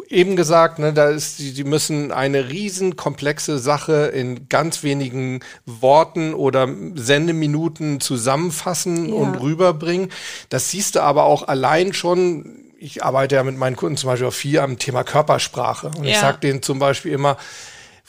eben 0.10 0.36
gesagt, 0.36 0.80
ne, 0.80 0.92
da 0.92 1.10
ist, 1.10 1.38
die, 1.40 1.54
die 1.54 1.64
müssen 1.64 2.12
eine 2.12 2.50
riesen 2.50 2.96
komplexe 2.96 3.60
Sache 3.60 4.08
in 4.08 4.50
ganz 4.50 4.82
wenigen 4.82 5.42
Worten 5.68 6.34
oder 6.34 6.68
Sendeminuten 6.96 8.00
zusammenfassen 8.00 9.10
Ja. 9.10 9.16
und 9.16 9.36
rüberbringen. 9.36 10.10
Das 10.50 10.72
siehst 10.72 10.96
du 10.96 11.02
aber 11.02 11.26
auch 11.26 11.48
allein 11.48 11.94
schon. 11.94 12.56
Ich 12.80 13.04
arbeite 13.04 13.36
ja 13.36 13.44
mit 13.44 13.58
meinen 13.58 13.76
Kunden 13.76 13.98
zum 13.98 14.08
Beispiel 14.10 14.28
auch 14.28 14.34
viel 14.34 14.60
am 14.60 14.80
Thema 14.80 15.04
Körpersprache. 15.04 15.92
Und 15.98 16.06
ich 16.06 16.14
Ja. 16.14 16.22
sage 16.22 16.38
denen 16.40 16.62
zum 16.62 16.80
Beispiel 16.80 17.12
immer, 17.12 17.38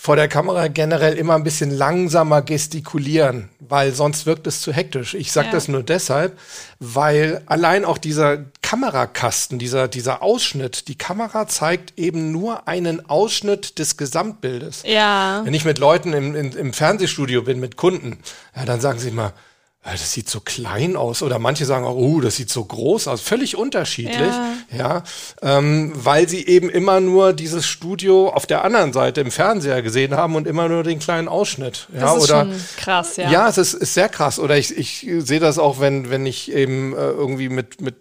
vor 0.02 0.16
der 0.16 0.28
Kamera 0.28 0.68
generell 0.68 1.18
immer 1.18 1.34
ein 1.34 1.44
bisschen 1.44 1.70
langsamer 1.70 2.40
gestikulieren, 2.40 3.50
weil 3.58 3.92
sonst 3.92 4.24
wirkt 4.24 4.46
es 4.46 4.62
zu 4.62 4.72
hektisch. 4.72 5.12
Ich 5.12 5.30
sage 5.30 5.48
Ja. 5.48 5.52
das 5.52 5.68
nur 5.68 5.82
deshalb, 5.82 6.38
weil 6.78 7.42
allein 7.44 7.84
auch 7.84 7.98
dieser 7.98 8.38
Kamerakasten, 8.62 9.58
dieser, 9.58 9.88
dieser 9.88 10.22
Ausschnitt, 10.22 10.88
die 10.88 10.94
Kamera 10.96 11.46
zeigt 11.48 11.98
eben 11.98 12.32
nur 12.32 12.66
einen 12.66 13.10
Ausschnitt 13.10 13.78
des 13.78 13.98
Gesamtbildes. 13.98 14.84
Ja. 14.86 15.42
Wenn 15.44 15.52
ich 15.52 15.66
mit 15.66 15.76
Leuten 15.76 16.14
im, 16.14 16.34
im, 16.34 16.56
im 16.56 16.72
Fernsehstudio 16.72 17.42
bin, 17.42 17.60
mit 17.60 17.76
Kunden, 17.76 18.20
ja, 18.56 18.64
dann 18.64 18.80
sagen 18.80 18.98
sie 18.98 19.12
"Ah, 19.18 19.34
das 19.82 20.12
sieht 20.12 20.28
so 20.28 20.40
klein 20.40 20.94
aus. 20.94 21.22
Oder 21.22 21.38
manche 21.38 21.64
sagen 21.64 21.86
auch, 21.86 21.96
oh, 21.96 22.20
das 22.20 22.36
sieht 22.36 22.50
so 22.50 22.64
groß 22.64 23.08
aus. 23.08 23.22
Völlig 23.22 23.56
unterschiedlich. 23.56 24.32
Ja. 24.76 25.02
ähm, 25.40 25.92
weil 25.94 26.28
sie 26.28 26.46
eben 26.46 26.68
immer 26.68 27.00
nur 27.00 27.32
dieses 27.32 27.66
Studio 27.66 28.28
auf 28.28 28.46
der 28.46 28.62
anderen 28.64 28.92
Seite 28.92 29.22
im 29.22 29.30
Fernseher 29.30 29.80
gesehen 29.82 30.14
haben 30.14 30.36
und 30.36 30.46
immer 30.46 30.68
nur 30.68 30.82
den 30.82 30.98
kleinen 30.98 31.28
Ausschnitt. 31.28 31.88
Ja, 31.94 32.00
Das 32.00 32.16
ist 32.16 32.30
oder 32.30 32.44
schon 32.44 32.60
krass, 32.76 33.16
ja. 33.16 33.30
ja, 33.30 33.48
es 33.48 33.56
ist, 33.56 33.74
ist 33.74 33.94
sehr 33.94 34.10
krass. 34.10 34.38
Oder 34.38 34.58
ich, 34.58 34.76
ich 34.76 35.06
sehe 35.20 35.40
das 35.40 35.58
auch, 35.58 35.80
wenn, 35.80 36.10
wenn 36.10 36.26
ich 36.26 36.52
eben 36.52 36.92
äh, 36.92 36.96
irgendwie 36.96 37.48
mit, 37.48 37.80
mit, 37.80 37.96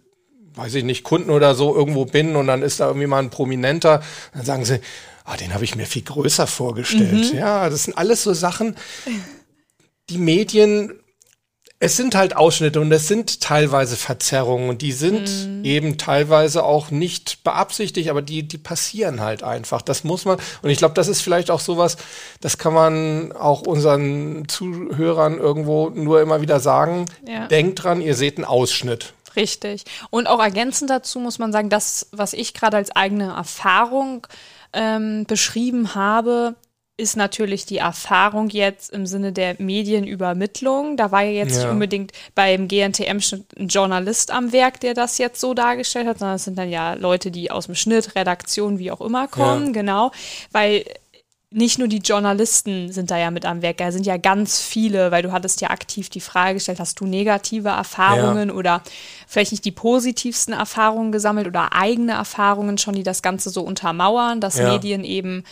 weiß 0.56 0.76
ich 0.76 0.84
nicht, 0.84 1.04
Kunden 1.04 1.30
oder 1.30 1.56
so 1.56 1.74
irgendwo 1.74 2.04
bin 2.04 2.36
und 2.36 2.48
dann 2.48 2.62
ist 2.62 2.82
da 2.82 2.88
irgendwie 2.88 3.08
mal 3.08 3.20
ein 3.20 3.30
Prominenter, 3.30 4.04
dann 4.34 4.44
sagen 4.44 4.66
sie, 4.66 4.82
ah, 5.24 5.38
den 5.38 5.54
habe 5.54 5.64
ich 5.64 5.76
mir 5.76 5.86
viel 5.86 6.04
größer 6.04 6.46
vorgestellt. 6.46 7.34
Ja, 7.34 7.70
das 7.70 7.86
sind 7.86 7.98
alles 7.98 8.24
so 8.24 8.34
Sachen, 8.34 8.76
die 10.10 10.18
Medien, 10.18 11.00
es 11.82 11.96
sind 11.96 12.14
halt 12.14 12.36
Ausschnitte 12.36 12.82
und 12.82 12.92
es 12.92 13.08
sind 13.08 13.40
teilweise 13.40 13.96
Verzerrungen 13.96 14.70
und 14.70 14.82
die 14.82 14.92
sind 14.92 15.30
eben 15.64 15.98
teilweise 15.98 16.64
auch 16.64 16.92
nicht 16.92 17.42
beabsichtigt, 17.46 18.10
aber 18.10 18.22
die, 18.22 18.44
die 18.44 18.58
passieren 18.58 19.22
halt 19.22 19.44
einfach. 19.44 19.82
Das 19.82 20.04
muss 20.04 20.26
man, 20.26 20.38
und 20.62 20.70
ich 20.70 20.78
glaube, 20.78 20.94
das 20.94 21.08
ist 21.08 21.22
vielleicht 21.22 21.50
auch 21.50 21.62
sowas, 21.62 21.96
das 22.42 22.58
kann 22.58 22.74
man 22.74 23.32
auch 23.32 23.62
unseren 23.62 24.50
Zuhörern 24.50 25.38
irgendwo 25.38 25.90
nur 25.90 26.22
immer 26.22 26.42
wieder 26.42 26.60
sagen. 26.60 27.06
Ja. 27.26 27.48
Denkt 27.48 27.84
dran, 27.84 28.02
ihr 28.02 28.16
seht 28.16 28.38
einen 28.38 28.46
Ausschnitt. 28.46 29.14
Richtig. 29.38 29.86
Und 30.10 30.28
auch 30.28 30.42
ergänzend 30.42 30.90
dazu 30.90 31.20
muss 31.20 31.40
man 31.40 31.54
sagen, 31.54 31.70
das, 31.70 32.08
was 32.12 32.34
ich 32.34 32.54
gerade 32.54 32.76
als 32.76 32.94
eigene 32.94 33.32
Erfahrung 33.36 34.28
ähm, 34.74 35.24
beschrieben 35.26 35.96
habe, 35.96 36.56
ist 37.00 37.16
natürlich 37.16 37.66
die 37.66 37.78
Erfahrung 37.78 38.50
jetzt 38.50 38.92
im 38.92 39.06
Sinne 39.06 39.32
der 39.32 39.56
Medienübermittlung. 39.58 40.98
Da 40.98 41.12
war 41.12 41.22
ja 41.24 41.32
jetzt 41.32 41.56
Ja. 41.56 41.64
nicht 41.64 41.72
unbedingt 41.72 42.12
beim 42.36 42.68
GNTM 42.68 43.20
ein 43.58 43.68
Journalist 43.68 44.32
am 44.32 44.52
Werk, 44.52 44.80
der 44.80 44.94
das 44.94 45.18
jetzt 45.18 45.40
so 45.40 45.54
dargestellt 45.54 46.08
hat, 46.08 46.20
sondern 46.20 46.36
es 46.36 46.44
sind 46.44 46.58
dann 46.58 46.70
ja 46.70 46.94
Leute, 46.94 47.32
die 47.32 47.52
aus 47.52 47.66
dem 47.68 47.76
Schnitt, 47.76 48.16
Redaktion, 48.16 48.80
wie 48.80 48.92
auch 48.92 49.02
immer 49.02 49.28
kommen, 49.28 49.68
Ja. 49.68 49.72
genau. 49.72 50.12
Weil 50.52 50.84
nicht 51.52 51.80
nur 51.80 51.88
die 51.88 51.98
Journalisten 51.98 52.92
sind 52.92 53.10
da 53.10 53.18
ja 53.18 53.32
mit 53.32 53.44
am 53.44 53.64
Werk, 53.64 53.78
da 53.78 53.92
sind 53.92 54.06
ja 54.06 54.18
ganz 54.18 54.62
viele, 54.62 55.10
weil 55.10 55.24
du 55.24 55.32
hattest 55.32 55.62
ja 55.62 55.72
aktiv 55.72 56.10
die 56.10 56.20
Frage 56.22 56.56
gestellt, 56.56 56.80
hast 56.80 57.00
du 57.00 57.08
negative 57.08 57.70
Erfahrungen 57.70 58.52
oder 58.52 58.84
vielleicht 59.28 59.52
nicht 59.54 59.66
die 59.66 59.72
positivsten 59.72 60.54
Erfahrungen 60.54 61.12
gesammelt 61.12 61.48
oder 61.48 61.74
eigene 61.74 62.12
Erfahrungen 62.12 62.78
schon, 62.78 62.94
die 62.94 63.02
das 63.04 63.24
Ganze 63.24 63.50
so 63.50 63.64
untermauern, 63.64 64.42
dass 64.42 64.60
Ja. 64.60 64.70
Medien 64.74 65.04
eben 65.04 65.44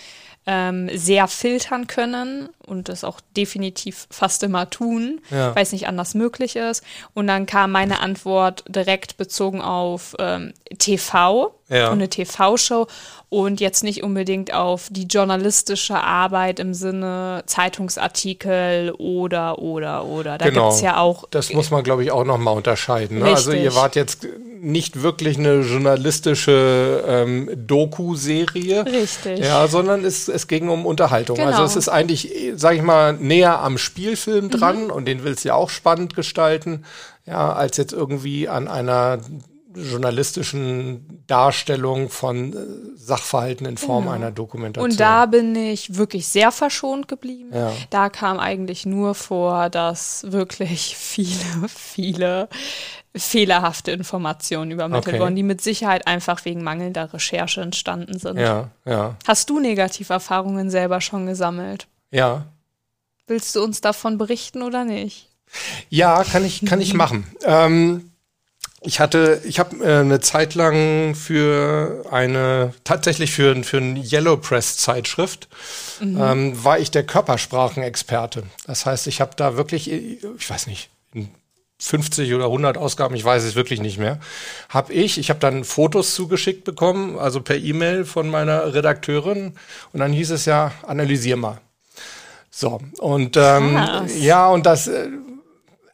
ähm, 0.47 0.89
sehr 0.97 1.27
filtern 1.27 1.87
können 1.87 2.49
und 2.67 2.89
das 2.89 3.03
auch 3.03 3.19
definitiv 3.35 4.07
fast 4.11 4.43
immer 4.43 4.69
tun, 4.69 5.21
Ja. 5.31 5.55
weil 5.55 5.63
es 5.63 5.71
nicht 5.71 5.87
anders 5.87 6.13
möglich 6.13 6.55
ist. 6.55 6.83
Und 7.13 7.27
dann 7.27 7.45
kam 7.45 7.71
meine 7.71 7.99
Antwort 8.01 8.63
direkt 8.67 9.17
bezogen 9.17 9.61
auf 9.61 10.15
ähm, 10.19 10.53
TV 10.77 11.53
Ja. 11.69 11.87
und 11.87 11.93
eine 11.93 12.09
TV-Show 12.09 12.87
und 13.29 13.59
jetzt 13.59 13.83
nicht 13.83 14.03
unbedingt 14.03 14.53
auf 14.53 14.87
die 14.89 15.03
journalistische 15.03 15.95
Arbeit 16.01 16.59
im 16.59 16.73
Sinne 16.73 17.43
Zeitungsartikel 17.45 18.91
oder, 18.97 19.59
oder, 19.59 20.05
oder. 20.05 20.37
Da 20.37 20.45
Genau. 20.49 20.67
gibt's 20.69 20.81
ja 20.81 20.97
auch. 20.97 21.25
Das 21.31 21.51
muss 21.53 21.71
man, 21.71 21.83
glaube 21.83 22.03
ich, 22.03 22.11
auch 22.11 22.23
nochmal 22.23 22.55
unterscheiden. 22.55 23.19
Ne? 23.19 23.25
Also 23.25 23.51
ihr 23.51 23.75
wart 23.75 23.95
jetzt 23.95 24.27
nicht 24.59 25.01
wirklich 25.03 25.37
eine 25.37 25.61
journalistische 25.61 27.03
ähm, 27.07 27.49
Doku-Serie. 27.67 28.85
Richtig. 28.85 29.39
Ja, 29.39 29.67
sondern 29.67 30.03
es, 30.03 30.27
es 30.27 30.47
ging 30.47 30.69
um 30.69 30.85
Unterhaltung. 30.85 31.35
Genau. 31.37 31.49
Mhm. 31.49 31.53
Also 31.53 31.65
es 31.65 31.75
ist 31.75 31.89
eigentlich, 31.89 32.31
sag 32.57 32.75
ich 32.75 32.81
mal, 32.81 33.13
näher 33.13 33.59
am 33.61 33.77
Spielfilm 33.77 34.49
dran 34.49 34.91
und 34.91 35.05
den 35.05 35.23
willst 35.23 35.43
du 35.45 35.49
ja 35.49 35.55
auch 35.55 35.69
spannend 35.69 36.15
gestalten, 36.15 36.83
ja, 37.25 37.53
als 37.53 37.77
jetzt 37.77 37.93
irgendwie 37.93 38.49
an 38.49 38.67
einer 38.67 39.19
journalistischen 39.75 41.23
Darstellung 41.27 42.09
von 42.09 42.53
äh, 42.53 42.57
Sachverhalten 42.95 43.65
in 43.67 43.77
Form 43.77 44.07
einer 44.07 44.31
Dokumentation. 44.31 44.89
Genau. 44.89 44.93
Und 44.93 44.99
da 44.99 45.25
bin 45.27 45.55
ich 45.55 45.95
wirklich 45.97 46.27
sehr 46.27 46.51
verschont 46.51 47.07
geblieben. 47.07 47.51
Ja. 47.53 47.71
Da 47.89 48.09
kam 48.09 48.39
eigentlich 48.39 48.85
nur 48.85 49.13
vor, 49.13 49.69
dass 49.69 50.25
wirklich 50.29 50.95
viele, 50.97 51.37
viele 51.67 52.49
fehlerhafte 53.15 53.91
Informationen 53.91 54.71
übermittelt 54.71 55.07
Okay. 55.07 55.19
wurden, 55.19 55.35
die 55.35 55.43
mit 55.43 55.61
Sicherheit 55.61 56.07
einfach 56.07 56.43
wegen 56.45 56.63
mangelnder 56.63 57.13
Recherche 57.13 57.61
entstanden 57.61 58.19
sind. 58.19 58.37
ja, 58.37 58.69
ja, 58.85 59.15
Hast 59.27 59.49
du 59.49 59.59
Negativerfahrungen 59.59 60.69
selber 60.69 61.01
schon 61.01 61.25
gesammelt? 61.25 61.87
Ja. 62.11 62.45
Willst 63.27 63.55
du 63.55 63.63
uns 63.63 63.81
davon 63.81 64.17
berichten 64.17 64.61
oder 64.61 64.85
nicht? 64.85 65.27
Ja, 65.89 66.23
kann 66.23 66.45
ich, 66.45 66.65
kann 66.65 66.81
ich 66.81 66.93
machen. 66.95 67.25
Ähm, 67.43 68.11
ich 68.81 68.99
hatte, 68.99 69.41
ich 69.43 69.59
habe 69.59 69.83
äh, 69.83 69.99
eine 69.99 70.19
Zeit 70.19 70.53
lang 70.53 71.15
für 71.15 72.05
eine, 72.11 72.73
tatsächlich 72.83 73.31
für, 73.31 73.63
für 73.63 73.77
eine 73.77 73.99
Yellow 73.99 74.37
Press 74.37 74.77
Zeitschrift, 74.77 75.47
ähm, 76.01 76.63
war 76.63 76.79
ich 76.79 76.91
der 76.91 77.03
Körpersprachenexperte. 77.03 78.43
Das 78.65 78.85
heißt, 78.85 79.07
ich 79.07 79.19
habe 79.19 79.31
da 79.35 79.57
wirklich, 79.57 79.91
ich 79.91 80.49
weiß 80.49 80.67
nicht, 80.67 80.89
in 81.13 81.29
50 81.79 82.33
oder 82.33 82.45
100 82.45 82.77
Ausgaben, 82.77 83.15
ich 83.15 83.25
weiß 83.25 83.43
es 83.43 83.55
wirklich 83.55 83.81
nicht 83.81 83.97
mehr, 83.97 84.19
habe 84.69 84.93
ich, 84.93 85.17
ich 85.17 85.29
habe 85.29 85.39
dann 85.39 85.63
Fotos 85.63 86.13
zugeschickt 86.13 86.63
bekommen, 86.63 87.17
also 87.17 87.41
per 87.41 87.57
E-Mail 87.57 88.05
von 88.05 88.29
meiner 88.29 88.73
Redakteurin 88.73 89.53
und 89.91 89.99
dann 89.99 90.13
hieß 90.13 90.31
es 90.31 90.45
ja, 90.45 90.71
analysier 90.83 91.35
mal. 91.35 91.59
So, 92.59 92.79
und 92.97 93.37
ähm, 93.37 93.77
ja, 94.19 94.47
und 94.49 94.65
das, 94.65 94.87
äh, 94.87 95.09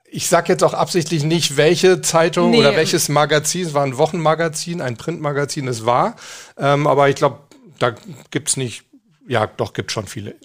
ich 0.09 0.29
sag 0.29 0.47
jetzt 0.47 0.63
auch 0.63 0.73
absichtlich 0.73 1.25
nicht, 1.25 1.57
welche 1.57 2.01
Zeitung 2.01 2.51
nee. 2.51 2.59
oder 2.59 2.73
welches 2.77 3.09
Magazin, 3.09 3.65
es 3.65 3.73
war 3.73 3.83
ein 3.83 3.97
Wochenmagazin, 3.97 4.79
ein 4.79 4.95
Printmagazin 4.95 5.67
es 5.67 5.85
war, 5.85 6.15
ähm, 6.57 6.87
aber 6.87 7.09
ich 7.09 7.17
glaube, 7.17 7.39
da 7.79 7.93
gibt's 8.31 8.55
nicht, 8.55 8.85
ja, 9.27 9.45
doch, 9.45 9.73
gibt 9.73 9.91
schon 9.91 10.07
viele. 10.07 10.35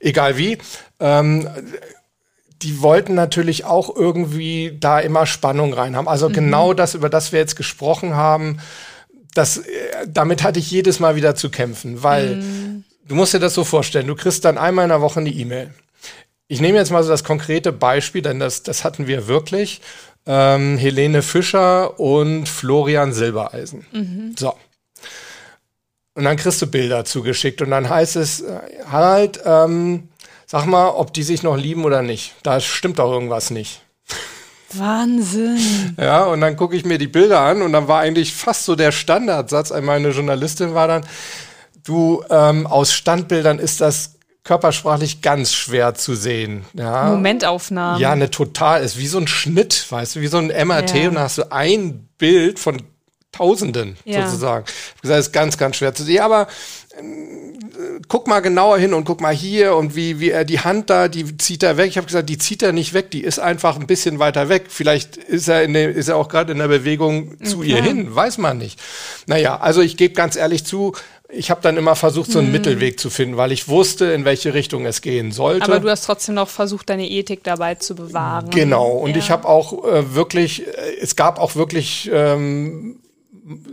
Egal 0.00 0.36
wie. 0.36 0.58
Ähm, 0.98 1.48
die 2.60 2.82
wollten 2.82 3.14
natürlich 3.14 3.64
auch 3.64 3.94
irgendwie 3.94 4.76
da 4.80 4.98
immer 4.98 5.26
Spannung 5.26 5.72
rein 5.72 5.94
haben. 5.94 6.08
Also 6.08 6.28
mhm. 6.28 6.32
genau 6.32 6.74
das, 6.74 6.96
über 6.96 7.08
das 7.08 7.30
wir 7.30 7.38
jetzt 7.38 7.54
gesprochen 7.54 8.16
haben, 8.16 8.58
das, 9.32 9.58
äh, 9.58 9.62
damit 10.08 10.42
hatte 10.42 10.58
ich 10.58 10.72
jedes 10.72 10.98
Mal 10.98 11.14
wieder 11.14 11.36
zu 11.36 11.50
kämpfen, 11.50 12.02
weil 12.02 12.36
mhm. 12.36 12.67
Du 13.08 13.14
musst 13.14 13.34
dir 13.34 13.40
das 13.40 13.54
so 13.54 13.64
vorstellen, 13.64 14.06
du 14.06 14.14
kriegst 14.14 14.44
dann 14.44 14.58
einmal 14.58 14.84
in 14.84 14.90
der 14.90 15.00
Woche 15.00 15.20
eine 15.20 15.30
E-Mail. 15.30 15.72
Ich 16.46 16.60
nehme 16.60 16.78
jetzt 16.78 16.90
mal 16.90 17.02
so 17.02 17.10
das 17.10 17.24
konkrete 17.24 17.72
Beispiel, 17.72 18.22
denn 18.22 18.38
das, 18.38 18.62
das 18.62 18.84
hatten 18.84 19.06
wir 19.06 19.26
wirklich. 19.26 19.80
Ähm, 20.26 20.78
Helene 20.78 21.22
Fischer 21.22 21.98
und 21.98 22.48
Florian 22.48 23.12
Silbereisen. 23.12 23.86
Mhm. 23.92 24.34
So. 24.38 24.54
Und 26.14 26.24
dann 26.24 26.36
kriegst 26.36 26.60
du 26.62 26.66
Bilder 26.66 27.04
zugeschickt 27.04 27.62
und 27.62 27.70
dann 27.70 27.88
heißt 27.88 28.16
es, 28.16 28.40
äh, 28.40 28.60
Harald, 28.90 29.40
ähm, 29.44 30.08
Sag 30.50 30.64
mal, 30.64 30.88
ob 30.88 31.12
die 31.12 31.24
sich 31.24 31.42
noch 31.42 31.58
lieben 31.58 31.84
oder 31.84 32.00
nicht. 32.00 32.34
Da 32.42 32.58
stimmt 32.58 32.98
doch 32.98 33.12
irgendwas 33.12 33.50
nicht. 33.50 33.82
Wahnsinn. 34.72 35.94
Ja, 35.98 36.24
und 36.24 36.40
dann 36.40 36.56
gucke 36.56 36.74
ich 36.74 36.86
mir 36.86 36.96
die 36.96 37.06
Bilder 37.06 37.40
an 37.40 37.60
und 37.60 37.74
dann 37.74 37.86
war 37.86 38.00
eigentlich 38.00 38.32
fast 38.34 38.64
so 38.64 38.74
der 38.74 38.90
Standardsatz 38.90 39.72
an 39.72 39.84
meine 39.84 40.08
Journalistin 40.08 40.72
war 40.72 40.88
dann, 40.88 41.06
du, 41.88 42.22
ähm, 42.30 42.66
aus 42.66 42.92
Standbildern 42.92 43.58
ist 43.58 43.80
das 43.80 44.14
körpersprachlich 44.44 45.20
ganz 45.20 45.52
schwer 45.52 45.94
zu 45.94 46.14
sehen. 46.14 46.64
Ja. 46.72 47.10
Momentaufnahme. 47.10 48.00
Ja, 48.00 48.12
eine 48.12 48.30
total, 48.30 48.82
ist 48.82 48.96
wie 48.96 49.06
so 49.06 49.18
ein 49.18 49.28
Schnitt, 49.28 49.86
weißt 49.90 50.16
du, 50.16 50.20
wie 50.20 50.26
so 50.26 50.38
ein 50.38 50.46
MRT 50.46 50.94
ja. 50.94 51.08
und 51.08 51.14
da 51.16 51.20
hast 51.22 51.38
du 51.38 51.52
ein 51.52 52.08
Bild 52.16 52.58
von 52.58 52.82
Tausenden 53.30 53.96
ja. 54.04 54.26
sozusagen. 54.26 54.64
Ich 54.66 54.92
habe 54.92 55.00
gesagt, 55.02 55.20
ist 55.20 55.32
ganz, 55.32 55.58
ganz 55.58 55.76
schwer 55.76 55.94
zu 55.94 56.02
sehen. 56.02 56.20
Aber 56.20 56.48
guck 58.08 58.26
mal 58.26 58.40
genauer 58.40 58.78
hin 58.78 58.94
und 58.94 59.04
guck 59.04 59.20
mal 59.20 59.34
hier 59.34 59.76
und 59.76 59.94
wie, 59.94 60.20
wie 60.20 60.30
er 60.30 60.44
die 60.44 60.60
Hand 60.60 60.90
da, 60.90 61.08
die 61.08 61.36
zieht 61.36 61.62
er 61.62 61.76
weg. 61.76 61.88
Ich 61.88 61.96
habe 61.96 62.06
gesagt, 62.06 62.28
die 62.28 62.38
zieht 62.38 62.62
er 62.62 62.72
nicht 62.72 62.94
weg, 62.94 63.10
die 63.10 63.22
ist 63.22 63.38
einfach 63.38 63.78
ein 63.78 63.86
bisschen 63.86 64.18
weiter 64.18 64.48
weg. 64.48 64.66
Vielleicht 64.68 65.16
ist 65.16 65.48
er, 65.48 65.62
in 65.62 65.74
der, 65.74 65.90
ist 65.90 66.08
er 66.08 66.16
auch 66.16 66.28
gerade 66.28 66.52
in 66.52 66.58
der 66.58 66.68
Bewegung 66.68 67.32
okay. 67.34 67.44
zu 67.44 67.62
ihr 67.62 67.82
hin, 67.82 68.14
weiß 68.14 68.38
man 68.38 68.58
nicht. 68.58 68.80
Naja, 69.26 69.58
also 69.58 69.80
ich 69.80 69.96
gebe 69.96 70.14
ganz 70.14 70.36
ehrlich 70.36 70.64
zu, 70.64 70.94
ich 71.30 71.50
habe 71.50 71.60
dann 71.60 71.76
immer 71.76 71.94
versucht, 71.94 72.30
so 72.30 72.38
einen 72.38 72.48
hm. 72.48 72.52
Mittelweg 72.52 72.98
zu 72.98 73.10
finden, 73.10 73.36
weil 73.36 73.52
ich 73.52 73.68
wusste, 73.68 74.06
in 74.06 74.24
welche 74.24 74.54
Richtung 74.54 74.86
es 74.86 75.02
gehen 75.02 75.30
sollte. 75.30 75.64
Aber 75.64 75.80
du 75.80 75.90
hast 75.90 76.04
trotzdem 76.04 76.34
noch 76.34 76.48
versucht, 76.48 76.88
deine 76.88 77.08
Ethik 77.08 77.44
dabei 77.44 77.74
zu 77.74 77.94
bewahren. 77.94 78.48
Genau. 78.50 78.92
Und 78.92 79.10
ja. 79.10 79.18
ich 79.18 79.30
habe 79.30 79.46
auch 79.46 79.84
äh, 79.84 80.14
wirklich, 80.14 80.66
äh, 80.66 80.70
es 81.00 81.16
gab 81.16 81.38
auch 81.38 81.54
wirklich 81.54 82.10
ähm, 82.12 82.96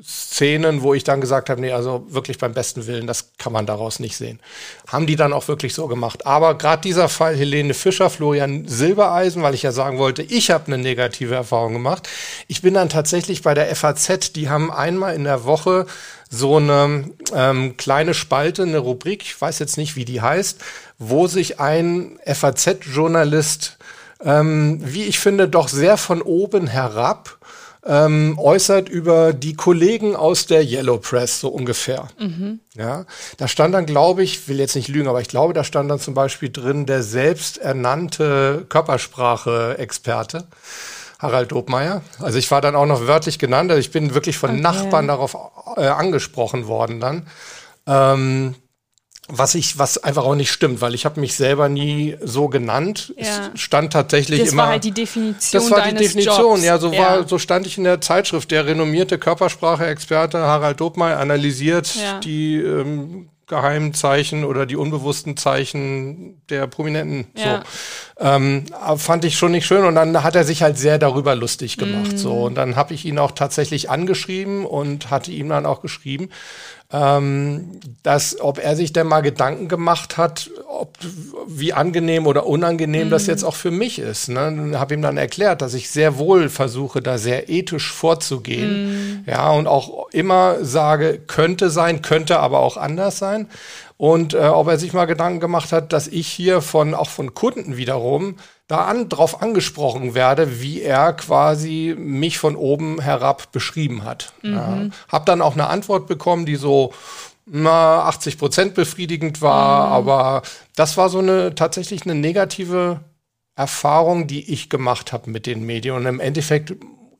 Szenen, 0.04 0.82
wo 0.82 0.94
ich 0.94 1.04
dann 1.04 1.22
gesagt 1.22 1.50
habe, 1.50 1.62
nee, 1.62 1.72
also 1.72 2.06
wirklich 2.10 2.38
beim 2.38 2.54
besten 2.54 2.88
Willen, 2.88 3.08
das 3.08 3.32
kann 3.38 3.54
man 3.54 3.66
daraus 3.66 4.00
nicht 4.00 4.18
sehen. 4.18 4.40
Haben 4.88 5.08
die 5.08 5.16
dann 5.16 5.34
auch 5.34 5.48
wirklich 5.48 5.74
so 5.74 5.88
gemacht. 5.88 6.26
Aber 6.26 6.58
gerade 6.58 6.82
dieser 6.82 7.10
Fall 7.10 7.36
Helene 7.36 7.74
Fischer, 7.74 8.10
Florian 8.10 8.68
Silbereisen, 8.68 9.44
weil 9.44 9.54
ich 9.54 9.64
ja 9.64 9.72
sagen 9.72 9.98
wollte, 9.98 10.22
ich 10.22 10.52
habe 10.52 10.68
eine 10.68 10.78
negative 10.78 11.36
Erfahrung 11.36 11.74
gemacht. 11.74 12.08
Ich 12.48 12.62
bin 12.62 12.74
dann 12.74 12.90
tatsächlich 12.90 13.42
bei 13.42 13.54
der 13.54 13.74
FAZ, 13.76 14.34
die 14.34 14.50
haben 14.50 14.72
einmal 14.72 15.16
in 15.16 15.24
der 15.24 15.46
Woche 15.46 15.86
so 16.30 16.58
eine 16.58 17.12
ähm, 17.34 17.78
kleine 17.78 18.14
Spalte, 18.14 18.64
eine 18.64 18.80
Rubrik, 18.80 19.24
ich 19.24 19.40
weiß 19.40 19.60
jetzt 19.60 19.78
nicht, 19.78 19.96
wie 19.96 20.06
die 20.06 20.22
heißt, 20.22 20.60
wo 20.98 21.28
sich 21.28 21.60
ein 21.60 22.20
FAZ-Journalist, 22.26 23.78
ähm, 24.24 24.80
wie 24.84 25.04
ich 25.04 25.20
finde, 25.20 25.48
doch 25.48 25.68
sehr 25.68 25.98
von 25.98 26.22
oben 26.22 26.68
herab 26.68 27.38
ähm, 27.86 28.38
äußert 28.40 28.90
über 28.90 29.34
die 29.34 29.54
Kollegen 29.54 30.16
aus 30.16 30.48
der 30.48 30.64
Yellow 30.64 30.98
Press, 30.98 31.40
so 31.40 31.50
ungefähr. 31.50 32.08
Mhm. 32.20 32.60
Ja, 32.76 33.06
da 33.38 33.48
stand 33.48 33.74
dann, 33.74 33.86
glaube 33.86 34.24
ich, 34.24 34.48
will 34.48 34.60
jetzt 34.60 34.76
nicht 34.76 34.88
lügen, 34.88 35.08
aber 35.08 35.22
ich 35.22 35.28
glaube, 35.28 35.54
da 35.54 35.64
stand 35.64 35.90
dann 35.92 36.00
zum 36.00 36.14
Beispiel 36.14 36.50
drin 36.52 36.86
der 36.86 37.04
selbsternannte 37.04 38.66
Körpersprache-Experte. 38.68 40.48
Harald 41.20 41.52
Dobmeier. 41.52 42.02
Also 42.20 42.38
ich 42.38 42.52
war 42.52 42.60
dann 42.60 42.76
auch 42.76 42.86
noch 42.86 43.08
wörtlich 43.08 43.40
genannt. 43.40 43.72
Also 43.72 43.80
ich 43.80 43.92
bin 43.92 44.14
wirklich 44.14 44.38
von 44.38 44.52
okay. 44.52 44.60
Nachbarn 44.60 45.08
darauf 45.08 45.38
äh, 45.78 45.88
angesprochen 45.88 46.68
worden 46.68 47.00
dann. 47.00 47.28
Ähm, 47.88 48.56
was 49.28 49.56
ich, 49.56 49.80
was 49.80 49.98
einfach 49.98 50.24
auch 50.24 50.36
nicht 50.36 50.52
stimmt, 50.52 50.82
weil 50.82 50.94
ich 50.94 51.06
habe 51.06 51.20
mich 51.20 51.36
selber 51.36 51.68
nie 51.68 52.16
so 52.22 52.48
genannt. 52.48 53.14
Ja. 53.18 53.52
Es 53.54 53.60
stand 53.60 53.92
tatsächlich 53.92 54.40
das 54.40 54.52
immer. 54.52 54.64
Das 54.64 54.66
war 54.66 54.72
halt 54.74 54.84
die 54.84 54.92
Definition. 54.92 55.62
Das 55.62 55.72
war 55.72 55.82
die 55.88 55.96
Definition, 55.96 56.52
Jobs. 56.52 56.64
ja, 56.64 56.78
so 56.78 56.94
ja. 56.94 57.02
war, 57.02 57.28
so 57.28 57.40
stand 57.40 57.66
ich 57.66 57.78
in 57.78 57.86
der 57.86 58.02
Zeitschrift. 58.02 58.52
Der 58.52 58.68
renommierte 58.68 59.18
Körpersprache-Experte 59.18 60.38
Harald 60.38 60.80
Dobmeier 60.80 61.20
analysiert 61.20 61.96
ja. 61.96 62.20
die 62.20 62.58
ähm, 62.58 63.30
geheimen 63.48 63.94
Zeichen 63.94 64.44
oder 64.44 64.66
die 64.66 64.76
unbewussten 64.76 65.38
Zeichen 65.38 66.42
der 66.50 66.68
Prominenten. 66.68 67.28
Ja. 67.36 67.64
So. 68.18 68.26
Ähm, 68.26 68.66
fand 68.98 69.26
ich 69.26 69.38
schon 69.38 69.52
nicht 69.52 69.66
schön 69.66 69.86
und 69.86 69.96
dann 69.96 70.24
hat 70.24 70.36
er 70.36 70.44
sich 70.44 70.64
halt 70.64 70.78
sehr 70.78 70.98
darüber 70.98 71.36
lustig 71.36 71.78
gemacht. 71.78 72.14
Mm. 72.14 72.18
So 72.18 72.46
und 72.46 72.56
dann 72.56 72.76
habe 72.76 72.94
ich 72.94 73.06
ihn 73.06 73.20
auch 73.20 73.32
tatsächlich 73.32 73.90
angeschrieben 73.90 74.66
und 74.66 75.12
hatte 75.12 75.32
ihm 75.32 75.50
dann 75.50 75.66
auch 75.66 75.82
geschrieben, 75.82 76.30
ähm, 76.96 77.80
dass 78.04 78.40
ob 78.40 78.58
er 78.64 78.76
sich 78.76 78.94
denn 78.94 79.08
mal 79.08 79.22
Gedanken 79.22 79.68
gemacht 79.68 80.18
hat, 80.18 80.50
ob 80.68 80.96
wie 81.48 81.74
angenehm 81.74 82.26
oder 82.26 82.46
unangenehm 82.46 83.10
mm. 83.10 83.12
das 83.12 83.24
mhm. 83.24 83.30
jetzt 83.30 83.44
auch 83.44 83.56
für 83.56 83.72
mich 83.72 84.00
ist. 84.00 84.30
Ne? 84.30 84.72
Habe 84.76 84.94
ihm 84.94 85.02
dann 85.02 85.18
erklärt, 85.18 85.62
dass 85.62 85.74
ich 85.74 85.90
sehr 85.90 86.18
wohl 86.18 86.48
versuche, 86.48 87.02
da 87.02 87.18
sehr 87.18 87.50
ethisch 87.50 87.92
vorzugehen. 87.92 89.24
Mm. 89.26 89.30
Ja, 89.30 89.52
und 89.52 89.68
auch 89.68 90.10
immer 90.12 90.64
sage, 90.64 91.20
könnte 91.28 91.70
sein, 91.70 92.02
könnte 92.02 92.40
aber 92.40 92.60
auch 92.60 92.78
anders 92.78 93.18
sein. 93.18 93.48
Und 93.98 94.34
äh, 94.34 94.40
ob 94.40 94.68
er 94.68 94.78
sich 94.78 94.94
mal 94.94 95.06
Gedanken 95.06 95.40
gemacht 95.40 95.72
hat, 95.74 95.92
dass 95.92 96.08
ich 96.08 96.28
hier 96.28 96.62
von 96.62 96.94
auch 96.94 97.10
von 97.10 97.34
Kunden 97.34 97.76
wiederum 97.78 98.36
da 98.68 98.86
an, 98.86 99.10
drauf 99.10 99.42
angesprochen 99.42 100.16
werde, 100.16 100.62
wie 100.62 100.82
er 100.82 101.14
quasi 101.14 101.96
mich 101.98 102.40
von 102.40 102.56
oben 102.56 103.00
herab 103.00 103.52
beschrieben 103.52 104.04
hat. 104.04 104.34
Mhm. 104.42 104.54
Ja. 104.54 104.90
Hab 105.10 105.26
dann 105.26 105.42
auch 105.42 105.54
eine 105.54 105.68
Antwort 105.68 106.08
bekommen, 106.08 106.46
die 106.46 106.56
so 106.56 106.94
na, 107.46 108.04
80 108.04 108.40
Prozent 108.40 108.74
befriedigend 108.74 109.42
war, 109.42 109.88
mhm. 109.88 109.94
aber 109.94 110.42
das 110.76 110.98
war 110.98 111.10
so 111.10 111.20
eine 111.20 111.54
tatsächlich 111.54 112.04
eine 112.04 112.16
negative 112.16 113.02
Erfahrung, 113.56 114.28
die 114.28 114.52
ich 114.52 114.70
gemacht 114.70 115.14
habe 115.14 115.30
mit 115.30 115.46
den 115.46 115.66
Medien. 115.66 115.96
Und 115.96 116.06
im 116.08 116.20
Endeffekt 116.20 116.74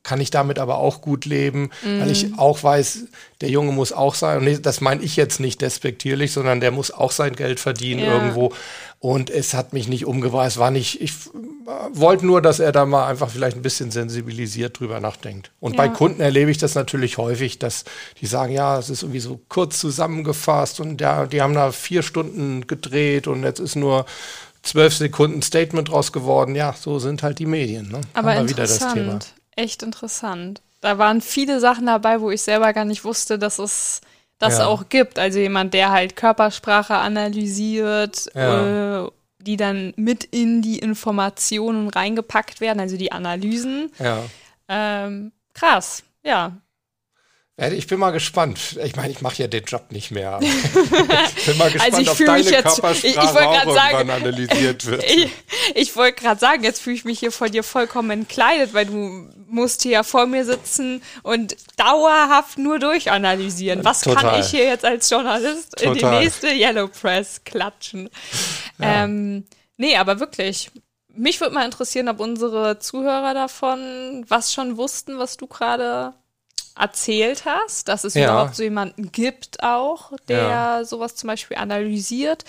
kann 0.06 0.20
ich 0.20 0.30
damit 0.30 0.60
aber 0.60 0.78
auch 0.78 1.00
gut 1.00 1.24
leben, 1.24 1.70
mhm. 1.82 2.00
weil 2.00 2.10
ich 2.12 2.28
mhm. 2.28 2.38
auch 2.38 2.62
weiß, 2.62 3.06
der 3.40 3.50
Junge 3.50 3.72
muss 3.72 3.92
auch 3.92 4.14
sein, 4.14 4.38
und 4.38 4.64
das 4.64 4.80
meine 4.80 5.02
ich 5.02 5.16
jetzt 5.16 5.40
nicht 5.40 5.60
despektierlich, 5.60 6.30
sondern 6.30 6.60
der 6.60 6.70
muss 6.70 6.92
auch 6.92 7.10
sein 7.10 7.34
Geld 7.34 7.58
verdienen 7.58 8.04
ja. 8.04 8.14
irgendwo. 8.14 8.52
Und 9.00 9.30
es 9.30 9.52
hat 9.52 9.72
mich 9.72 9.88
nicht. 9.88 10.06
Es 10.06 10.58
war 10.58 10.70
nicht, 10.70 11.00
ich 11.00 11.12
wollte 11.92 12.24
nur, 12.24 12.40
dass 12.40 12.60
er 12.60 12.70
da 12.70 12.86
mal 12.86 13.08
einfach 13.08 13.30
vielleicht 13.30 13.56
ein 13.56 13.62
bisschen 13.62 13.90
sensibilisiert 13.90 14.78
drüber 14.78 15.00
nachdenkt. 15.00 15.50
Und 15.58 15.72
ja. 15.72 15.78
bei 15.78 15.88
Kunden 15.88 16.20
erlebe 16.20 16.52
ich 16.52 16.58
das 16.58 16.76
natürlich 16.76 17.18
häufig, 17.18 17.58
dass 17.58 17.84
die 18.20 18.26
sagen, 18.26 18.52
ja, 18.52 18.78
es 18.78 18.88
ist 18.88 19.02
irgendwie 19.02 19.20
so 19.20 19.40
kurz 19.48 19.80
zusammengefasst 19.80 20.78
und 20.78 21.00
ja, 21.00 21.26
die 21.26 21.42
haben 21.42 21.54
da 21.54 21.72
vier 21.72 22.04
Stunden 22.04 22.68
gedreht 22.68 23.26
und 23.26 23.42
jetzt 23.42 23.58
ist 23.58 23.74
nur 23.74 24.06
zwölf 24.62 24.94
Sekunden 24.94 25.42
Statement 25.42 25.88
draus 25.88 26.12
geworden. 26.12 26.54
Ja, 26.54 26.76
so 26.78 27.00
sind 27.00 27.24
halt 27.24 27.40
die 27.40 27.46
Medien. 27.46 27.88
Ne? 27.88 28.00
Aber 28.14 28.36
interessant 28.36 29.34
echt 29.56 29.82
interessant. 29.82 30.62
Da 30.80 30.98
waren 30.98 31.20
viele 31.20 31.58
Sachen 31.60 31.86
dabei, 31.86 32.20
wo 32.20 32.30
ich 32.30 32.42
selber 32.42 32.72
gar 32.72 32.84
nicht 32.84 33.04
wusste, 33.04 33.38
dass 33.38 33.58
es 33.58 34.00
das 34.38 34.58
ja. 34.58 34.66
auch 34.66 34.88
gibt. 34.88 35.18
Also 35.18 35.38
jemand, 35.38 35.74
der 35.74 35.90
halt 35.90 36.16
Körpersprache 36.16 36.94
analysiert, 36.94 38.30
ja. 38.34 39.04
äh, 39.04 39.10
die 39.38 39.56
dann 39.56 39.94
mit 39.96 40.24
in 40.24 40.62
die 40.62 40.78
Informationen 40.78 41.88
reingepackt 41.88 42.60
werden, 42.60 42.80
also 42.80 42.96
die 42.96 43.12
Analysen. 43.12 43.90
Ja. 43.98 44.22
Ähm, 44.68 45.32
krass, 45.54 46.02
ja. 46.22 46.52
Ich 47.58 47.86
bin 47.86 47.98
mal 47.98 48.10
gespannt. 48.10 48.78
Ich 48.84 48.96
meine, 48.96 49.10
ich 49.10 49.22
mache 49.22 49.36
ja 49.38 49.48
den 49.48 49.64
Job 49.64 49.90
nicht 49.90 50.10
mehr. 50.10 50.38
ich 50.42 51.46
bin 51.46 51.56
mal 51.56 51.70
gespannt, 51.70 51.94
also 51.94 52.12
ob 52.12 52.18
deine 52.18 52.42
jetzt, 52.42 52.52
Körpersprache 52.52 53.06
ich, 53.06 53.14
ich 53.14 53.18
auch 53.18 53.74
sagen, 53.74 54.10
analysiert 54.10 54.84
wird. 54.86 55.02
Ich, 55.04 55.30
ich 55.74 55.96
wollte 55.96 56.20
gerade 56.20 56.38
sagen, 56.38 56.64
jetzt 56.64 56.82
fühle 56.82 56.96
ich 56.96 57.06
mich 57.06 57.18
hier 57.18 57.32
vor 57.32 57.48
dir 57.48 57.62
vollkommen 57.62 58.10
entkleidet, 58.10 58.74
weil 58.74 58.84
du 58.84 59.30
musst 59.46 59.82
hier 59.82 59.92
ja 59.92 60.02
vor 60.02 60.26
mir 60.26 60.44
sitzen 60.44 61.02
und 61.22 61.56
dauerhaft 61.78 62.58
nur 62.58 62.78
durchanalysieren. 62.78 63.86
Was 63.86 64.02
Total. 64.02 64.22
kann 64.22 64.40
ich 64.40 64.48
hier 64.48 64.64
jetzt 64.64 64.84
als 64.84 65.08
Journalist 65.08 65.78
Total. 65.78 65.92
in 65.92 65.98
die 65.98 66.04
nächste 66.04 66.48
Yellow 66.48 66.88
Press 66.88 67.42
klatschen? 67.44 68.10
Ja. 68.78 69.04
Ähm, 69.04 69.46
nee, 69.78 69.96
aber 69.96 70.20
wirklich, 70.20 70.70
mich 71.14 71.40
würde 71.40 71.54
mal 71.54 71.64
interessieren, 71.64 72.10
ob 72.10 72.20
unsere 72.20 72.78
Zuhörer 72.78 73.32
davon 73.32 74.26
was 74.28 74.52
schon 74.52 74.76
wussten, 74.76 75.18
was 75.18 75.38
du 75.38 75.46
gerade 75.46 76.12
erzählt 76.78 77.44
hast, 77.44 77.88
dass 77.88 78.04
es 78.04 78.14
Ja. 78.14 78.24
überhaupt 78.32 78.56
so 78.56 78.62
jemanden 78.62 79.10
gibt 79.12 79.62
auch, 79.62 80.12
der 80.28 80.38
Ja. 80.48 80.84
sowas 80.84 81.14
zum 81.16 81.28
Beispiel 81.28 81.56
analysiert. 81.56 82.44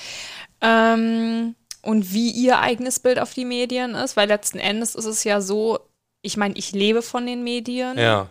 Ähm, 0.62 1.56
und 1.82 2.12
wie 2.14 2.32
ihr 2.32 2.60
eigenes 2.60 3.00
Bild 3.00 3.20
auf 3.20 3.34
die 3.34 3.46
Medien 3.46 3.96
ist, 3.96 4.18
weil 4.18 4.28
letzten 4.28 4.60
Endes 4.60 4.96
ist 4.96 5.06
es 5.06 5.24
ja 5.24 5.40
so, 5.42 5.80
ich 6.22 6.36
meine, 6.36 6.56
ich 6.58 6.72
lebe 6.74 7.02
von 7.02 7.26
den 7.26 7.44
Medien. 7.44 7.98
Ja. 7.98 8.28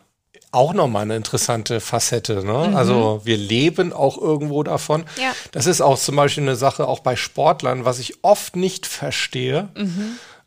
Auch 0.52 0.74
nochmal 0.74 1.02
eine 1.02 1.16
interessante 1.16 1.80
Facette. 1.80 2.44
Ne? 2.44 2.72
Also 2.76 3.20
wir 3.24 3.36
leben 3.36 3.92
auch 3.92 4.16
irgendwo 4.18 4.62
davon. 4.62 5.04
Ja. 5.20 5.32
Das 5.52 5.66
ist 5.66 5.80
auch 5.80 5.98
zum 5.98 6.16
Beispiel 6.16 6.44
eine 6.44 6.56
Sache 6.56 6.86
auch 6.88 7.00
bei 7.00 7.16
Sportlern, 7.16 7.84
was 7.84 7.98
ich 7.98 8.22
oft 8.22 8.54
nicht 8.56 8.86
verstehe. 8.86 9.68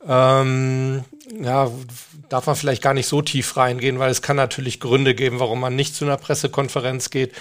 Ähm, 0.08 1.04
ja, 1.32 1.70
darf 2.30 2.48
man 2.48 2.56
vielleicht 2.56 2.82
gar 2.82 2.94
nicht 2.94 3.08
so 3.08 3.22
tief 3.22 3.58
reingehen, 3.58 4.00
weil 4.00 4.12
es 4.12 4.22
kann 4.22 4.36
natürlich 4.36 4.80
Gründe 4.80 5.16
geben, 5.16 5.40
warum 5.40 5.60
man 5.60 5.76
nicht 5.76 5.96
zu 5.96 6.06
einer 6.06 6.18
Pressekonferenz 6.18 7.10
geht. 7.10 7.34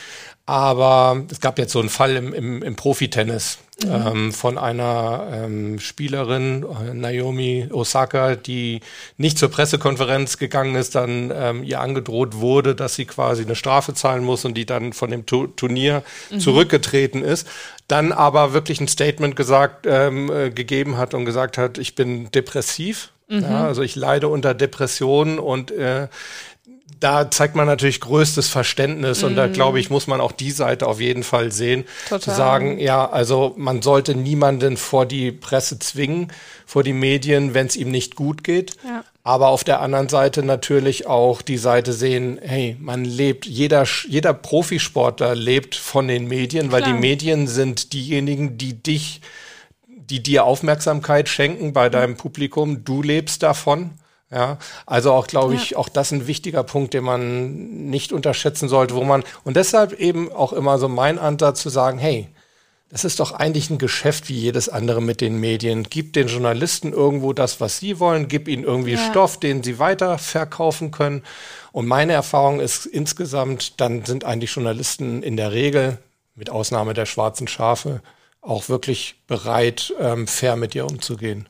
Aber 0.46 1.26
es 1.30 1.40
gab 1.40 1.58
jetzt 1.58 1.72
so 1.72 1.80
einen 1.80 1.90
Fall 1.90 2.16
im, 2.16 2.32
im, 2.32 2.62
im 2.62 2.74
Profitennis 2.74 3.58
ähm, 3.84 4.32
von 4.32 4.56
einer 4.56 5.28
ähm, 5.30 5.78
Spielerin, 5.78 6.64
Naomi 6.94 7.68
Osaka, 7.70 8.34
die 8.34 8.80
nicht 9.18 9.36
zur 9.36 9.50
Pressekonferenz 9.50 10.38
gegangen 10.38 10.74
ist, 10.74 10.94
dann 10.94 11.30
ähm, 11.34 11.64
ihr 11.64 11.80
angedroht 11.80 12.36
wurde, 12.36 12.74
dass 12.74 12.94
sie 12.94 13.04
quasi 13.04 13.42
eine 13.42 13.56
Strafe 13.56 13.92
zahlen 13.92 14.24
muss 14.24 14.46
und 14.46 14.54
die 14.54 14.64
dann 14.64 14.94
von 14.94 15.10
dem 15.10 15.26
Tu- 15.26 15.48
Turnier 15.48 16.02
zurückgetreten 16.38 17.22
ist. 17.22 17.46
Dann 17.86 18.12
aber 18.12 18.54
wirklich 18.54 18.80
ein 18.80 18.88
Statement 18.88 19.36
gesagt, 19.36 19.86
ähm, 19.86 20.32
äh, 20.32 20.50
gegeben 20.50 20.96
hat 20.96 21.12
und 21.12 21.26
gesagt 21.26 21.58
hat, 21.58 21.76
ich 21.76 21.94
bin 21.94 22.30
depressiv. 22.30 23.10
Ja, 23.28 23.66
also 23.66 23.82
ich 23.82 23.94
leide 23.94 24.28
unter 24.28 24.54
Depressionen 24.54 25.38
und 25.38 25.70
äh, 25.70 26.08
da 27.00 27.30
zeigt 27.30 27.54
man 27.54 27.66
natürlich 27.66 28.00
größtes 28.00 28.48
Verständnis 28.48 29.22
und 29.22 29.36
da 29.36 29.46
glaube 29.46 29.78
ich, 29.78 29.90
muss 29.90 30.06
man 30.06 30.20
auch 30.20 30.32
die 30.32 30.50
Seite 30.50 30.86
auf 30.86 31.00
jeden 31.00 31.22
Fall 31.22 31.52
sehen. 31.52 31.84
Total. 32.08 32.20
Zu 32.20 32.30
sagen, 32.30 32.78
ja, 32.78 33.08
also 33.08 33.54
man 33.56 33.82
sollte 33.82 34.14
niemanden 34.14 34.76
vor 34.76 35.06
die 35.06 35.30
Presse 35.30 35.78
zwingen, 35.78 36.32
vor 36.66 36.82
die 36.82 36.92
Medien, 36.92 37.54
wenn 37.54 37.66
es 37.66 37.76
ihm 37.76 37.90
nicht 37.90 38.16
gut 38.16 38.42
geht. 38.42 38.76
Ja. 38.84 39.04
Aber 39.22 39.48
auf 39.48 39.62
der 39.62 39.80
anderen 39.80 40.08
Seite 40.08 40.42
natürlich 40.42 41.06
auch 41.06 41.42
die 41.42 41.58
Seite 41.58 41.92
sehen, 41.92 42.38
hey, 42.42 42.76
man 42.80 43.04
lebt, 43.04 43.46
jeder, 43.46 43.84
jeder 44.08 44.32
Profisportler 44.32 45.34
lebt 45.34 45.76
von 45.76 46.08
den 46.08 46.26
Medien, 46.28 46.72
weil 46.72 46.82
Klar. 46.82 46.94
die 46.94 47.00
Medien 47.00 47.46
sind 47.46 47.92
diejenigen, 47.92 48.58
die 48.58 48.82
dich, 48.82 49.20
die 50.10 50.22
dir 50.22 50.44
Aufmerksamkeit 50.44 51.28
schenken 51.28 51.72
bei 51.72 51.88
deinem 51.88 52.16
Publikum. 52.16 52.84
Du 52.84 53.02
lebst 53.02 53.42
davon. 53.42 53.90
Ja, 54.30 54.58
also 54.84 55.12
auch 55.12 55.26
glaube 55.26 55.54
ich, 55.54 55.76
auch 55.76 55.88
das 55.88 56.12
ein 56.12 56.26
wichtiger 56.26 56.62
Punkt, 56.62 56.92
den 56.92 57.02
man 57.02 57.88
nicht 57.88 58.12
unterschätzen 58.12 58.68
sollte, 58.68 58.94
wo 58.94 59.02
man, 59.02 59.24
und 59.44 59.56
deshalb 59.56 59.94
eben 59.94 60.30
auch 60.30 60.52
immer 60.52 60.78
so 60.78 60.86
mein 60.86 61.18
Ansatz 61.18 61.62
zu 61.62 61.70
sagen, 61.70 61.98
hey, 61.98 62.28
das 62.90 63.04
ist 63.04 63.20
doch 63.20 63.32
eigentlich 63.32 63.70
ein 63.70 63.78
Geschäft 63.78 64.28
wie 64.28 64.34
jedes 64.38 64.68
andere 64.68 65.00
mit 65.00 65.20
den 65.20 65.38
Medien. 65.38 65.84
Gib 65.84 66.12
den 66.14 66.28
Journalisten 66.28 66.92
irgendwo 66.92 67.32
das, 67.32 67.60
was 67.60 67.78
sie 67.78 68.00
wollen, 68.00 68.28
gib 68.28 68.48
ihnen 68.48 68.64
irgendwie 68.64 68.94
Ja. 68.94 69.10
Stoff, 69.10 69.40
den 69.40 69.62
sie 69.62 69.78
weiter 69.78 70.18
verkaufen 70.18 70.90
können. 70.90 71.22
Und 71.72 71.86
meine 71.86 72.12
Erfahrung 72.12 72.60
ist 72.60 72.84
insgesamt, 72.86 73.80
dann 73.80 74.04
sind 74.04 74.24
eigentlich 74.24 74.54
Journalisten 74.54 75.22
in 75.22 75.36
der 75.36 75.52
Regel, 75.52 75.98
mit 76.34 76.50
Ausnahme 76.50 76.94
der 76.94 77.06
schwarzen 77.06 77.48
Schafe, 77.48 78.00
auch 78.48 78.68
wirklich 78.68 79.16
bereit, 79.26 79.92
ähm, 80.00 80.26
fair 80.26 80.56
mit 80.56 80.74
dir 80.74 80.86
umzugehen. 80.86 81.48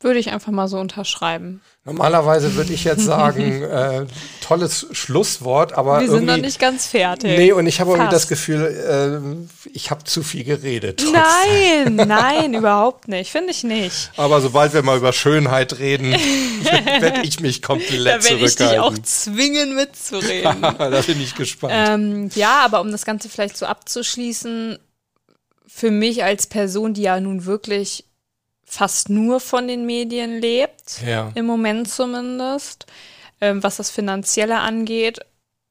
Würde 0.00 0.18
ich 0.18 0.30
einfach 0.30 0.52
mal 0.52 0.68
so 0.68 0.78
unterschreiben. 0.78 1.62
Normalerweise 1.86 2.54
würde 2.54 2.74
ich 2.74 2.84
jetzt 2.84 3.04
sagen, 3.04 3.62
äh, 3.62 4.04
tolles 4.42 4.88
Schlusswort, 4.92 5.72
aber 5.72 6.00
Wir 6.00 6.10
sind 6.10 6.26
noch 6.26 6.36
nicht 6.36 6.58
ganz 6.58 6.86
fertig. 6.86 7.38
nee, 7.38 7.50
und 7.52 7.66
ich 7.66 7.80
habe 7.80 7.92
irgendwie 7.92 8.10
das. 8.10 8.28
Gefühl, 8.28 9.46
äh, 9.64 9.70
ich 9.72 9.90
habe 9.90 10.04
zu 10.04 10.22
viel 10.22 10.44
geredet. 10.44 11.02
Nein, 11.10 11.94
nein, 12.06 12.52
überhaupt 12.52 13.08
nicht. 13.08 13.30
Finde 13.30 13.52
ich 13.52 13.64
nicht. 13.64 14.10
Aber 14.18 14.42
sobald 14.42 14.74
wir 14.74 14.82
mal 14.82 14.98
über 14.98 15.14
Schönheit 15.14 15.78
reden, 15.78 16.12
werde 17.00 17.22
ich 17.22 17.40
mich 17.40 17.62
komplett 17.62 18.06
Da 18.06 18.30
werde 18.30 18.44
ich 18.44 18.56
dich 18.56 18.66
auch 18.78 18.92
zurückhalten. 18.92 19.04
zwingen 19.04 19.74
mitzureden. 19.76 20.60
da 20.60 21.00
bin 21.00 21.22
ich 21.22 21.34
gespannt. 21.34 21.72
ähm, 21.74 22.30
ja, 22.34 22.60
aber 22.64 22.82
um 22.82 22.92
das 22.92 23.06
Ganze 23.06 23.30
vielleicht 23.30 23.56
so 23.56 23.64
abzuschließen, 23.64 24.78
für 25.76 25.90
mich 25.90 26.24
als 26.24 26.46
Person, 26.46 26.94
die 26.94 27.02
ja 27.02 27.20
nun 27.20 27.44
wirklich 27.44 28.06
fast 28.64 29.10
nur 29.10 29.40
von 29.40 29.68
den 29.68 29.84
Medien 29.84 30.40
lebt, 30.40 31.02
ja. 31.06 31.30
im 31.34 31.44
Moment 31.44 31.90
zumindest, 31.90 32.86
ähm, 33.42 33.62
was 33.62 33.76
das 33.76 33.90
Finanzielle 33.90 34.60
angeht. 34.60 35.20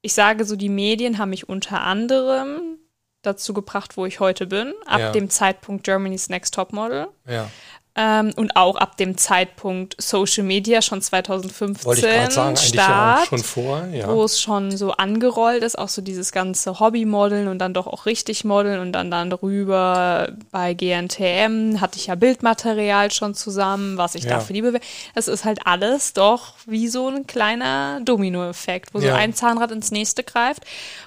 Ich 0.04 0.14
sage 0.14 0.46
so, 0.46 0.56
die 0.56 0.70
Medien 0.70 1.18
haben 1.18 1.32
mich 1.32 1.50
unter 1.50 1.82
anderem 1.82 2.78
dazu 3.24 3.56
gebracht, 3.56 3.98
wo 3.98 4.06
ich 4.06 4.20
heute 4.20 4.46
bin, 4.46 4.76
ab 4.86 5.00
Ja. 5.00 5.12
dem 5.12 5.32
Zeitpunkt 5.32 5.84
Germany's 5.84 6.30
Next 6.30 6.54
Topmodel 6.54 7.08
ja. 7.28 7.50
Ähm, 7.98 8.34
und 8.36 8.56
auch 8.56 8.76
ab 8.76 8.98
dem 8.98 9.18
Zeitpunkt 9.18 9.96
Social 10.02 10.44
Media 10.44 10.82
schon 10.82 11.02
2015 11.02 11.86
Wollte 11.86 12.08
ich 12.08 12.32
sagen, 12.34 12.56
ja 12.56 12.62
Start, 12.62 13.28
schon 13.28 13.40
vor. 13.44 13.86
Ja. 13.94 14.10
wo 14.10 14.24
es 14.24 14.42
schon 14.42 14.76
so 14.76 14.92
angerollt 14.92 15.64
ist, 15.64 15.78
auch 15.78 15.88
so 15.88 16.02
dieses 16.02 16.32
ganze 16.32 16.80
Hobbymodeln 16.80 17.48
und 17.48 17.60
dann 17.60 17.74
doch 17.74 17.88
auch 17.88 18.06
richtig 18.06 18.44
modeln 18.44 18.80
und 18.80 18.92
dann 18.92 19.10
dann 19.12 19.30
drüber 19.30 20.30
bei 20.52 20.74
GNTM 20.74 21.80
hatte 21.80 21.98
ich 21.98 22.08
ja 22.08 22.16
Bildmaterial 22.16 23.12
schon 23.12 23.34
zusammen, 23.34 23.98
was 23.98 24.16
ich 24.16 24.24
Ja. 24.26 24.32
da 24.32 24.40
für 24.40 24.54
die 24.54 24.62
Bewe 24.62 24.80
Das 25.14 25.28
ist 25.28 25.46
halt 25.46 25.60
alles 25.66 26.14
doch 26.14 26.54
wie 26.66 26.88
so 26.88 27.08
ein 27.10 27.28
kleiner 27.28 28.02
Dominoeffekt, 28.04 28.94
wo 28.94 29.00
so 29.00 29.10
ein 29.10 29.34
Zahnrad 29.34 29.72
ins 29.72 29.92
nächste 29.92 30.24
greift. 30.24 30.64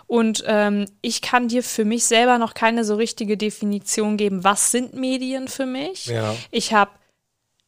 Und 0.07 0.43
ähm, 0.47 0.87
ich 1.03 1.21
kann 1.21 1.49
dir 1.49 1.63
für 1.63 1.85
mich 1.85 2.07
selber 2.07 2.39
noch 2.39 2.55
keine 2.55 2.85
so 2.85 2.95
richtige 2.95 3.37
Definition 3.37 4.17
geben, 4.17 4.43
was 4.43 4.71
sind 4.71 4.95
Medien 4.95 5.49
für 5.49 5.67
mich. 5.67 6.11
Ich 6.51 6.73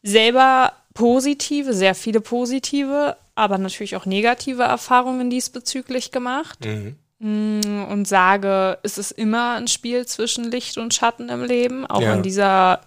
selber 0.02 0.72
positive, 0.94 1.72
sehr 1.74 1.94
viele 1.94 2.20
positive, 2.20 3.16
aber 3.34 3.58
natürlich 3.58 3.96
auch 3.96 4.06
negative 4.06 4.62
Erfahrungen 4.62 5.30
diesbezüglich 5.30 6.10
gemacht 6.10 6.58
Mhm. 6.64 6.96
Mm, 7.22 7.84
und 7.90 8.08
sage, 8.08 8.78
es 8.82 8.96
ist 8.96 9.10
immer 9.10 9.56
ein 9.56 9.68
Spiel 9.68 10.06
zwischen 10.06 10.50
Licht 10.50 10.78
und 10.78 10.94
Schatten 10.94 11.28
im 11.28 11.44
Leben, 11.44 11.84
auch 11.86 12.00
Ja. 12.00 12.14
in 12.14 12.22
dieser 12.22 12.80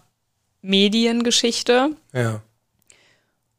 Mediengeschichte. 0.64 1.92
ja. 2.14 2.42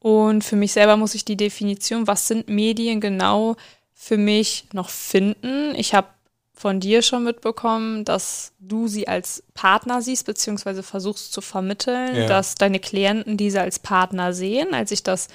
Und 0.01 0.45
für 0.45 0.57
mich 0.57 0.73
selber 0.73 0.99
muss 0.99 1.15
ich 1.15 1.25
die 1.25 1.37
Definition, 1.37 2.07
was 2.07 2.29
sind 2.29 2.47
Medien 2.49 3.01
genau 3.01 3.57
für 3.95 4.19
mich 4.19 4.67
noch 4.75 4.91
finden. 4.91 5.75
Ich 5.77 5.95
habe 5.95 6.09
von 6.55 6.79
dir 6.81 7.03
schon 7.03 7.25
mitbekommen, 7.25 8.05
dass 8.05 8.53
du 8.61 8.87
sie 8.87 9.09
als 9.09 9.43
Partner 9.55 10.01
siehst, 10.03 10.25
beziehungsweise 10.25 10.83
versuchst 10.83 11.33
zu 11.33 11.41
vermitteln, 11.41 12.15
Ja. 12.15 12.27
dass 12.27 12.55
deine 12.55 12.79
Klienten 12.79 13.37
diese 13.37 13.61
als 13.61 13.81
Partner 13.81 14.33
sehen. 14.33 14.73
Als 14.73 14.91
ich 14.93 15.03
das 15.03 15.29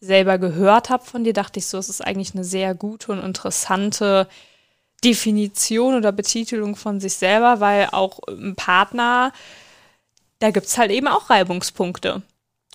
selber 0.00 0.38
gehört 0.38 0.90
habe 0.90 1.04
von 1.04 1.24
dir, 1.24 1.32
dachte 1.32 1.58
ich 1.60 1.66
so, 1.66 1.78
es 1.78 1.88
ist 1.88 2.04
eigentlich 2.04 2.34
eine 2.34 2.44
sehr 2.44 2.74
gute 2.74 3.12
und 3.12 3.22
interessante 3.22 4.28
Definition 5.04 5.94
oder 5.94 6.10
Betitelung 6.12 6.74
von 6.74 7.00
sich 7.00 7.14
selber, 7.14 7.60
weil 7.60 7.88
auch 7.92 8.18
ein 8.28 8.56
Partner, 8.56 9.32
da 10.40 10.50
gibt 10.50 10.66
es 10.66 10.76
halt 10.78 10.90
eben 10.90 11.06
auch 11.06 11.30
Reibungspunkte. 11.30 12.22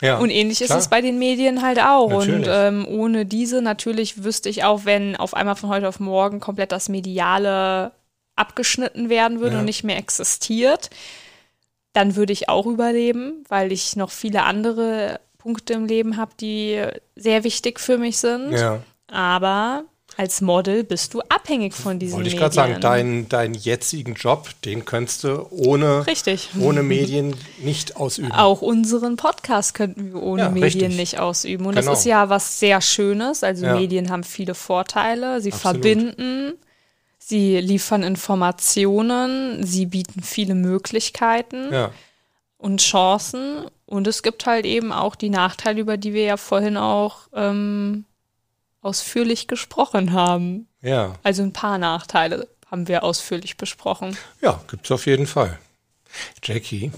Ja. 0.01 0.17
Und 0.17 0.29
ähnlich 0.29 0.59
klar. 0.59 0.77
ist 0.77 0.83
es 0.85 0.89
bei 0.89 1.01
den 1.01 1.17
Medien 1.19 1.61
halt 1.61 1.79
auch. 1.79 2.09
Natürlich. 2.09 2.47
Und 2.47 2.47
ähm, 2.49 2.87
ohne 2.87 3.25
diese 3.25 3.61
natürlich 3.61 4.23
wüsste 4.23 4.49
ich 4.49 4.63
auch, 4.63 4.85
wenn 4.85 5.15
auf 5.15 5.33
einmal 5.33 5.55
von 5.55 5.69
heute 5.69 5.87
auf 5.87 5.99
morgen 5.99 6.39
komplett 6.39 6.71
das 6.71 6.89
Mediale 6.89 7.91
abgeschnitten 8.35 9.09
werden 9.09 9.39
würde 9.39 9.53
Ja. 9.55 9.59
und 9.59 9.65
nicht 9.65 9.83
mehr 9.83 9.97
existiert, 9.97 10.89
dann 11.93 12.15
würde 12.15 12.33
ich 12.33 12.49
auch 12.49 12.65
überleben, 12.65 13.43
weil 13.49 13.71
ich 13.71 13.95
noch 13.95 14.11
viele 14.11 14.43
andere 14.43 15.19
Punkte 15.37 15.73
im 15.73 15.85
Leben 15.85 16.17
habe, 16.17 16.31
die 16.39 16.81
sehr 17.15 17.43
wichtig 17.43 17.79
für 17.79 17.97
mich 17.97 18.17
sind. 18.17 18.51
Ja. 18.53 18.79
Aber 19.07 19.83
als 20.21 20.39
Model 20.39 20.83
bist 20.83 21.15
du 21.15 21.21
abhängig 21.29 21.73
von 21.73 21.97
diesen 21.97 22.17
Wollte 22.17 22.29
ich 22.29 22.37
gerade 22.37 22.53
sagen, 22.53 22.79
deinen 22.79 23.27
deinen 23.27 23.55
jetzigen 23.55 24.13
Job, 24.13 24.49
den 24.63 24.85
könntest 24.85 25.23
du 25.23 25.47
ohne, 25.49 26.05
Richtig. 26.05 26.49
ohne 26.59 26.83
Medien 26.83 27.35
nicht 27.63 27.95
ausüben. 27.95 28.31
Auch 28.31 28.61
unseren 28.61 29.15
Podcast 29.15 29.73
könnten 29.73 30.13
wir 30.13 30.21
ohne 30.21 30.43
Ja, 30.43 30.49
Medien 30.49 30.63
richtig. 30.91 30.95
nicht 30.97 31.19
ausüben. 31.19 31.65
Und 31.65 31.73
Genau. 31.75 31.89
das 31.89 32.01
ist 32.01 32.05
ja 32.05 32.29
was 32.29 32.59
sehr 32.59 32.81
Schönes. 32.81 33.43
Also 33.43 33.65
Ja. 33.65 33.73
Medien 33.75 34.11
haben 34.11 34.23
viele 34.23 34.53
Vorteile. 34.53 35.41
Sie 35.41 35.51
Absolut. 35.51 35.77
verbinden, 35.83 36.53
sie 37.17 37.57
liefern 37.59 38.03
Informationen, 38.03 39.63
sie 39.65 39.87
bieten 39.87 40.21
viele 40.21 40.53
Möglichkeiten 40.53 41.73
Ja. 41.73 41.89
und 42.59 42.79
Chancen. 42.79 43.65
Und 43.87 44.05
es 44.05 44.21
gibt 44.21 44.45
halt 44.45 44.67
eben 44.67 44.91
auch 44.91 45.15
die 45.15 45.31
Nachteile, 45.31 45.81
über 45.81 45.97
die 45.97 46.13
wir 46.13 46.23
ja 46.25 46.37
vorhin 46.37 46.77
auch 46.77 47.21
ähm, 47.33 48.05
ausführlich 48.81 49.47
gesprochen 49.47 50.13
haben. 50.13 50.67
Ja. 50.81 51.13
Also 51.23 51.43
ein 51.43 51.53
paar 51.53 51.77
Nachteile 51.77 52.47
haben 52.69 52.87
wir 52.87 53.03
ausführlich 53.03 53.57
besprochen. 53.57 54.17
Ja, 54.41 54.61
gibt's 54.69 54.91
auf 54.91 55.05
jeden 55.05 55.27
Fall. 55.27 55.59
Jackie, 56.43 56.91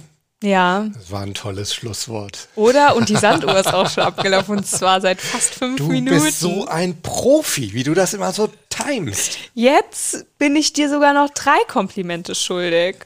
Ja. 0.43 0.87
Das 0.93 1.11
war 1.11 1.21
ein 1.21 1.33
tolles 1.33 1.73
Schlusswort. 1.73 2.47
Oder? 2.55 2.95
Und 2.95 3.09
die 3.09 3.15
Sanduhr 3.25 3.57
ist 3.59 3.73
auch 3.73 3.89
schon 3.89 4.03
abgelaufen 4.03 4.57
und 4.57 4.67
zwar 4.67 5.01
seit 5.01 5.21
fast 5.21 5.53
fünf 5.55 5.77
Du 5.77 5.87
Minuten. 5.87 6.21
bist 6.23 6.39
so 6.39 6.65
ein 6.67 7.01
Profi, 7.01 7.73
wie 7.73 7.83
du 7.83 7.93
das 7.93 8.13
immer 8.13 8.31
so 8.33 8.49
timest. 8.69 9.37
Jetzt 9.53 10.25
bin 10.37 10.55
ich 10.55 10.73
dir 10.73 10.89
sogar 10.89 11.13
noch 11.13 11.29
drei 11.31 11.57
Komplimente 11.67 12.33
schuldig. 12.35 12.97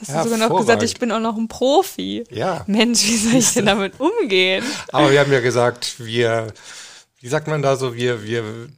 Hast 0.00 0.10
du 0.26 0.30
sogar 0.30 0.48
noch 0.48 0.58
gesagt, 0.58 0.82
ich 0.82 0.98
bin 0.98 1.12
auch 1.12 1.20
noch 1.20 1.36
ein 1.36 1.46
Profi. 1.48 2.24
Ja. 2.30 2.64
Mensch, 2.66 3.04
wie 3.04 3.16
soll 3.16 3.34
ich 3.36 3.52
denn 3.54 3.66
damit 3.66 3.94
umgehen? 4.00 4.64
Aber 4.92 5.10
wir 5.12 5.20
haben 5.20 5.32
ja 5.32 5.40
gesagt, 5.40 5.94
wir, 6.04 6.52
wie 7.24 7.30
sagt 7.30 7.46
man 7.48 7.62
da 7.62 7.76
so, 7.76 7.94
wir, 7.94 8.22
wir 8.22 8.68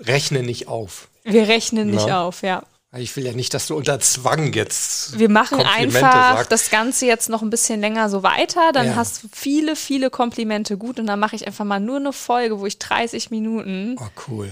rechnen 0.00 0.44
nicht 0.44 0.66
auf. 0.66 1.06
Wir 1.22 1.46
rechnen 1.46 1.92
nicht 1.92 2.08
Ja. 2.08 2.24
auf, 2.24 2.42
ja. 2.42 2.64
Ich 2.96 3.14
will 3.14 3.24
ja 3.24 3.32
nicht, 3.32 3.54
dass 3.54 3.68
du 3.68 3.76
unter 3.76 4.00
Zwang 4.00 4.52
jetzt. 4.52 5.16
Wir 5.16 5.28
machen 5.28 5.60
einfach 5.60 6.00
sagst. 6.36 6.50
das 6.50 6.70
Ganze 6.70 7.06
jetzt 7.06 7.28
noch 7.28 7.40
ein 7.42 7.50
bisschen 7.50 7.78
länger 7.80 8.08
so 8.10 8.24
weiter. 8.24 8.72
Dann 8.72 8.86
Ja. 8.88 8.96
hast 8.96 9.22
du 9.22 9.28
viele, 9.32 9.76
viele 9.76 10.10
Komplimente 10.10 10.76
gut 10.76 10.98
und 10.98 11.06
dann 11.06 11.20
mache 11.20 11.36
ich 11.36 11.46
einfach 11.46 11.64
mal 11.64 11.78
nur 11.78 11.98
eine 11.98 12.12
Folge, 12.12 12.58
wo 12.58 12.66
ich 12.66 12.80
30 12.80 13.30
Minuten 13.30 13.94
Oh, 14.00 14.08
cool. 14.28 14.50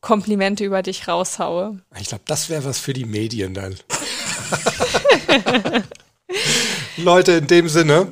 Komplimente 0.00 0.64
über 0.64 0.82
dich 0.82 1.06
raushaue. 1.06 1.78
Ich 2.00 2.08
glaube, 2.08 2.24
das 2.26 2.48
wäre 2.48 2.64
was 2.64 2.80
für 2.80 2.92
die 2.92 3.04
Medien 3.04 3.54
dann. 3.54 3.76
Leute, 6.96 7.32
in 7.32 7.46
dem 7.46 7.68
Sinne, 7.68 8.08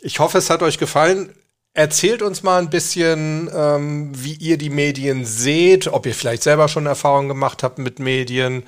ich 0.00 0.18
hoffe, 0.18 0.36
es 0.36 0.50
hat 0.50 0.62
euch 0.62 0.76
gefallen. 0.76 1.34
Erzählt 1.76 2.22
uns 2.22 2.42
mal 2.42 2.58
ein 2.58 2.70
bisschen, 2.70 3.50
ähm, 3.54 4.10
wie 4.14 4.32
ihr 4.32 4.56
die 4.56 4.70
Medien 4.70 5.26
seht, 5.26 5.88
ob 5.88 6.06
ihr 6.06 6.14
vielleicht 6.14 6.42
selber 6.42 6.68
schon 6.68 6.86
Erfahrungen 6.86 7.28
gemacht 7.28 7.62
habt 7.62 7.78
mit 7.78 7.98
Medien. 7.98 8.62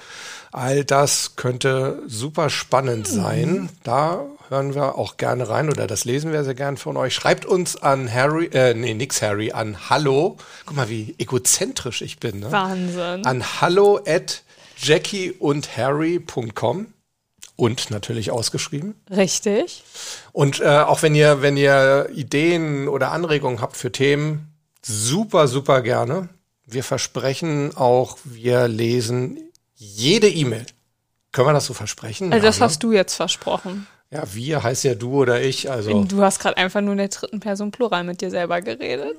All 0.52 0.84
das 0.84 1.34
könnte 1.34 2.02
super 2.06 2.50
spannend 2.50 3.08
sein. 3.08 3.70
Da 3.82 4.26
hören 4.50 4.74
wir 4.74 4.98
auch 4.98 5.16
gerne 5.16 5.48
rein 5.48 5.70
oder 5.70 5.86
das 5.86 6.04
lesen 6.04 6.32
wir 6.32 6.44
sehr 6.44 6.54
gern 6.54 6.76
von 6.76 6.98
euch. 6.98 7.14
Schreibt 7.14 7.46
uns 7.46 7.76
an 7.76 8.12
Harry, 8.12 8.50
äh, 8.52 8.74
nee, 8.74 8.92
nix 8.92 9.22
Harry, 9.22 9.52
an 9.52 9.88
Hallo. 9.88 10.36
Guck 10.66 10.76
mal, 10.76 10.90
wie 10.90 11.14
egozentrisch 11.16 12.02
ich 12.02 12.20
bin. 12.20 12.40
Ne? 12.40 12.52
Wahnsinn. 12.52 13.24
an 13.24 13.42
hallo 13.62 14.00
at 14.06 14.42
jackieundharry.com 14.76 16.78
und 16.78 16.97
natürlich 17.90 18.30
ausgeschrieben. 18.30 18.94
Richtig. 19.10 19.82
Und 20.32 20.60
äh, 20.60 20.66
auch 20.66 21.02
wenn 21.02 21.14
ihr, 21.14 21.42
wenn 21.42 21.56
ihr 21.56 22.08
Ideen 22.14 22.88
oder 22.88 23.10
Anregungen 23.12 23.60
habt 23.60 23.76
für 23.76 23.92
Themen, 23.92 24.54
super, 24.80 25.48
super 25.48 25.82
gerne. 25.82 26.28
Wir 26.64 26.84
versprechen 26.84 27.76
auch, 27.76 28.16
wir 28.24 28.68
lesen 28.68 29.40
jede 29.74 30.28
E-Mail. 30.28 30.66
Können 31.32 31.48
wir 31.48 31.52
das 31.52 31.66
so 31.66 31.74
versprechen? 31.74 32.32
Also 32.32 32.46
das 32.46 32.56
ja, 32.56 32.60
ne? 32.60 32.64
hast 32.66 32.82
du 32.82 32.92
jetzt 32.92 33.14
versprochen. 33.14 33.86
Ja, 34.10 34.22
wir 34.32 34.62
heißt 34.62 34.84
ja 34.84 34.94
du 34.94 35.12
oder 35.20 35.42
ich, 35.42 35.70
also 35.70 36.02
Du 36.04 36.22
hast 36.22 36.40
gerade 36.40 36.56
einfach 36.56 36.80
nur 36.80 36.92
in 36.92 36.98
der 36.98 37.08
dritten 37.08 37.40
Person 37.40 37.70
Plural 37.70 38.04
mit 38.04 38.22
dir 38.22 38.30
selber 38.30 38.62
geredet. 38.62 39.16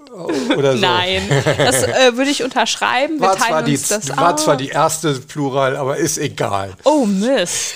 oder 0.58 0.74
so. 0.76 0.80
Nein, 0.82 1.22
das 1.60 1.84
äh, 1.84 2.18
würde 2.18 2.32
ich 2.32 2.44
unterschreiben. 2.44 3.20
Wir 3.20 3.28
War 3.28 3.38
zwar, 3.38 3.62
die, 3.62 3.80
war 4.18 4.34
auf. 4.34 4.40
zwar 4.44 4.58
die 4.58 4.70
erste 4.70 5.14
Plural, 5.14 5.78
aber 5.78 5.98
ist 5.98 6.18
egal. 6.18 6.74
Oh 6.86 7.06
Mist. 7.06 7.74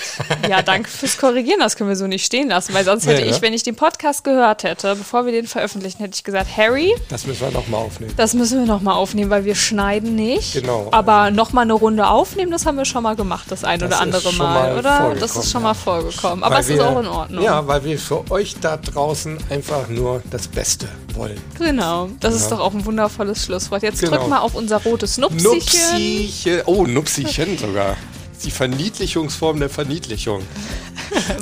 Ja, 0.49 0.63
danke 0.63 0.89
fürs 0.89 1.17
Korrigieren. 1.19 1.59
Das 1.59 1.75
können 1.75 1.89
wir 1.89 1.95
so 1.95 2.07
nicht 2.07 2.25
stehen 2.25 2.49
lassen, 2.49 2.73
weil 2.73 2.83
sonst 2.83 3.05
hätte 3.05 3.21
Nee, 3.21 3.27
ich, 3.29 3.35
ne? 3.35 3.41
wenn 3.43 3.53
ich 3.53 3.61
den 3.61 3.75
Podcast 3.75 4.23
gehört 4.23 4.63
hätte, 4.63 4.95
bevor 4.95 5.25
wir 5.27 5.33
den 5.33 5.45
veröffentlichen, 5.45 5.99
hätte 5.99 6.15
ich 6.15 6.23
gesagt, 6.23 6.57
Harry, 6.57 6.95
Das 7.09 7.27
müssen 7.27 7.41
wir 7.41 7.51
nochmal 7.51 7.81
aufnehmen. 7.85 8.13
das 8.17 8.33
müssen 8.33 8.59
wir 8.61 8.65
nochmal 8.65 8.95
aufnehmen, 8.95 9.29
weil 9.29 9.45
wir 9.45 9.53
schneiden 9.53 10.15
nicht. 10.15 10.53
Genau. 10.53 10.87
Aber 10.91 11.29
nochmal 11.29 11.63
eine 11.65 11.73
Runde 11.73 12.07
aufnehmen, 12.07 12.51
das 12.51 12.65
haben 12.65 12.77
wir 12.79 12.85
schon 12.85 13.03
mal 13.03 13.15
gemacht, 13.15 13.45
das 13.51 13.63
ein 13.63 13.79
Das 13.79 13.89
oder 13.89 14.01
andere 14.01 14.33
Mal, 14.33 14.71
mal 14.73 14.79
oder? 14.79 15.15
Das 15.19 15.35
ist 15.35 15.51
schon 15.51 15.61
ja. 15.61 15.67
mal 15.67 15.73
vorgekommen. 15.75 16.43
Aber 16.43 16.55
Weil 16.55 16.61
es 16.61 16.69
ist 16.69 16.79
auch 16.79 17.02
in 17.03 17.09
Ordnung. 17.09 17.43
Ja, 17.43 17.67
weil 17.67 17.83
wir 17.83 17.97
für 17.99 18.29
euch 18.31 18.55
da 18.61 18.77
draußen 18.77 19.37
einfach 19.49 19.87
nur 19.89 20.21
das 20.31 20.47
Beste 20.47 20.87
wollen. 21.13 21.39
Genau. 21.57 22.09
Das 22.19 22.33
ist 22.35 22.49
doch 22.51 22.59
auch 22.59 22.73
ein 22.73 22.85
wundervolles 22.85 23.45
Schlusswort. 23.45 23.83
Jetzt 23.83 24.01
Genau. 24.01 24.17
drück 24.17 24.27
mal 24.29 24.39
auf 24.39 24.55
unser 24.55 24.81
rotes 24.83 25.17
Nupsichen. 25.17 25.43
Nupsichen. 25.53 26.61
Oh, 26.65 26.85
Nupsichen 26.85 27.57
sogar. 27.57 27.95
Die 28.43 28.51
Verniedlichungsform 28.51 29.59
der 29.59 29.69
Verniedlichung. 29.69 30.41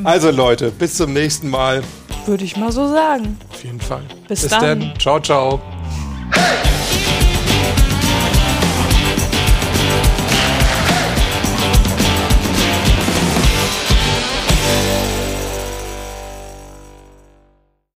Also 0.03 0.32
Leute, 0.32 0.70
bis 0.72 0.95
zum 0.95 1.14
nächsten 1.14 1.49
Mal. 1.49 1.82
Würde 2.26 2.43
ich 2.43 2.57
mal 2.57 2.72
so 2.74 2.88
sagen. 2.89 3.38
Auf 3.49 3.64
jeden 3.64 3.80
Fall. 3.80 4.03
Bis 4.28 4.41
bis 4.41 4.49
dann. 4.51 4.80
dann. 4.82 4.93
Ciao, 4.99 5.20
ciao. 5.20 5.62